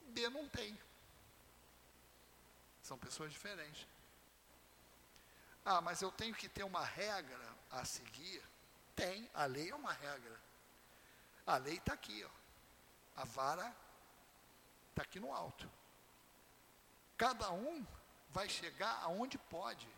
B 0.08 0.28
não 0.28 0.48
tem. 0.48 0.78
São 2.82 2.98
pessoas 2.98 3.30
diferentes. 3.32 3.86
Ah, 5.64 5.80
mas 5.80 6.00
eu 6.00 6.10
tenho 6.10 6.34
que 6.34 6.48
ter 6.48 6.64
uma 6.64 6.84
regra 6.84 7.56
a 7.70 7.84
seguir. 7.84 8.42
Tem, 8.96 9.30
a 9.34 9.44
lei 9.44 9.70
é 9.70 9.74
uma 9.74 9.92
regra. 9.92 10.40
A 11.46 11.56
lei 11.56 11.76
está 11.76 11.92
aqui, 11.92 12.24
ó. 12.24 13.20
A 13.20 13.24
vara 13.24 13.74
está 14.90 15.02
aqui 15.02 15.20
no 15.20 15.32
alto. 15.32 15.70
Cada 17.16 17.50
um 17.50 17.86
vai 18.30 18.48
chegar 18.48 19.02
aonde 19.02 19.38
pode. 19.38 19.88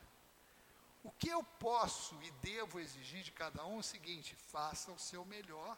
O 1.02 1.10
que 1.12 1.28
eu 1.28 1.42
posso 1.42 2.20
e 2.22 2.30
devo 2.32 2.78
exigir 2.78 3.22
de 3.22 3.32
cada 3.32 3.64
um 3.64 3.76
é 3.76 3.80
o 3.80 3.82
seguinte: 3.82 4.34
faça 4.34 4.90
o 4.92 4.98
seu 4.98 5.24
melhor 5.24 5.76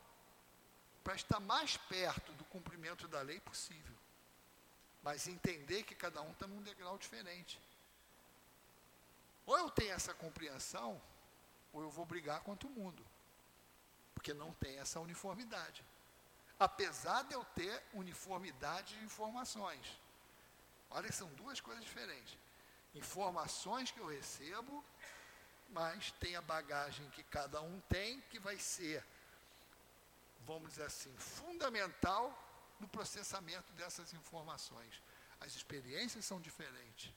para 1.05 1.15
estar 1.15 1.41
mais 1.41 1.77
perto 1.77 2.33
do 2.33 2.45
cumprimento 2.45 3.07
da 3.09 3.21
lei 3.21 3.41
possível. 3.41 3.97
Mas 5.03 5.27
entender 5.27 5.83
que 5.83 5.95
cada 5.95 6.23
um 6.23 6.31
está 6.33 6.47
num 6.47 6.63
degrau 6.63 6.97
diferente. 6.97 7.61
Ou 9.45 9.59
eu 9.59 9.71
tenho 9.71 9.93
essa 9.93 10.15
compreensão, 10.15 11.01
ou 11.73 11.83
eu 11.83 11.91
vou 11.91 12.07
brigar 12.07 12.41
contra 12.41 12.69
o 12.69 12.71
mundo. 12.71 13.05
Porque 14.15 14.33
não 14.33 14.53
tem 14.55 14.79
essa 14.79 15.01
uniformidade. 15.01 15.85
Apesar 16.59 17.23
de 17.25 17.35
eu 17.35 17.45
ter 17.47 17.83
uniformidade 17.93 18.97
de 18.97 19.05
informações. 19.05 20.01
Olha, 20.91 21.11
são 21.11 21.29
duas 21.35 21.61
coisas 21.61 21.83
diferentes. 21.83 22.39
Informações 22.95 23.91
que 23.91 23.99
eu 23.99 24.07
recebo, 24.07 24.85
mas 25.71 26.13
tem 26.13 26.37
a 26.37 26.43
bagagem 26.43 27.09
que 27.11 27.25
cada 27.25 27.61
um 27.61 27.81
tem, 27.89 28.21
que 28.23 28.39
vai 28.39 28.59
ser 28.59 29.05
vamos 30.47 30.71
dizer 30.71 30.85
assim, 30.85 31.15
fundamental 31.17 32.37
no 32.83 32.89
processamento 32.89 33.73
dessas 33.73 34.13
informações. 34.13 35.01
As 35.41 35.55
experiências 35.55 36.25
são 36.25 36.41
diferentes. 36.41 37.13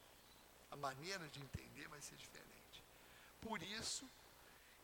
A 0.72 0.76
maneira 0.78 1.28
de 1.30 1.42
entender 1.42 1.88
vai 1.88 2.02
ser 2.02 2.16
diferente. 2.16 2.84
Por 3.42 3.62
isso 3.62 4.10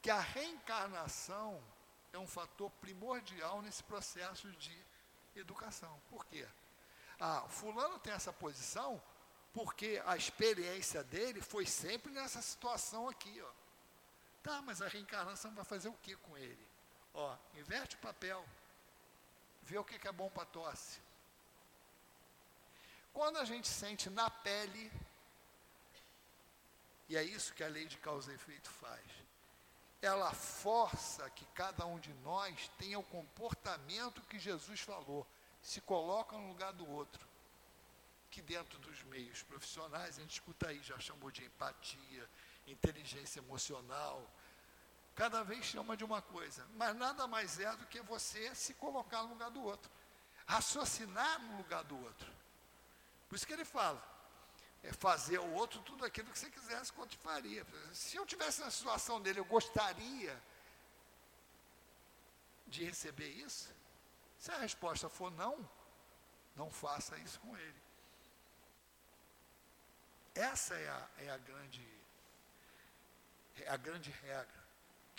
que 0.02 0.10
a 0.10 0.20
reencarnação 0.20 1.64
é 2.12 2.18
um 2.18 2.28
fator 2.28 2.70
primordial 2.82 3.62
nesse 3.62 3.84
processo 3.84 4.52
de 4.54 4.76
educação. 5.36 6.02
Por 6.10 6.26
quê? 6.26 6.46
Ah, 7.20 7.46
fulano 7.48 8.00
tem 8.00 8.14
essa 8.14 8.34
posição 8.34 9.02
porque 9.54 10.02
a 10.06 10.16
experiência 10.18 11.04
dele 11.04 11.42
foi 11.42 11.66
sempre 11.66 12.12
nessa 12.12 12.42
situação 12.42 13.08
aqui, 13.08 13.42
ó. 13.42 13.52
Tá, 14.42 14.62
mas 14.62 14.82
a 14.82 14.88
reencarnação 14.88 15.54
vai 15.54 15.64
fazer 15.64 15.90
o 15.90 15.94
que 15.94 16.16
com 16.16 16.38
ele? 16.38 16.68
Ó, 17.14 17.38
inverte 17.56 17.96
o 17.96 18.00
papel. 18.00 18.44
Vê 19.64 19.78
o 19.78 19.84
que, 19.84 20.08
é 20.08 20.12
bom 20.12 20.30
para 20.30 20.46
tosse. 20.46 21.00
Quando 23.14 23.38
a 23.38 23.46
gente 23.46 23.68
sente 23.68 24.10
na 24.10 24.30
pele, 24.30 24.92
e 27.10 27.18
é 27.18 27.24
isso 27.24 27.54
que 27.54 27.64
a 27.64 27.68
lei 27.68 27.86
de 27.86 27.98
causa 27.98 28.32
e 28.32 28.36
efeito 28.36 28.70
faz, 28.70 29.06
ela 30.02 30.34
força 30.34 31.30
que 31.30 31.46
cada 31.48 31.86
um 31.86 32.00
de 32.00 32.14
nós 32.16 32.70
tenha 32.78 32.98
o 32.98 33.04
comportamento 33.04 34.22
que 34.24 34.40
Jesus 34.40 34.80
falou, 34.80 35.28
se 35.62 35.80
coloca 35.82 36.36
no 36.38 36.48
lugar 36.48 36.74
do 36.74 36.90
outro. 36.90 37.28
Que 38.32 38.42
dentro 38.42 38.80
dos 38.80 39.04
meios 39.04 39.44
profissionais, 39.44 40.18
a 40.18 40.22
gente 40.22 40.32
escuta 40.32 40.70
aí, 40.70 40.82
já 40.82 40.98
chamou 41.00 41.30
de 41.30 41.44
empatia, 41.44 42.30
inteligência 42.66 43.40
emocional, 43.40 44.26
cada 45.16 45.44
vez 45.44 45.66
chama 45.66 45.98
de 45.98 46.04
uma 46.04 46.22
coisa, 46.22 46.66
mas 46.76 46.96
nada 46.96 47.28
mais 47.28 47.60
é 47.60 47.76
do 47.76 47.86
que 47.86 48.02
você 48.02 48.54
se 48.56 48.74
colocar 48.76 49.24
no 49.24 49.30
lugar 49.30 49.50
do 49.50 49.62
outro, 49.64 49.92
raciocinar 50.46 51.40
no 51.42 51.58
lugar 51.58 51.84
do 51.84 52.02
outro. 52.02 52.32
Por 53.28 53.36
isso 53.36 53.46
que 53.46 53.54
ele 53.54 53.66
fala, 53.66 54.02
é 54.84 54.92
fazer 54.94 55.38
ao 55.38 55.50
outro 55.52 55.82
tudo 55.82 56.06
aquilo 56.06 56.32
que 56.32 56.40
você 56.40 56.50
quisesse 56.50 56.92
quanto 56.92 57.18
faria. 57.18 57.66
Se 57.94 58.18
eu 58.18 58.26
tivesse 58.26 58.62
na 58.62 58.72
situação 58.72 59.22
dele, 59.22 59.40
eu 59.40 59.46
gostaria 59.46 60.42
de 62.68 62.84
receber 62.84 63.28
isso? 63.28 63.70
Se 64.38 64.52
a 64.52 64.58
resposta 64.58 65.08
for 65.10 65.30
não, 65.32 65.70
não 66.56 66.72
faça 66.72 67.18
isso 67.20 67.40
com 67.42 67.56
ele. 67.56 67.82
Essa 70.34 70.74
é 70.76 70.90
a, 70.90 71.10
é 71.18 71.30
a 71.30 71.38
grande 71.38 72.02
é 73.58 73.70
a 73.70 73.78
grande 73.78 74.10
regra 74.10 74.61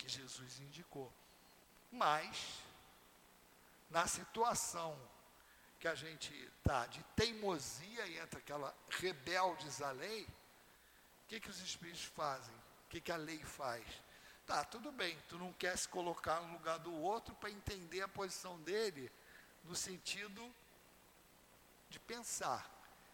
que 0.03 0.09
Jesus 0.09 0.59
indicou. 0.59 1.11
Mas, 1.89 2.59
na 3.89 4.05
situação 4.05 4.99
que 5.79 5.87
a 5.87 5.95
gente 5.95 6.33
está 6.57 6.85
de 6.87 7.01
teimosia 7.15 8.05
e 8.07 8.17
entra 8.17 8.39
aquela 8.39 8.75
rebeldes 8.89 9.81
à 9.81 9.91
lei, 9.91 10.23
o 10.23 11.27
que, 11.27 11.39
que 11.39 11.49
os 11.49 11.59
espíritos 11.61 12.03
fazem? 12.03 12.53
O 12.85 12.89
que, 12.89 12.99
que 12.99 13.11
a 13.11 13.15
lei 13.15 13.39
faz? 13.39 13.85
Tá, 14.45 14.65
tudo 14.65 14.91
bem, 14.91 15.17
tu 15.29 15.37
não 15.37 15.53
quer 15.53 15.77
se 15.77 15.87
colocar 15.87 16.41
no 16.41 16.53
lugar 16.53 16.79
do 16.79 16.93
outro 16.93 17.33
para 17.35 17.49
entender 17.49 18.01
a 18.01 18.07
posição 18.07 18.59
dele 18.59 19.09
no 19.63 19.75
sentido 19.75 20.53
de 21.89 21.97
pensar. 21.97 22.69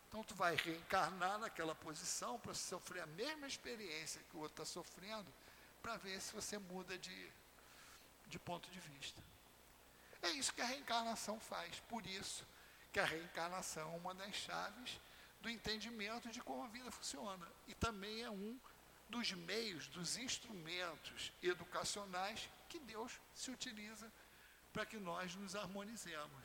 Então 0.08 0.24
tu 0.24 0.34
vai 0.34 0.56
reencarnar 0.56 1.38
naquela 1.38 1.76
posição 1.76 2.40
para 2.40 2.56
sofrer 2.56 3.04
a 3.04 3.06
mesma 3.06 3.46
experiência 3.46 4.24
que 4.28 4.36
o 4.36 4.40
outro 4.40 4.64
está 4.64 4.66
sofrendo, 4.66 5.32
para 5.82 5.98
ver 5.98 6.22
se 6.22 6.34
você 6.34 6.58
muda 6.58 6.98
de, 6.98 7.32
de 8.28 8.40
ponto 8.40 8.70
de 8.70 8.80
vista. 8.80 9.22
É 10.22 10.30
isso 10.32 10.54
que 10.54 10.62
a 10.62 10.66
reencarnação 10.66 11.40
faz. 11.40 11.80
Por 11.82 12.06
isso 12.06 12.46
que 12.92 13.00
a 13.00 13.06
reencarnação 13.06 13.94
é 13.94 13.98
uma 13.98 14.14
das 14.14 14.36
chaves 14.36 15.00
do 15.42 15.50
entendimento 15.50 16.30
de 16.30 16.42
como 16.42 16.64
a 16.64 16.68
vida 16.68 16.92
funciona. 16.92 17.48
E 17.68 17.74
também 17.74 18.22
é 18.22 18.30
um 18.30 18.60
dos 19.10 19.32
meios, 19.32 19.88
dos 19.88 20.18
instrumentos 20.18 21.32
educacionais 21.42 22.50
que 22.68 22.80
Deus 22.80 23.20
se 23.34 23.50
utiliza 23.50 24.12
para 24.72 24.86
que 24.86 24.98
nós 24.98 25.36
nos 25.36 25.56
harmonizemos. 25.56 26.44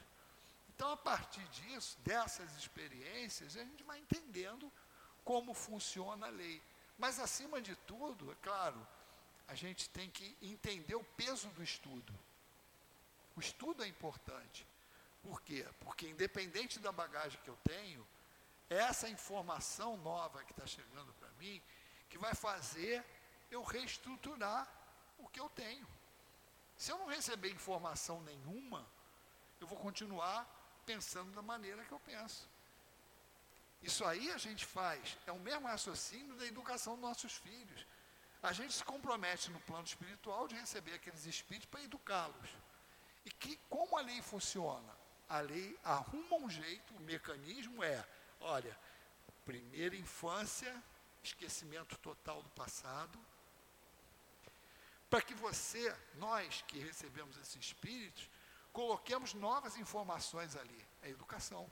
Então, 0.75 0.91
a 0.91 0.97
partir 0.97 1.47
disso, 1.49 1.97
dessas 2.01 2.57
experiências, 2.57 3.57
a 3.57 3.63
gente 3.63 3.85
vai 3.85 3.99
entendendo 3.99 4.73
como 5.25 5.55
funciona 5.55 6.27
a 6.27 6.31
lei. 6.31 6.61
Mas, 6.99 7.21
acima 7.21 7.61
de 7.61 7.77
tudo, 7.77 8.33
é 8.33 8.35
claro, 8.37 8.87
a 9.47 9.55
gente 9.55 9.89
tem 9.91 10.11
que 10.11 10.37
entender 10.43 10.95
o 10.95 11.05
peso 11.05 11.49
do 11.51 11.63
estudo. 11.63 12.13
O 13.37 13.41
estudo 13.41 13.83
é 13.83 13.87
importante. 13.87 14.67
Por 15.23 15.41
quê? 15.43 15.67
Porque, 15.81 16.09
independente 16.09 16.79
da 16.79 16.93
bagagem 16.93 17.41
que 17.43 17.51
eu 17.51 17.59
tenho, 17.65 18.07
é 18.71 18.77
essa 18.77 19.09
informação 19.09 19.97
nova 19.99 20.43
que 20.45 20.53
está 20.53 20.67
chegando 20.67 21.13
para 21.15 21.29
mim 21.39 21.61
que 22.09 22.19
vai 22.19 22.35
fazer 22.35 23.05
eu 23.51 23.63
reestruturar 23.63 24.69
o 25.19 25.29
que 25.29 25.41
eu 25.41 25.49
tenho. 25.51 25.87
Se 26.77 26.91
eu 26.91 26.99
não 26.99 27.07
receber 27.07 27.51
informação 27.51 28.21
nenhuma, 28.23 28.87
eu 29.61 29.67
vou 29.67 29.79
continuar 29.79 30.47
pensando 30.87 31.33
da 31.33 31.43
maneira 31.43 31.85
que 31.85 31.93
eu 31.93 32.01
penso. 32.01 32.49
Isso 33.83 34.05
aí 34.05 34.31
a 34.31 34.39
gente 34.39 34.65
faz, 34.65 35.19
é 35.27 35.33
o 35.33 35.39
mesmo 35.39 35.67
raciocínio 35.67 36.35
da 36.37 36.47
educação 36.47 36.95
dos 36.95 37.03
nossos 37.03 37.35
filhos 37.35 37.87
a 38.45 38.53
gente 38.53 38.75
se 38.75 38.85
compromete 38.85 39.51
no 39.51 39.59
plano 39.61 39.85
espiritual 39.85 40.47
de 40.47 40.55
receber 40.55 40.93
aqueles 40.93 41.25
espíritos 41.25 41.67
para 41.71 41.83
educá-los. 41.83 42.51
E 43.25 43.31
que 43.31 43.57
como 43.71 43.97
a 43.97 44.03
lei 44.03 44.21
funciona? 44.21 44.95
A 45.27 45.41
lei 45.41 45.79
arruma 45.83 46.37
um 46.37 46.51
jeito, 46.51 46.95
o 46.95 47.01
mecanismo 47.01 47.83
é, 47.83 48.07
olha, 48.41 48.79
primeira 49.47 49.97
infância, 49.97 50.71
esquecimento 51.23 51.97
total 52.01 52.43
do 52.43 52.51
passado, 52.51 53.19
para 55.09 55.23
que 55.23 55.33
você, 55.33 55.97
nós 56.17 56.63
que 56.69 56.79
recebemos 56.79 57.39
esses 57.39 57.57
espíritos, 57.57 58.29
coloquemos 58.75 59.33
novas 59.33 59.79
informações 59.79 60.55
ali, 60.55 60.87
a 61.03 61.09
educação. 61.09 61.71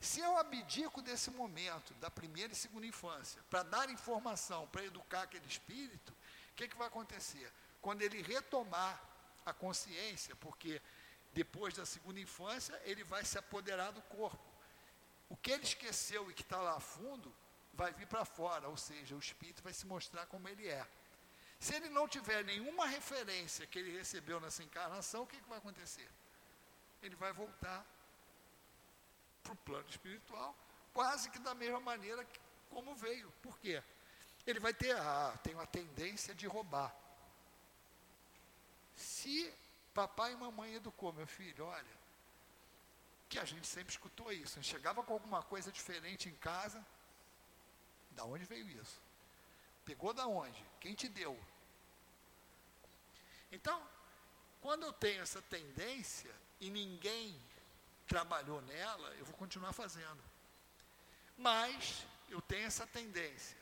Se 0.00 0.20
eu 0.20 0.36
abdico 0.36 1.02
desse 1.02 1.30
momento, 1.30 1.92
da 1.94 2.10
primeira 2.10 2.52
e 2.52 2.56
segunda 2.56 2.86
infância, 2.86 3.42
para 3.50 3.64
dar 3.64 3.90
informação, 3.90 4.66
para 4.68 4.84
educar 4.84 5.22
aquele 5.22 5.46
espírito, 5.46 6.12
o 6.52 6.54
que, 6.54 6.68
que 6.68 6.76
vai 6.76 6.86
acontecer? 6.86 7.52
Quando 7.80 8.02
ele 8.02 8.22
retomar 8.22 9.02
a 9.44 9.52
consciência, 9.52 10.36
porque 10.36 10.80
depois 11.32 11.74
da 11.74 11.84
segunda 11.84 12.20
infância, 12.20 12.80
ele 12.84 13.02
vai 13.04 13.24
se 13.24 13.38
apoderar 13.38 13.92
do 13.92 14.02
corpo. 14.02 14.48
O 15.28 15.36
que 15.36 15.50
ele 15.50 15.64
esqueceu 15.64 16.30
e 16.30 16.34
que 16.34 16.42
está 16.42 16.60
lá 16.60 16.76
a 16.76 16.80
fundo, 16.80 17.34
vai 17.74 17.92
vir 17.92 18.06
para 18.06 18.24
fora, 18.24 18.68
ou 18.68 18.76
seja, 18.76 19.14
o 19.14 19.18
espírito 19.18 19.62
vai 19.62 19.72
se 19.72 19.86
mostrar 19.86 20.26
como 20.26 20.48
ele 20.48 20.68
é. 20.68 20.86
Se 21.58 21.74
ele 21.74 21.88
não 21.88 22.08
tiver 22.08 22.44
nenhuma 22.44 22.86
referência 22.86 23.66
que 23.66 23.78
ele 23.78 23.96
recebeu 23.96 24.40
nessa 24.40 24.62
encarnação, 24.62 25.22
o 25.22 25.26
que, 25.26 25.40
que 25.40 25.48
vai 25.48 25.58
acontecer? 25.58 26.08
Ele 27.02 27.16
vai 27.16 27.32
voltar 27.32 27.84
para 29.48 29.54
o 29.54 29.56
plano 29.56 29.88
espiritual, 29.88 30.54
quase 30.92 31.30
que 31.30 31.38
da 31.38 31.54
mesma 31.54 31.80
maneira 31.80 32.24
que, 32.24 32.38
como 32.68 32.94
veio. 32.94 33.30
Por 33.42 33.58
quê? 33.58 33.82
Ele 34.46 34.60
vai 34.60 34.74
ter, 34.74 34.94
ah, 34.96 35.38
tem 35.42 35.54
uma 35.54 35.66
tendência 35.66 36.34
de 36.34 36.46
roubar. 36.46 36.94
Se 38.94 39.52
papai 39.94 40.32
e 40.32 40.36
mamãe 40.36 40.74
educou 40.74 41.12
meu 41.12 41.26
filho, 41.26 41.64
olha, 41.64 41.98
que 43.28 43.38
a 43.38 43.44
gente 43.44 43.66
sempre 43.66 43.92
escutou 43.92 44.32
isso, 44.32 44.58
a 44.58 44.62
gente 44.62 44.70
chegava 44.70 45.02
com 45.02 45.12
alguma 45.12 45.42
coisa 45.42 45.70
diferente 45.70 46.28
em 46.28 46.34
casa, 46.36 46.84
da 48.10 48.24
onde 48.24 48.44
veio 48.44 48.68
isso? 48.68 49.00
Pegou 49.84 50.12
da 50.12 50.26
onde? 50.26 50.62
Quem 50.80 50.94
te 50.94 51.08
deu? 51.08 51.38
Então, 53.50 53.86
quando 54.60 54.84
eu 54.84 54.92
tenho 54.92 55.22
essa 55.22 55.40
tendência 55.40 56.34
e 56.60 56.70
ninguém 56.70 57.40
trabalhou 58.08 58.60
nela, 58.62 59.14
eu 59.16 59.24
vou 59.24 59.36
continuar 59.36 59.72
fazendo. 59.72 60.22
Mas 61.36 62.04
eu 62.28 62.40
tenho 62.40 62.66
essa 62.66 62.86
tendência. 62.86 63.56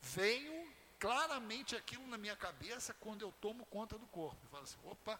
Venho 0.00 0.72
claramente 1.00 1.74
aquilo 1.74 2.06
na 2.06 2.18
minha 2.18 2.36
cabeça 2.36 2.94
quando 2.94 3.22
eu 3.22 3.32
tomo 3.40 3.66
conta 3.66 3.98
do 3.98 4.06
corpo. 4.06 4.38
Eu 4.44 4.50
falo 4.50 4.64
assim, 4.64 4.78
opa, 4.84 5.18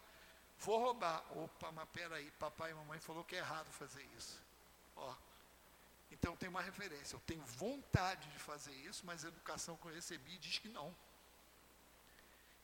vou 0.58 0.78
roubar. 0.78 1.24
Opa, 1.36 1.72
mas 1.72 1.88
peraí, 1.88 2.30
papai 2.32 2.70
e 2.70 2.74
mamãe 2.74 3.00
falou 3.00 3.24
que 3.24 3.34
é 3.34 3.38
errado 3.38 3.66
fazer 3.72 4.06
isso. 4.16 4.40
Ó. 4.94 5.14
Então 6.10 6.36
tem 6.36 6.48
uma 6.48 6.62
referência. 6.62 7.16
Eu 7.16 7.20
tenho 7.20 7.44
vontade 7.44 8.28
de 8.28 8.38
fazer 8.38 8.72
isso, 8.72 9.04
mas 9.04 9.24
a 9.24 9.28
educação 9.28 9.76
que 9.76 9.86
eu 9.86 9.92
recebi 9.92 10.38
diz 10.38 10.58
que 10.58 10.68
não. 10.68 10.94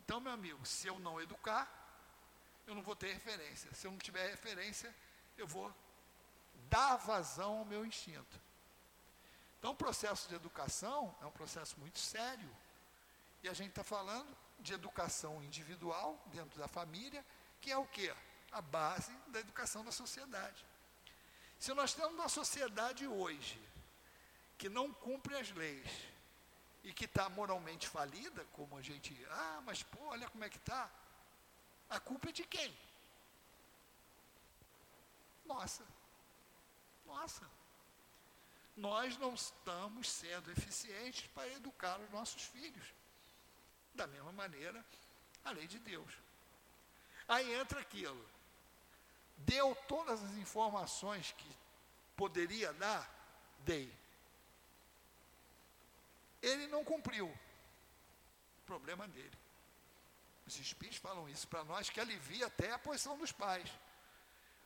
Então, 0.04 0.20
meu 0.20 0.32
amigo, 0.32 0.64
se 0.66 0.86
eu 0.86 0.98
não 0.98 1.20
educar, 1.20 1.66
eu 2.66 2.74
não 2.74 2.82
vou 2.82 2.94
ter 2.94 3.12
referência. 3.12 3.72
Se 3.72 3.86
eu 3.86 3.90
não 3.90 3.98
tiver 3.98 4.28
referência, 4.28 4.94
eu 5.36 5.46
vou 5.46 5.74
dar 6.68 6.96
vazão 6.96 7.58
ao 7.58 7.64
meu 7.64 7.84
instinto. 7.84 8.40
Então, 9.58 9.72
o 9.72 9.76
processo 9.76 10.28
de 10.28 10.34
educação 10.34 11.14
é 11.22 11.26
um 11.26 11.30
processo 11.30 11.78
muito 11.80 11.98
sério. 11.98 12.50
E 13.42 13.48
a 13.48 13.52
gente 13.52 13.70
está 13.70 13.82
falando 13.82 14.36
de 14.60 14.72
educação 14.72 15.42
individual 15.42 16.22
dentro 16.26 16.58
da 16.58 16.68
família, 16.68 17.24
que 17.60 17.70
é 17.70 17.76
o 17.76 17.86
quê? 17.86 18.14
A 18.52 18.60
base 18.60 19.12
da 19.28 19.40
educação 19.40 19.84
da 19.84 19.90
sociedade. 19.90 20.64
Se 21.58 21.72
nós 21.72 21.94
temos 21.94 22.12
uma 22.12 22.28
sociedade 22.28 23.06
hoje 23.06 23.58
que 24.58 24.68
não 24.68 24.92
cumpre 24.92 25.34
as 25.34 25.50
leis 25.50 25.90
e 26.82 26.92
que 26.92 27.06
está 27.06 27.28
moralmente 27.28 27.88
falida, 27.88 28.46
como 28.52 28.76
a 28.76 28.82
gente, 28.82 29.16
ah, 29.30 29.62
mas 29.64 29.82
pô, 29.82 29.98
olha 30.08 30.28
como 30.28 30.44
é 30.44 30.50
que 30.50 30.58
está. 30.58 30.90
A 31.88 31.98
culpa 31.98 32.28
é 32.28 32.32
de 32.32 32.44
quem? 32.44 32.76
Nossa. 35.46 35.84
Nossa 37.06 37.48
nós 38.76 39.16
não 39.18 39.34
estamos 39.34 40.10
sendo 40.10 40.50
eficientes 40.50 41.26
para 41.28 41.48
educar 41.48 42.00
os 42.00 42.10
nossos 42.10 42.42
filhos. 42.42 42.92
Da 43.94 44.06
mesma 44.06 44.32
maneira, 44.32 44.84
a 45.44 45.50
lei 45.50 45.66
de 45.66 45.78
Deus. 45.78 46.12
Aí 47.28 47.54
entra 47.54 47.80
aquilo. 47.80 48.28
Deu 49.38 49.74
todas 49.86 50.22
as 50.22 50.32
informações 50.32 51.32
que 51.32 51.56
poderia 52.16 52.72
dar? 52.72 53.08
Dei. 53.60 53.92
Ele 56.42 56.66
não 56.66 56.84
cumpriu. 56.84 57.32
Problema 58.66 59.06
dele. 59.06 59.38
Os 60.46 60.58
espíritos 60.58 60.98
falam 60.98 61.28
isso 61.28 61.46
para 61.48 61.64
nós, 61.64 61.88
que 61.88 62.00
alivia 62.00 62.46
até 62.46 62.72
a 62.72 62.78
posição 62.78 63.16
dos 63.16 63.32
pais. 63.32 63.70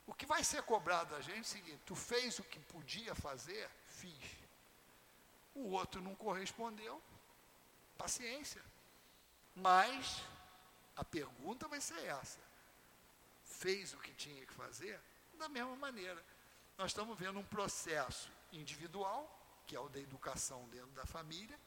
O 0.09 0.13
que 0.15 0.25
vai 0.25 0.43
ser 0.43 0.63
cobrado 0.63 1.11
da 1.11 1.21
gente 1.21 1.37
é 1.37 1.41
o 1.41 1.45
seguinte: 1.45 1.81
tu 1.85 1.95
fez 1.95 2.39
o 2.39 2.43
que 2.43 2.59
podia 2.59 3.13
fazer, 3.13 3.69
fiz. 3.85 4.25
O 5.53 5.69
outro 5.69 6.01
não 6.01 6.15
correspondeu, 6.15 6.99
paciência. 7.95 8.63
Mas 9.55 10.23
a 10.95 11.05
pergunta 11.05 11.67
vai 11.67 11.79
ser 11.79 12.03
essa: 12.05 12.39
fez 13.43 13.93
o 13.93 13.99
que 13.99 14.11
tinha 14.15 14.43
que 14.47 14.53
fazer? 14.53 14.99
Da 15.37 15.47
mesma 15.47 15.75
maneira. 15.75 16.25
Nós 16.75 16.89
estamos 16.89 17.15
vendo 17.15 17.37
um 17.37 17.45
processo 17.45 18.31
individual, 18.51 19.29
que 19.67 19.75
é 19.75 19.79
o 19.79 19.89
da 19.89 19.99
educação 19.99 20.67
dentro 20.69 20.89
da 20.89 21.05
família, 21.05 21.59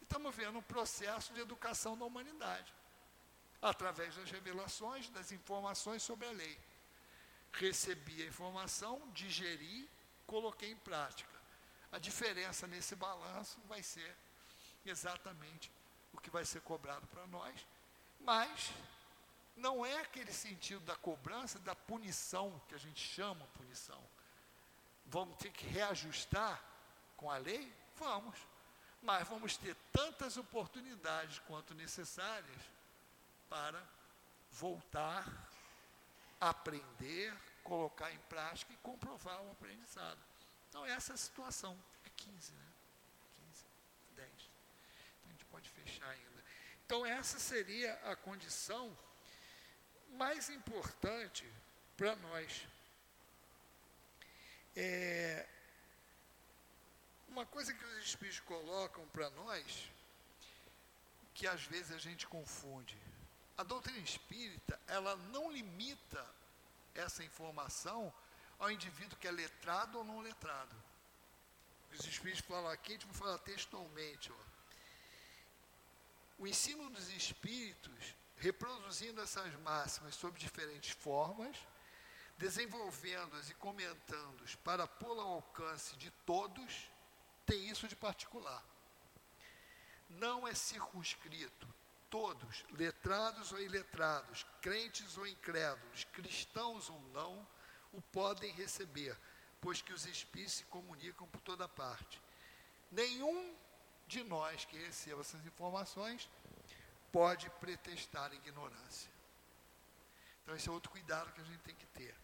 e 0.00 0.04
estamos 0.04 0.36
vendo 0.36 0.58
um 0.58 0.62
processo 0.62 1.32
de 1.32 1.40
educação 1.40 1.96
da 1.96 2.04
humanidade, 2.04 2.74
através 3.62 4.14
das 4.16 4.30
revelações, 4.30 5.08
das 5.08 5.32
informações 5.32 6.02
sobre 6.02 6.28
a 6.28 6.32
lei. 6.32 6.65
Recebi 7.56 8.22
a 8.22 8.26
informação, 8.26 9.00
digeri, 9.12 9.88
coloquei 10.26 10.70
em 10.70 10.76
prática. 10.76 11.36
A 11.90 11.98
diferença 11.98 12.66
nesse 12.66 12.94
balanço 12.94 13.58
vai 13.66 13.82
ser 13.82 14.14
exatamente 14.84 15.70
o 16.12 16.20
que 16.20 16.30
vai 16.30 16.44
ser 16.44 16.60
cobrado 16.60 17.06
para 17.06 17.26
nós, 17.26 17.66
mas 18.20 18.72
não 19.56 19.86
é 19.86 19.98
aquele 20.00 20.32
sentido 20.32 20.80
da 20.80 20.96
cobrança, 20.96 21.58
da 21.60 21.74
punição, 21.74 22.60
que 22.68 22.74
a 22.74 22.78
gente 22.78 23.00
chama 23.00 23.46
punição. 23.54 24.02
Vamos 25.06 25.38
ter 25.38 25.50
que 25.50 25.66
reajustar 25.66 26.62
com 27.16 27.30
a 27.30 27.38
lei? 27.38 27.72
Vamos. 27.96 28.36
Mas 29.02 29.26
vamos 29.28 29.56
ter 29.56 29.74
tantas 29.92 30.36
oportunidades 30.36 31.38
quanto 31.46 31.74
necessárias 31.74 32.62
para 33.48 33.82
voltar, 34.50 35.26
aprender, 36.40 37.34
colocar 37.66 38.12
em 38.12 38.18
prática 38.30 38.72
e 38.72 38.76
comprovar 38.76 39.42
o 39.42 39.50
aprendizado. 39.50 40.20
Então, 40.68 40.86
essa 40.86 41.12
é 41.12 41.14
a 41.14 41.18
situação. 41.18 41.76
É 42.04 42.10
15, 42.10 42.52
né? 42.52 42.66
15, 43.34 43.64
10. 44.14 44.30
Então, 44.30 45.28
a 45.28 45.32
gente 45.32 45.44
pode 45.46 45.68
fechar 45.70 46.08
ainda. 46.08 46.44
Então, 46.84 47.04
essa 47.04 47.38
seria 47.40 47.92
a 48.04 48.14
condição 48.14 48.96
mais 50.12 50.48
importante 50.48 51.44
para 51.96 52.14
nós. 52.16 52.68
É, 54.76 55.46
uma 57.28 57.44
coisa 57.46 57.74
que 57.74 57.84
os 57.84 58.04
Espíritos 58.04 58.40
colocam 58.40 59.04
para 59.08 59.28
nós, 59.30 59.90
que 61.34 61.46
às 61.48 61.64
vezes 61.64 61.90
a 61.90 61.98
gente 61.98 62.26
confunde. 62.28 62.96
A 63.58 63.62
doutrina 63.62 63.98
espírita, 63.98 64.78
ela 64.86 65.16
não 65.16 65.50
limita 65.50 66.35
essa 66.96 67.24
informação 67.24 68.12
ao 68.58 68.70
indivíduo 68.70 69.18
que 69.18 69.28
é 69.28 69.30
letrado 69.30 69.98
ou 69.98 70.04
não 70.04 70.20
letrado. 70.20 70.74
Os 71.92 72.04
Espíritos 72.04 72.44
falam 72.44 72.70
aqui, 72.70 72.92
a 72.92 72.94
gente 72.94 73.06
vai 73.06 73.14
falar 73.14 73.38
textualmente. 73.38 74.32
Ó. 74.32 74.36
O 76.38 76.46
ensino 76.46 76.90
dos 76.90 77.08
Espíritos, 77.10 78.14
reproduzindo 78.36 79.20
essas 79.22 79.52
máximas 79.60 80.14
sob 80.14 80.38
diferentes 80.38 80.90
formas, 80.90 81.56
desenvolvendo-as 82.36 83.48
e 83.48 83.54
comentando-as 83.54 84.54
para 84.56 84.86
pô-la 84.86 85.22
ao 85.22 85.34
alcance 85.34 85.96
de 85.96 86.10
todos, 86.26 86.90
tem 87.46 87.68
isso 87.68 87.88
de 87.88 87.96
particular. 87.96 88.62
Não 90.10 90.46
é 90.46 90.54
circunscrito. 90.54 91.75
Todos, 92.08 92.64
letrados 92.72 93.52
ou 93.52 93.60
iletrados, 93.60 94.46
crentes 94.60 95.16
ou 95.18 95.26
incrédulos, 95.26 96.04
cristãos 96.12 96.88
ou 96.88 97.00
não, 97.12 97.46
o 97.92 98.00
podem 98.00 98.52
receber, 98.52 99.18
pois 99.60 99.82
que 99.82 99.92
os 99.92 100.06
espíritos 100.06 100.54
se 100.54 100.64
comunicam 100.64 101.26
por 101.28 101.40
toda 101.40 101.68
parte. 101.68 102.22
Nenhum 102.90 103.56
de 104.06 104.22
nós 104.22 104.64
que 104.64 104.78
receba 104.78 105.20
essas 105.20 105.44
informações 105.44 106.28
pode 107.10 107.50
pretestar 107.58 108.32
ignorância. 108.32 109.10
Então 110.42 110.54
esse 110.54 110.68
é 110.68 110.72
outro 110.72 110.90
cuidado 110.90 111.32
que 111.32 111.40
a 111.40 111.44
gente 111.44 111.60
tem 111.60 111.74
que 111.74 111.86
ter. 111.86 112.14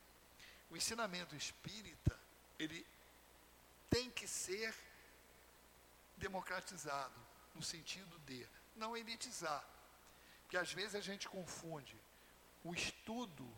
O 0.71 0.77
ensinamento 0.77 1.35
espírita, 1.35 2.19
ele 2.59 2.87
tem 3.91 4.11
que 4.11 4.29
ser 4.29 4.75
democratizado, 6.17 7.19
no 7.55 7.63
sentido 7.63 8.19
de 8.21 8.47
não 8.77 8.97
elitizar. 8.97 9.65
Porque 10.43 10.57
às 10.57 10.73
vezes 10.73 10.95
a 10.95 11.01
gente 11.01 11.29
confunde 11.29 11.97
o 12.65 12.75
estudo 12.75 13.49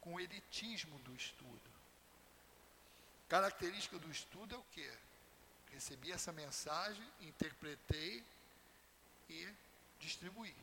com 0.00 0.14
o 0.14 0.20
elitismo 0.20 0.98
do 1.00 1.14
estudo. 1.14 1.70
Característica 3.28 3.98
do 3.98 4.10
estudo 4.10 4.54
é 4.54 4.58
o 4.58 4.64
quê? 4.72 4.90
Recebi 5.72 6.12
essa 6.12 6.32
mensagem, 6.32 7.04
interpretei 7.20 8.22
e 9.28 9.48
distribuí. 9.98 10.54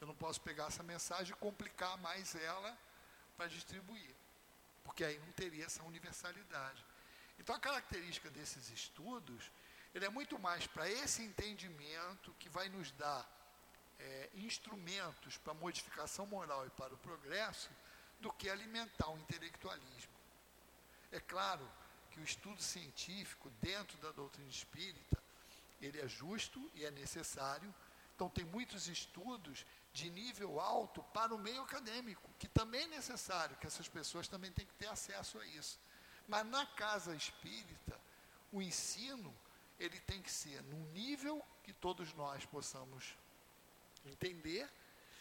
Eu 0.00 0.06
não 0.06 0.14
posso 0.14 0.40
pegar 0.40 0.66
essa 0.66 0.82
mensagem 0.82 1.32
e 1.34 1.38
complicar 1.38 1.98
mais 1.98 2.34
ela 2.34 2.76
para 3.36 3.48
distribuir, 3.48 4.14
porque 4.84 5.04
aí 5.04 5.18
não 5.18 5.32
teria 5.32 5.66
essa 5.66 5.82
universalidade. 5.82 6.84
Então 7.38 7.54
a 7.54 7.60
característica 7.60 8.30
desses 8.30 8.70
estudos, 8.70 9.50
ele 9.96 10.04
é 10.04 10.10
muito 10.10 10.38
mais 10.38 10.66
para 10.66 10.86
esse 10.90 11.22
entendimento 11.22 12.30
que 12.38 12.50
vai 12.50 12.68
nos 12.68 12.90
dar 12.92 13.26
é, 13.98 14.30
instrumentos 14.34 15.38
para 15.38 15.54
modificação 15.54 16.26
moral 16.26 16.66
e 16.66 16.70
para 16.70 16.92
o 16.92 16.98
progresso, 16.98 17.70
do 18.20 18.30
que 18.30 18.50
alimentar 18.50 19.08
o 19.08 19.18
intelectualismo. 19.18 20.12
É 21.10 21.18
claro 21.18 21.66
que 22.10 22.20
o 22.20 22.22
estudo 22.24 22.62
científico 22.62 23.48
dentro 23.62 23.96
da 23.96 24.12
doutrina 24.12 24.50
espírita, 24.50 25.16
ele 25.80 25.98
é 25.98 26.06
justo 26.06 26.70
e 26.74 26.84
é 26.84 26.90
necessário. 26.90 27.74
Então 28.14 28.28
tem 28.28 28.44
muitos 28.44 28.88
estudos 28.88 29.64
de 29.94 30.10
nível 30.10 30.60
alto 30.60 31.02
para 31.04 31.34
o 31.34 31.38
meio 31.38 31.62
acadêmico, 31.62 32.30
que 32.38 32.48
também 32.48 32.82
é 32.82 32.88
necessário, 32.88 33.56
que 33.56 33.66
essas 33.66 33.88
pessoas 33.88 34.28
também 34.28 34.52
têm 34.52 34.66
que 34.66 34.74
ter 34.74 34.88
acesso 34.88 35.38
a 35.38 35.46
isso. 35.46 35.80
Mas 36.28 36.44
na 36.44 36.66
casa 36.66 37.16
espírita, 37.16 37.98
o 38.52 38.60
ensino, 38.60 39.34
ele 39.78 39.98
tem 40.00 40.22
que 40.22 40.30
ser 40.30 40.62
num 40.64 40.84
nível 40.92 41.44
que 41.62 41.72
todos 41.72 42.12
nós 42.14 42.44
possamos 42.46 43.16
entender 44.04 44.68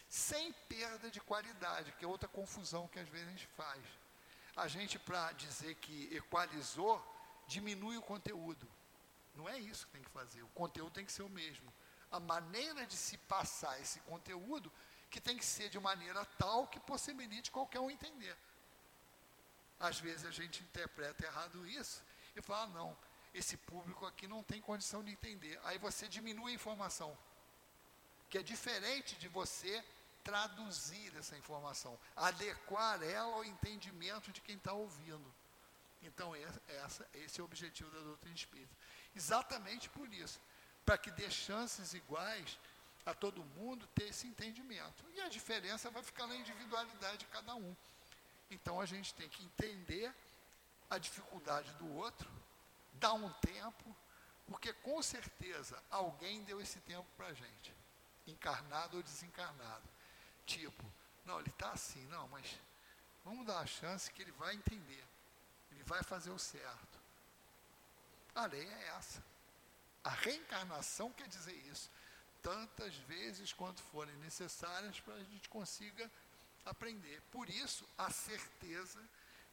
sem 0.08 0.54
perda 0.70 1.10
de 1.10 1.20
qualidade, 1.20 1.92
que 1.94 2.06
é 2.06 2.08
outra 2.08 2.30
confusão 2.30 2.88
que 2.88 3.00
às 3.00 3.10
vezes 3.10 3.28
a 3.28 3.32
gente 3.32 3.48
faz. 3.48 3.84
A 4.56 4.68
gente, 4.68 4.98
para 4.98 5.32
dizer 5.34 5.76
que 5.76 6.16
equalizou, 6.16 7.04
diminui 7.48 7.98
o 7.98 8.02
conteúdo. 8.02 8.68
Não 9.36 9.50
é 9.50 9.60
isso 9.60 9.86
que 9.88 9.94
tem 9.94 10.04
que 10.04 10.10
fazer. 10.10 10.42
O 10.44 10.48
conteúdo 10.50 10.94
tem 10.94 11.06
que 11.06 11.12
ser 11.12 11.24
o 11.24 11.30
mesmo. 11.30 11.74
A 12.10 12.20
maneira 12.20 12.86
de 12.86 12.96
se 12.96 13.18
passar 13.18 13.80
esse 13.82 14.00
conteúdo 14.02 14.72
que 15.10 15.20
tem 15.20 15.38
que 15.38 15.46
ser 15.46 15.70
de 15.70 15.80
maneira 15.80 16.24
tal 16.38 16.68
que 16.68 16.80
possibilite 16.80 17.52
qualquer 17.52 17.80
um 17.80 17.92
entender. 17.92 18.38
Às 19.80 20.00
vezes 20.00 20.26
a 20.26 20.32
gente 20.32 20.64
interpreta 20.64 21.26
errado 21.26 21.68
isso 21.68 22.04
e 22.36 22.42
fala, 22.42 22.64
ah, 22.64 22.68
não, 22.68 22.98
esse 23.36 23.58
público 23.58 24.06
aqui 24.06 24.28
não 24.28 24.42
tem 24.42 24.62
condição 24.62 25.04
de 25.04 25.12
entender. 25.12 25.60
Aí 25.66 25.78
você 25.78 26.08
diminui 26.08 26.54
a 26.54 26.56
informação, 26.56 27.16
que 28.30 28.38
é 28.38 28.44
diferente 28.44 29.16
de 29.18 29.28
você 29.28 29.84
traduzir 30.24 31.16
essa 31.18 31.38
informação, 31.38 32.00
adequar 32.16 33.04
ela 33.04 33.36
ao 33.36 33.46
entendimento 33.46 34.32
de 34.32 34.42
quem 34.42 34.56
está 34.56 34.74
ouvindo. 34.74 35.34
Então, 36.02 36.34
essa, 36.68 37.08
esse 37.14 37.40
é 37.40 37.44
o 37.44 37.46
objetivo 37.46 37.90
da 37.92 38.00
doutrina 38.00 38.36
espírita. 38.36 38.74
Exatamente 39.16 39.90
por 39.90 40.12
isso, 40.14 40.40
para 40.86 40.98
que 40.98 41.12
dê 41.12 41.30
chances 41.30 41.94
iguais 41.94 42.58
a 43.06 43.14
todo 43.14 43.44
mundo 43.44 43.86
ter 43.94 44.06
esse 44.06 44.26
entendimento. 44.28 45.04
E 45.14 45.22
a 45.22 45.28
diferença 45.28 45.92
vai 45.92 46.02
ficar 46.02 46.26
na 46.26 46.36
individualidade 46.36 47.18
de 47.18 47.26
cada 47.26 47.54
um. 47.54 47.76
Então, 48.50 48.80
a 48.80 48.86
gente 48.86 49.14
tem 49.14 49.28
que 49.28 49.44
entender 49.44 50.14
a 50.90 50.98
dificuldade 50.98 51.72
do 51.74 51.92
outro, 51.96 52.30
dar 53.00 53.14
um 53.14 53.32
tempo, 53.34 53.96
porque 54.48 54.74
com 54.74 55.02
certeza 55.02 55.82
alguém 55.90 56.44
deu 56.44 56.62
esse 56.62 56.80
tempo 56.82 57.08
para 57.18 57.28
a 57.28 57.34
gente, 57.34 57.74
encarnado 58.28 58.98
ou 58.98 59.04
desencarnado. 59.04 59.88
Tipo, 60.46 60.84
não, 61.26 61.40
ele 61.40 61.50
está 61.50 61.72
assim, 61.72 62.06
não, 62.08 62.28
mas 62.28 62.60
vamos 63.24 63.46
dar 63.46 63.60
a 63.60 63.66
chance 63.66 64.12
que 64.12 64.22
ele 64.22 64.32
vai 64.34 64.54
entender, 64.54 65.04
ele 65.72 65.84
vai 65.84 66.04
fazer 66.04 66.30
o 66.30 66.40
certo. 66.40 67.00
A 68.36 68.46
lei 68.46 68.68
é 68.68 68.88
essa. 68.98 69.24
A 70.04 70.10
reencarnação 70.10 71.12
quer 71.14 71.28
dizer 71.28 71.56
isso. 71.72 71.90
Tantas 72.42 72.94
vezes 73.08 73.54
quanto 73.54 73.82
forem 73.82 74.16
necessárias 74.18 75.00
para 75.00 75.16
a 75.16 75.24
gente 75.24 75.50
consiga 75.50 76.12
aprender. 76.66 77.22
Por 77.32 77.50
isso, 77.50 77.88
a 77.98 78.12
certeza 78.12 79.02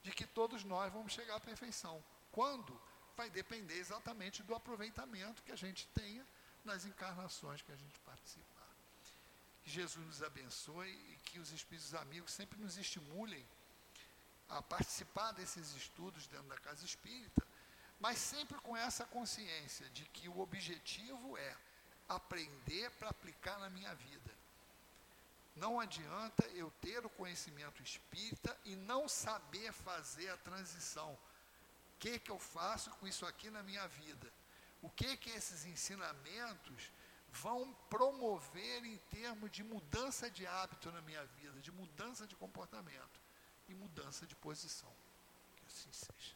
de 0.02 0.10
que 0.10 0.26
todos 0.26 0.64
nós 0.64 0.92
vamos 0.92 1.12
chegar 1.12 1.36
à 1.36 1.40
perfeição. 1.40 2.02
Quando? 2.30 2.78
Vai 3.16 3.30
depender 3.30 3.78
exatamente 3.78 4.42
do 4.42 4.54
aproveitamento 4.54 5.42
que 5.42 5.52
a 5.52 5.56
gente 5.56 5.86
tenha 5.88 6.26
nas 6.64 6.84
encarnações 6.84 7.62
que 7.62 7.72
a 7.72 7.76
gente 7.76 7.98
participa. 8.00 8.62
Que 9.62 9.70
Jesus 9.70 10.04
nos 10.06 10.22
abençoe 10.22 10.90
e 10.90 11.16
que 11.24 11.38
os 11.38 11.52
Espíritos 11.52 11.94
Amigos 11.94 12.32
sempre 12.32 12.60
nos 12.60 12.76
estimulem 12.76 13.46
a 14.48 14.60
participar 14.60 15.32
desses 15.32 15.74
estudos 15.74 16.26
dentro 16.26 16.48
da 16.48 16.58
casa 16.58 16.84
espírita, 16.84 17.46
mas 17.98 18.18
sempre 18.18 18.58
com 18.58 18.76
essa 18.76 19.04
consciência 19.06 19.88
de 19.90 20.04
que 20.06 20.28
o 20.28 20.40
objetivo 20.40 21.36
é 21.38 21.56
aprender 22.08 22.90
para 22.92 23.10
aplicar 23.10 23.58
na 23.58 23.70
minha 23.70 23.94
vida. 23.94 24.42
Não 25.54 25.78
adianta 25.78 26.44
eu 26.48 26.70
ter 26.80 27.04
o 27.04 27.10
conhecimento 27.10 27.82
espírita 27.82 28.58
e 28.64 28.74
não 28.74 29.08
saber 29.08 29.72
fazer 29.72 30.28
a 30.30 30.36
transição. 30.38 31.18
Que, 32.02 32.18
que 32.18 32.32
eu 32.32 32.38
faço 32.56 32.90
com 32.98 33.06
isso 33.06 33.24
aqui 33.24 33.48
na 33.48 33.62
minha 33.62 33.86
vida? 33.86 34.28
O 34.86 34.90
que, 34.90 35.16
que 35.16 35.30
esses 35.30 35.64
ensinamentos 35.64 36.90
vão 37.30 37.72
promover 37.88 38.84
em 38.84 38.96
termos 39.08 39.48
de 39.52 39.62
mudança 39.62 40.28
de 40.28 40.44
hábito 40.44 40.90
na 40.90 41.00
minha 41.00 41.24
vida, 41.26 41.60
de 41.60 41.70
mudança 41.70 42.26
de 42.26 42.34
comportamento 42.34 43.20
e 43.68 43.74
mudança 43.74 44.26
de 44.26 44.34
posição. 44.34 44.92
Que 45.54 45.64
assim 45.64 45.92
seja. 45.92 46.34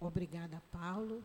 Obrigada, 0.00 0.62
Paulo. 0.72 1.22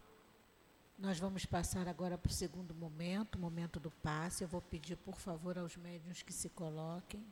Nós 0.99 1.17
vamos 1.17 1.45
passar 1.45 1.87
agora 1.87 2.17
para 2.17 2.29
o 2.29 2.33
segundo 2.33 2.75
momento, 2.75 3.39
momento 3.39 3.79
do 3.79 3.89
passe. 3.89 4.43
Eu 4.43 4.49
vou 4.49 4.61
pedir, 4.61 4.97
por 4.97 5.15
favor, 5.15 5.57
aos 5.57 5.77
médiuns 5.77 6.21
que 6.21 6.33
se 6.33 6.49
coloquem. 6.49 7.25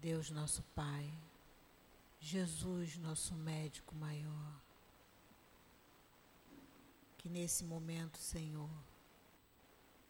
Deus 0.00 0.30
nosso 0.30 0.62
Pai, 0.74 1.12
Jesus 2.18 2.96
nosso 2.96 3.34
médico 3.34 3.94
maior, 3.94 4.60
que 7.18 7.28
nesse 7.28 7.64
momento, 7.64 8.18
Senhor, 8.18 8.70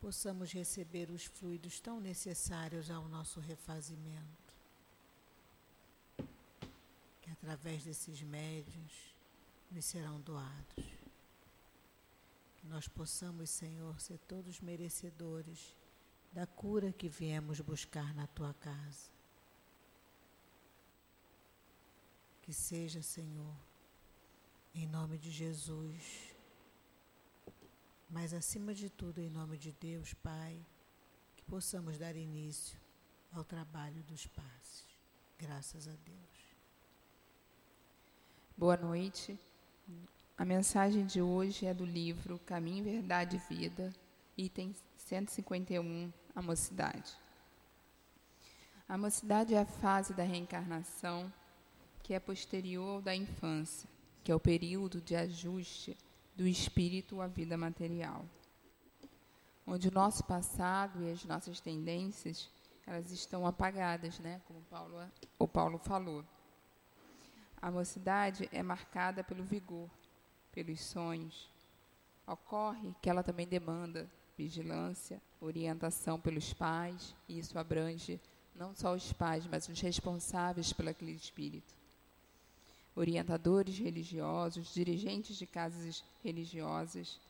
possamos 0.00 0.52
receber 0.52 1.11
os 1.11 1.24
fluidos 1.24 1.80
tão 1.80 2.00
necessários 2.00 2.90
ao 2.90 3.08
nosso 3.08 3.40
refazimento, 3.40 4.54
que 7.20 7.30
através 7.41 7.84
desses 7.84 8.22
médios 8.22 9.14
nos 9.70 9.84
serão 9.84 10.20
doados. 10.20 10.84
Que 12.57 12.66
nós 12.66 12.86
possamos, 12.86 13.51
Senhor, 13.51 14.01
ser 14.01 14.18
todos 14.18 14.61
merecedores 14.61 15.74
da 16.32 16.47
cura 16.47 16.93
que 16.93 17.09
viemos 17.09 17.61
buscar 17.61 18.14
na 18.14 18.26
tua 18.26 18.55
casa 18.55 19.11
Que 22.51 22.55
seja, 22.55 23.01
Senhor, 23.01 23.57
em 24.74 24.84
nome 24.84 25.16
de 25.16 25.30
Jesus, 25.30 26.34
mas 28.09 28.34
acima 28.34 28.74
de 28.74 28.91
tudo, 28.91 29.20
em 29.20 29.30
nome 29.30 29.57
de 29.57 29.70
Deus, 29.70 30.14
Pai, 30.14 30.61
que 31.36 31.45
possamos 31.45 31.97
dar 31.97 32.16
início 32.16 32.76
ao 33.30 33.45
trabalho 33.45 34.03
dos 34.03 34.26
passes. 34.26 34.84
Graças 35.38 35.86
a 35.86 35.95
Deus. 36.05 36.49
Boa 38.61 38.76
noite. 38.76 39.40
A 40.36 40.44
mensagem 40.44 41.06
de 41.06 41.22
hoje 41.22 41.64
é 41.64 41.72
do 41.72 41.86
livro 41.86 42.38
Caminho, 42.40 42.84
Verdade 42.84 43.36
e 43.36 43.54
Vida, 43.54 43.90
item 44.36 44.74
151, 44.98 46.12
a 46.36 46.42
mocidade. 46.42 47.11
A 48.86 48.98
mocidade 48.98 49.54
é 49.54 49.61
a 49.61 49.64
fase 49.64 50.12
da 50.12 50.24
reencarnação 50.24 51.32
que 52.02 52.12
é 52.12 52.20
posterior 52.20 53.00
da 53.00 53.16
infância, 53.16 53.88
que 54.22 54.30
é 54.30 54.34
o 54.34 54.38
período 54.38 55.00
de 55.00 55.16
ajuste 55.16 55.96
do 56.36 56.46
espírito 56.46 57.22
à 57.22 57.26
vida 57.26 57.56
material, 57.56 58.26
onde 59.66 59.88
o 59.88 59.90
nosso 59.90 60.22
passado 60.24 61.02
e 61.02 61.11
as 61.11 61.24
nossas 61.24 61.61
tendências 61.61 62.50
elas 62.86 63.11
estão 63.11 63.46
apagadas, 63.46 64.18
né? 64.18 64.38
Como 64.46 64.61
Paulo, 64.68 65.00
o 65.38 65.48
Paulo 65.48 65.78
falou. 65.78 66.22
A 67.61 67.70
mocidade 67.70 68.48
é 68.52 68.62
marcada 68.62 69.22
pelo 69.22 69.44
vigor, 69.44 69.88
pelos 70.52 70.80
sonhos. 70.80 71.50
Ocorre 72.26 72.94
que 73.02 73.11
ela 73.11 73.22
também 73.22 73.46
demanda 73.46 74.11
vigilância, 74.36 75.20
orientação 75.40 76.18
pelos 76.18 76.52
pais, 76.52 77.14
e 77.28 77.38
isso 77.38 77.58
abrange 77.58 78.20
não 78.54 78.74
só 78.74 78.94
os 78.94 79.12
pais, 79.12 79.46
mas 79.46 79.68
os 79.68 79.80
responsáveis 79.80 80.72
pelo 80.72 80.90
aquele 80.90 81.12
espírito 81.12 81.80
orientadores 82.94 83.78
religiosos, 83.78 84.74
dirigentes 84.74 85.36
de 85.36 85.46
casas 85.46 86.04
religiosas, 86.22 87.20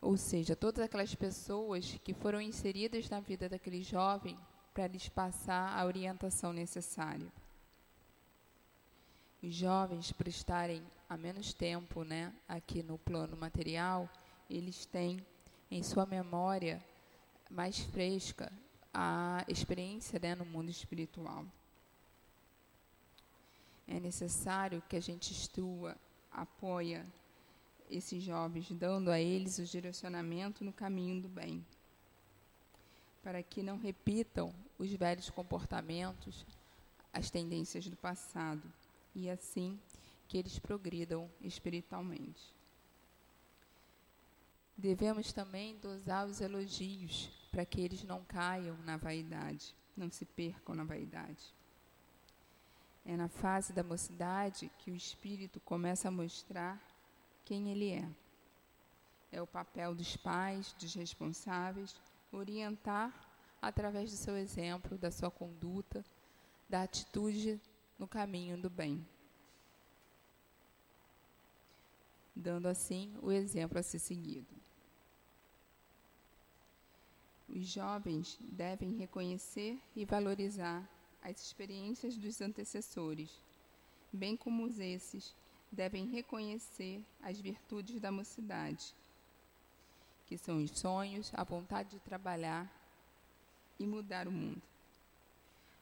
ou 0.00 0.16
seja, 0.16 0.54
todas 0.54 0.84
aquelas 0.84 1.14
pessoas 1.14 1.98
que 2.04 2.12
foram 2.12 2.40
inseridas 2.40 3.08
na 3.08 3.20
vida 3.20 3.48
daquele 3.48 3.82
jovem 3.82 4.38
para 4.74 4.86
lhes 4.86 5.08
passar 5.08 5.78
a 5.78 5.84
orientação 5.86 6.52
necessária. 6.52 7.26
Os 9.46 9.54
jovens, 9.54 10.10
por 10.10 10.26
estarem 10.26 10.82
há 11.06 11.18
menos 11.18 11.52
tempo 11.52 12.02
né, 12.02 12.32
aqui 12.48 12.82
no 12.82 12.96
plano 12.96 13.36
material, 13.36 14.08
eles 14.48 14.86
têm 14.86 15.22
em 15.70 15.82
sua 15.82 16.06
memória 16.06 16.82
mais 17.50 17.78
fresca 17.78 18.50
a 18.92 19.44
experiência 19.46 20.18
né, 20.18 20.34
no 20.34 20.46
mundo 20.46 20.70
espiritual. 20.70 21.44
É 23.86 24.00
necessário 24.00 24.82
que 24.88 24.96
a 24.96 25.00
gente 25.00 25.30
instrua, 25.32 25.94
apoia 26.32 27.06
esses 27.90 28.22
jovens, 28.22 28.70
dando 28.70 29.10
a 29.10 29.20
eles 29.20 29.58
o 29.58 29.64
direcionamento 29.64 30.64
no 30.64 30.72
caminho 30.72 31.20
do 31.20 31.28
bem, 31.28 31.62
para 33.22 33.42
que 33.42 33.62
não 33.62 33.76
repitam 33.76 34.54
os 34.78 34.90
velhos 34.94 35.28
comportamentos, 35.28 36.46
as 37.12 37.30
tendências 37.30 37.86
do 37.86 37.96
passado, 37.96 38.72
e 39.14 39.30
assim 39.30 39.78
que 40.26 40.36
eles 40.36 40.58
progridam 40.58 41.30
espiritualmente. 41.40 42.52
Devemos 44.76 45.32
também 45.32 45.78
dosar 45.78 46.26
os 46.26 46.40
elogios 46.40 47.30
para 47.50 47.64
que 47.64 47.80
eles 47.80 48.02
não 48.02 48.24
caiam 48.24 48.76
na 48.78 48.96
vaidade, 48.96 49.74
não 49.96 50.10
se 50.10 50.24
percam 50.24 50.74
na 50.74 50.82
vaidade 50.82 51.54
É 53.06 53.16
na 53.16 53.28
fase 53.28 53.72
da 53.72 53.84
mocidade 53.84 54.70
que 54.78 54.90
o 54.90 54.96
espírito 54.96 55.60
começa 55.60 56.08
a 56.08 56.10
mostrar 56.10 56.82
quem 57.44 57.70
ele 57.70 57.90
é. 57.90 58.08
É 59.30 59.40
o 59.40 59.46
papel 59.46 59.94
dos 59.94 60.16
pais, 60.16 60.72
dos 60.72 60.94
responsáveis, 60.94 61.94
orientar 62.32 63.12
através 63.60 64.10
do 64.10 64.16
seu 64.16 64.36
exemplo, 64.36 64.98
da 64.98 65.10
sua 65.10 65.30
conduta, 65.30 66.04
da 66.68 66.82
atitude 66.82 67.60
no 67.98 68.06
caminho 68.08 68.56
do 68.56 68.68
bem. 68.68 69.06
Dando 72.34 72.66
assim 72.66 73.16
o 73.22 73.30
exemplo 73.30 73.78
a 73.78 73.82
ser 73.82 73.98
seguido. 73.98 74.54
Os 77.48 77.66
jovens 77.66 78.38
devem 78.40 78.96
reconhecer 78.96 79.78
e 79.94 80.04
valorizar 80.04 80.88
as 81.22 81.40
experiências 81.40 82.16
dos 82.16 82.40
antecessores, 82.40 83.30
bem 84.12 84.36
como 84.36 84.66
esses 84.68 85.34
devem 85.70 86.06
reconhecer 86.06 87.04
as 87.22 87.40
virtudes 87.40 88.00
da 88.00 88.10
mocidade, 88.10 88.94
que 90.26 90.36
são 90.36 90.62
os 90.62 90.70
sonhos, 90.72 91.30
a 91.34 91.44
vontade 91.44 91.90
de 91.90 92.00
trabalhar 92.00 92.70
e 93.78 93.86
mudar 93.86 94.26
o 94.26 94.32
mundo. 94.32 94.73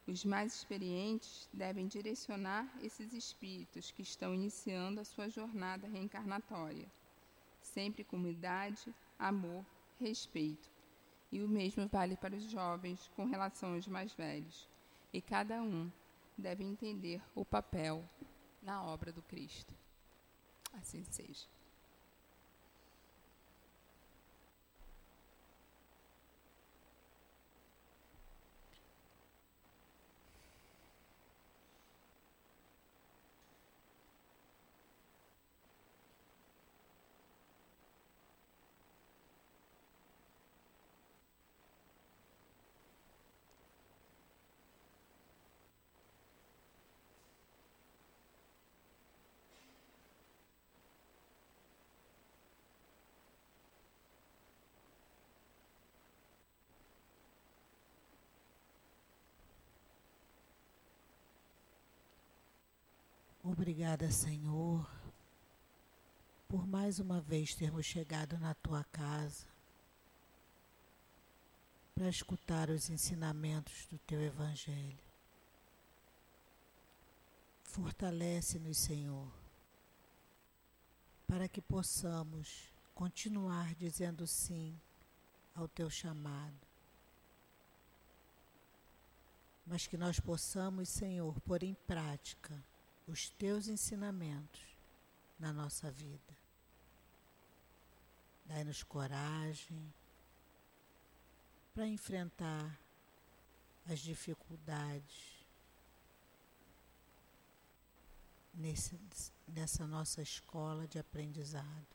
Os 0.07 0.25
mais 0.25 0.55
experientes 0.55 1.49
devem 1.53 1.87
direcionar 1.87 2.69
esses 2.83 3.13
espíritos 3.13 3.93
que 3.93 4.03
estão 4.03 4.35
iniciando 4.35 5.01
a 5.01 5.05
sua 5.05 5.29
jornada 5.29 5.87
reencarnatória, 5.87 6.91
sempre 7.61 8.03
com 8.03 8.17
humildade, 8.17 8.93
amor, 9.17 9.65
respeito. 10.01 10.69
E 11.31 11.41
o 11.41 11.49
mesmo 11.49 11.87
vale 11.87 12.17
para 12.17 12.35
os 12.35 12.43
jovens 12.43 13.11
com 13.15 13.25
relação 13.25 13.75
aos 13.75 13.87
mais 13.87 14.13
velhos. 14.13 14.69
E 15.13 15.21
cada 15.23 15.63
um 15.63 15.91
deve 16.37 16.65
entender 16.65 17.23
o 17.35 17.45
papel 17.45 18.05
na 18.61 18.83
obra 18.83 19.13
do 19.13 19.23
Cristo. 19.23 19.75
Assim 20.73 21.05
seja. 21.05 21.47
Obrigada, 63.53 64.11
Senhor, 64.11 64.91
por 66.49 66.67
mais 66.67 66.99
uma 66.99 67.21
vez 67.21 67.55
termos 67.55 67.85
chegado 67.85 68.39
na 68.39 68.55
tua 68.55 68.83
casa 68.85 69.47
para 71.95 72.09
escutar 72.09 72.71
os 72.71 72.89
ensinamentos 72.89 73.85
do 73.91 73.99
teu 73.99 74.23
Evangelho. 74.23 74.99
Fortalece-nos, 77.63 78.79
Senhor, 78.79 79.31
para 81.29 81.47
que 81.47 81.61
possamos 81.61 82.73
continuar 82.95 83.75
dizendo 83.75 84.27
sim 84.27 84.81
ao 85.55 85.69
teu 85.69 85.91
chamado. 85.91 86.67
Mas 89.67 89.87
que 89.87 89.99
nós 89.99 90.19
possamos, 90.19 90.89
Senhor, 90.89 91.39
pôr 91.43 91.63
em 91.63 91.75
prática 91.75 92.72
os 93.07 93.29
teus 93.31 93.69
ensinamentos 93.69 94.63
na 95.39 95.53
nossa 95.53 95.91
vida. 95.91 96.37
Dai-nos 98.45 98.83
coragem 98.83 99.93
para 101.75 101.87
enfrentar 101.87 102.79
as 103.91 104.01
dificuldades 104.01 105.47
nesse, 108.55 108.99
nessa 109.49 109.87
nossa 109.87 110.23
escola 110.23 110.87
de 110.87 110.99
aprendizado. 110.99 111.87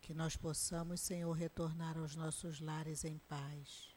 Que 0.00 0.12
nós 0.12 0.36
possamos, 0.36 1.00
Senhor, 1.00 1.32
retornar 1.32 1.96
aos 1.96 2.14
nossos 2.14 2.60
lares 2.60 3.04
em 3.04 3.18
paz 3.18 3.93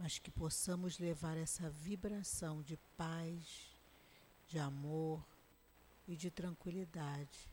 mas 0.00 0.18
que 0.18 0.30
possamos 0.30 0.98
levar 0.98 1.36
essa 1.36 1.68
vibração 1.68 2.62
de 2.62 2.78
paz, 2.96 3.76
de 4.48 4.58
amor 4.58 5.22
e 6.08 6.16
de 6.16 6.30
tranquilidade 6.30 7.46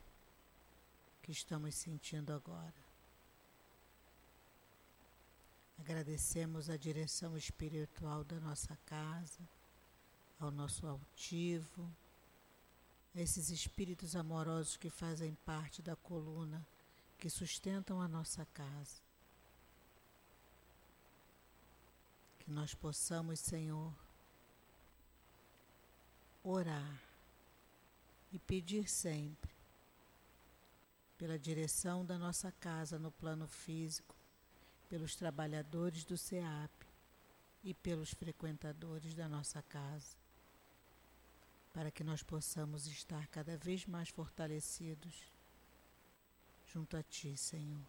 que 1.21 1.29
estamos 1.29 1.75
sentindo 1.75 2.31
agora. 2.31 2.73
Agradecemos 5.77 6.69
a 6.69 6.77
direção 6.77 7.35
espiritual 7.37 8.23
da 8.23 8.39
nossa 8.39 8.77
casa, 8.85 9.41
ao 10.39 10.49
nosso 10.49 10.87
altivo, 10.87 11.93
a 13.13 13.19
esses 13.19 13.49
espíritos 13.49 14.15
amorosos 14.15 14.77
que 14.77 14.89
fazem 14.89 15.35
parte 15.45 15.81
da 15.81 15.97
coluna 15.97 16.65
que 17.17 17.29
sustentam 17.29 18.01
a 18.01 18.07
nossa 18.07 18.45
casa. 18.53 19.06
Que 22.47 22.51
nós 22.53 22.73
possamos, 22.73 23.41
Senhor, 23.41 23.93
orar 26.41 27.03
e 28.31 28.39
pedir 28.39 28.87
sempre 28.87 29.51
pela 31.17 31.37
direção 31.37 32.05
da 32.05 32.17
nossa 32.17 32.49
casa 32.53 32.97
no 32.97 33.11
plano 33.11 33.49
físico, 33.49 34.15
pelos 34.87 35.13
trabalhadores 35.13 36.05
do 36.05 36.17
SEAP 36.17 36.71
e 37.65 37.73
pelos 37.73 38.13
frequentadores 38.13 39.13
da 39.13 39.27
nossa 39.27 39.61
casa, 39.63 40.15
para 41.73 41.91
que 41.91 42.01
nós 42.01 42.23
possamos 42.23 42.87
estar 42.87 43.27
cada 43.27 43.57
vez 43.57 43.85
mais 43.85 44.07
fortalecidos 44.07 45.21
junto 46.65 46.95
a 46.95 47.03
Ti, 47.03 47.35
Senhor. 47.35 47.85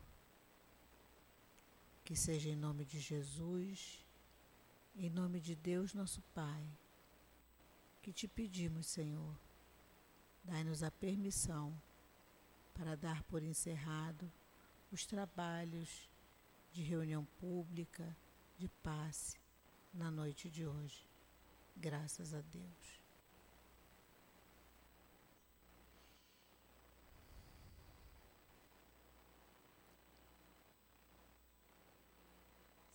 Que 2.05 2.16
seja 2.16 2.49
em 2.49 2.57
nome 2.57 2.85
de 2.85 2.99
Jesus 2.99 4.08
em 4.99 5.09
nome 5.09 5.39
de 5.41 5.55
Deus, 5.55 5.95
nosso 5.95 6.20
Pai, 6.35 6.66
que 8.03 8.12
te 8.12 8.27
pedimos, 8.27 8.89
Senhor, 8.89 9.39
dai-nos 10.43 10.83
a 10.83 10.91
permissão 10.91 11.73
para 12.75 12.97
dar 12.97 13.23
por 13.23 13.43
encerrado 13.43 14.31
os 14.91 15.07
trabalhos 15.07 16.11
de 16.73 16.83
reunião 16.83 17.25
pública, 17.39 18.16
de 18.59 18.69
passe, 18.83 19.37
na 19.95 20.11
noite 20.11 20.51
de 20.51 20.66
hoje. 20.66 21.07
Graças 21.77 22.35
a 22.35 22.41
Deus. 22.41 22.99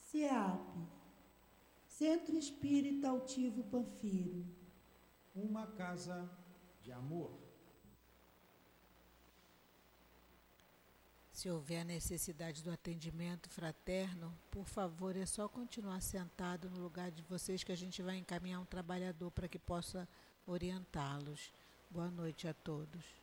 SEAP 0.01 0.92
Centro 2.03 2.38
Espírita 2.38 3.07
Altivo 3.07 3.63
Panfiro. 3.63 4.45
Uma 5.34 5.65
casa 5.67 6.30
de 6.81 6.91
amor. 6.91 7.31
Se 11.31 11.49
houver 11.49 11.85
necessidade 11.85 12.61
do 12.61 12.69
atendimento 12.69 13.49
fraterno, 13.49 14.38
por 14.51 14.67
favor, 14.67 15.15
é 15.15 15.25
só 15.25 15.47
continuar 15.47 16.01
sentado 16.01 16.69
no 16.69 16.81
lugar 16.81 17.09
de 17.09 17.23
vocês 17.23 17.63
que 17.63 17.71
a 17.71 17.77
gente 17.77 18.01
vai 18.01 18.17
encaminhar 18.17 18.59
um 18.59 18.65
trabalhador 18.65 19.31
para 19.31 19.47
que 19.47 19.57
possa 19.57 20.05
orientá-los. 20.45 21.53
Boa 21.89 22.11
noite 22.11 22.49
a 22.49 22.53
todos. 22.53 23.22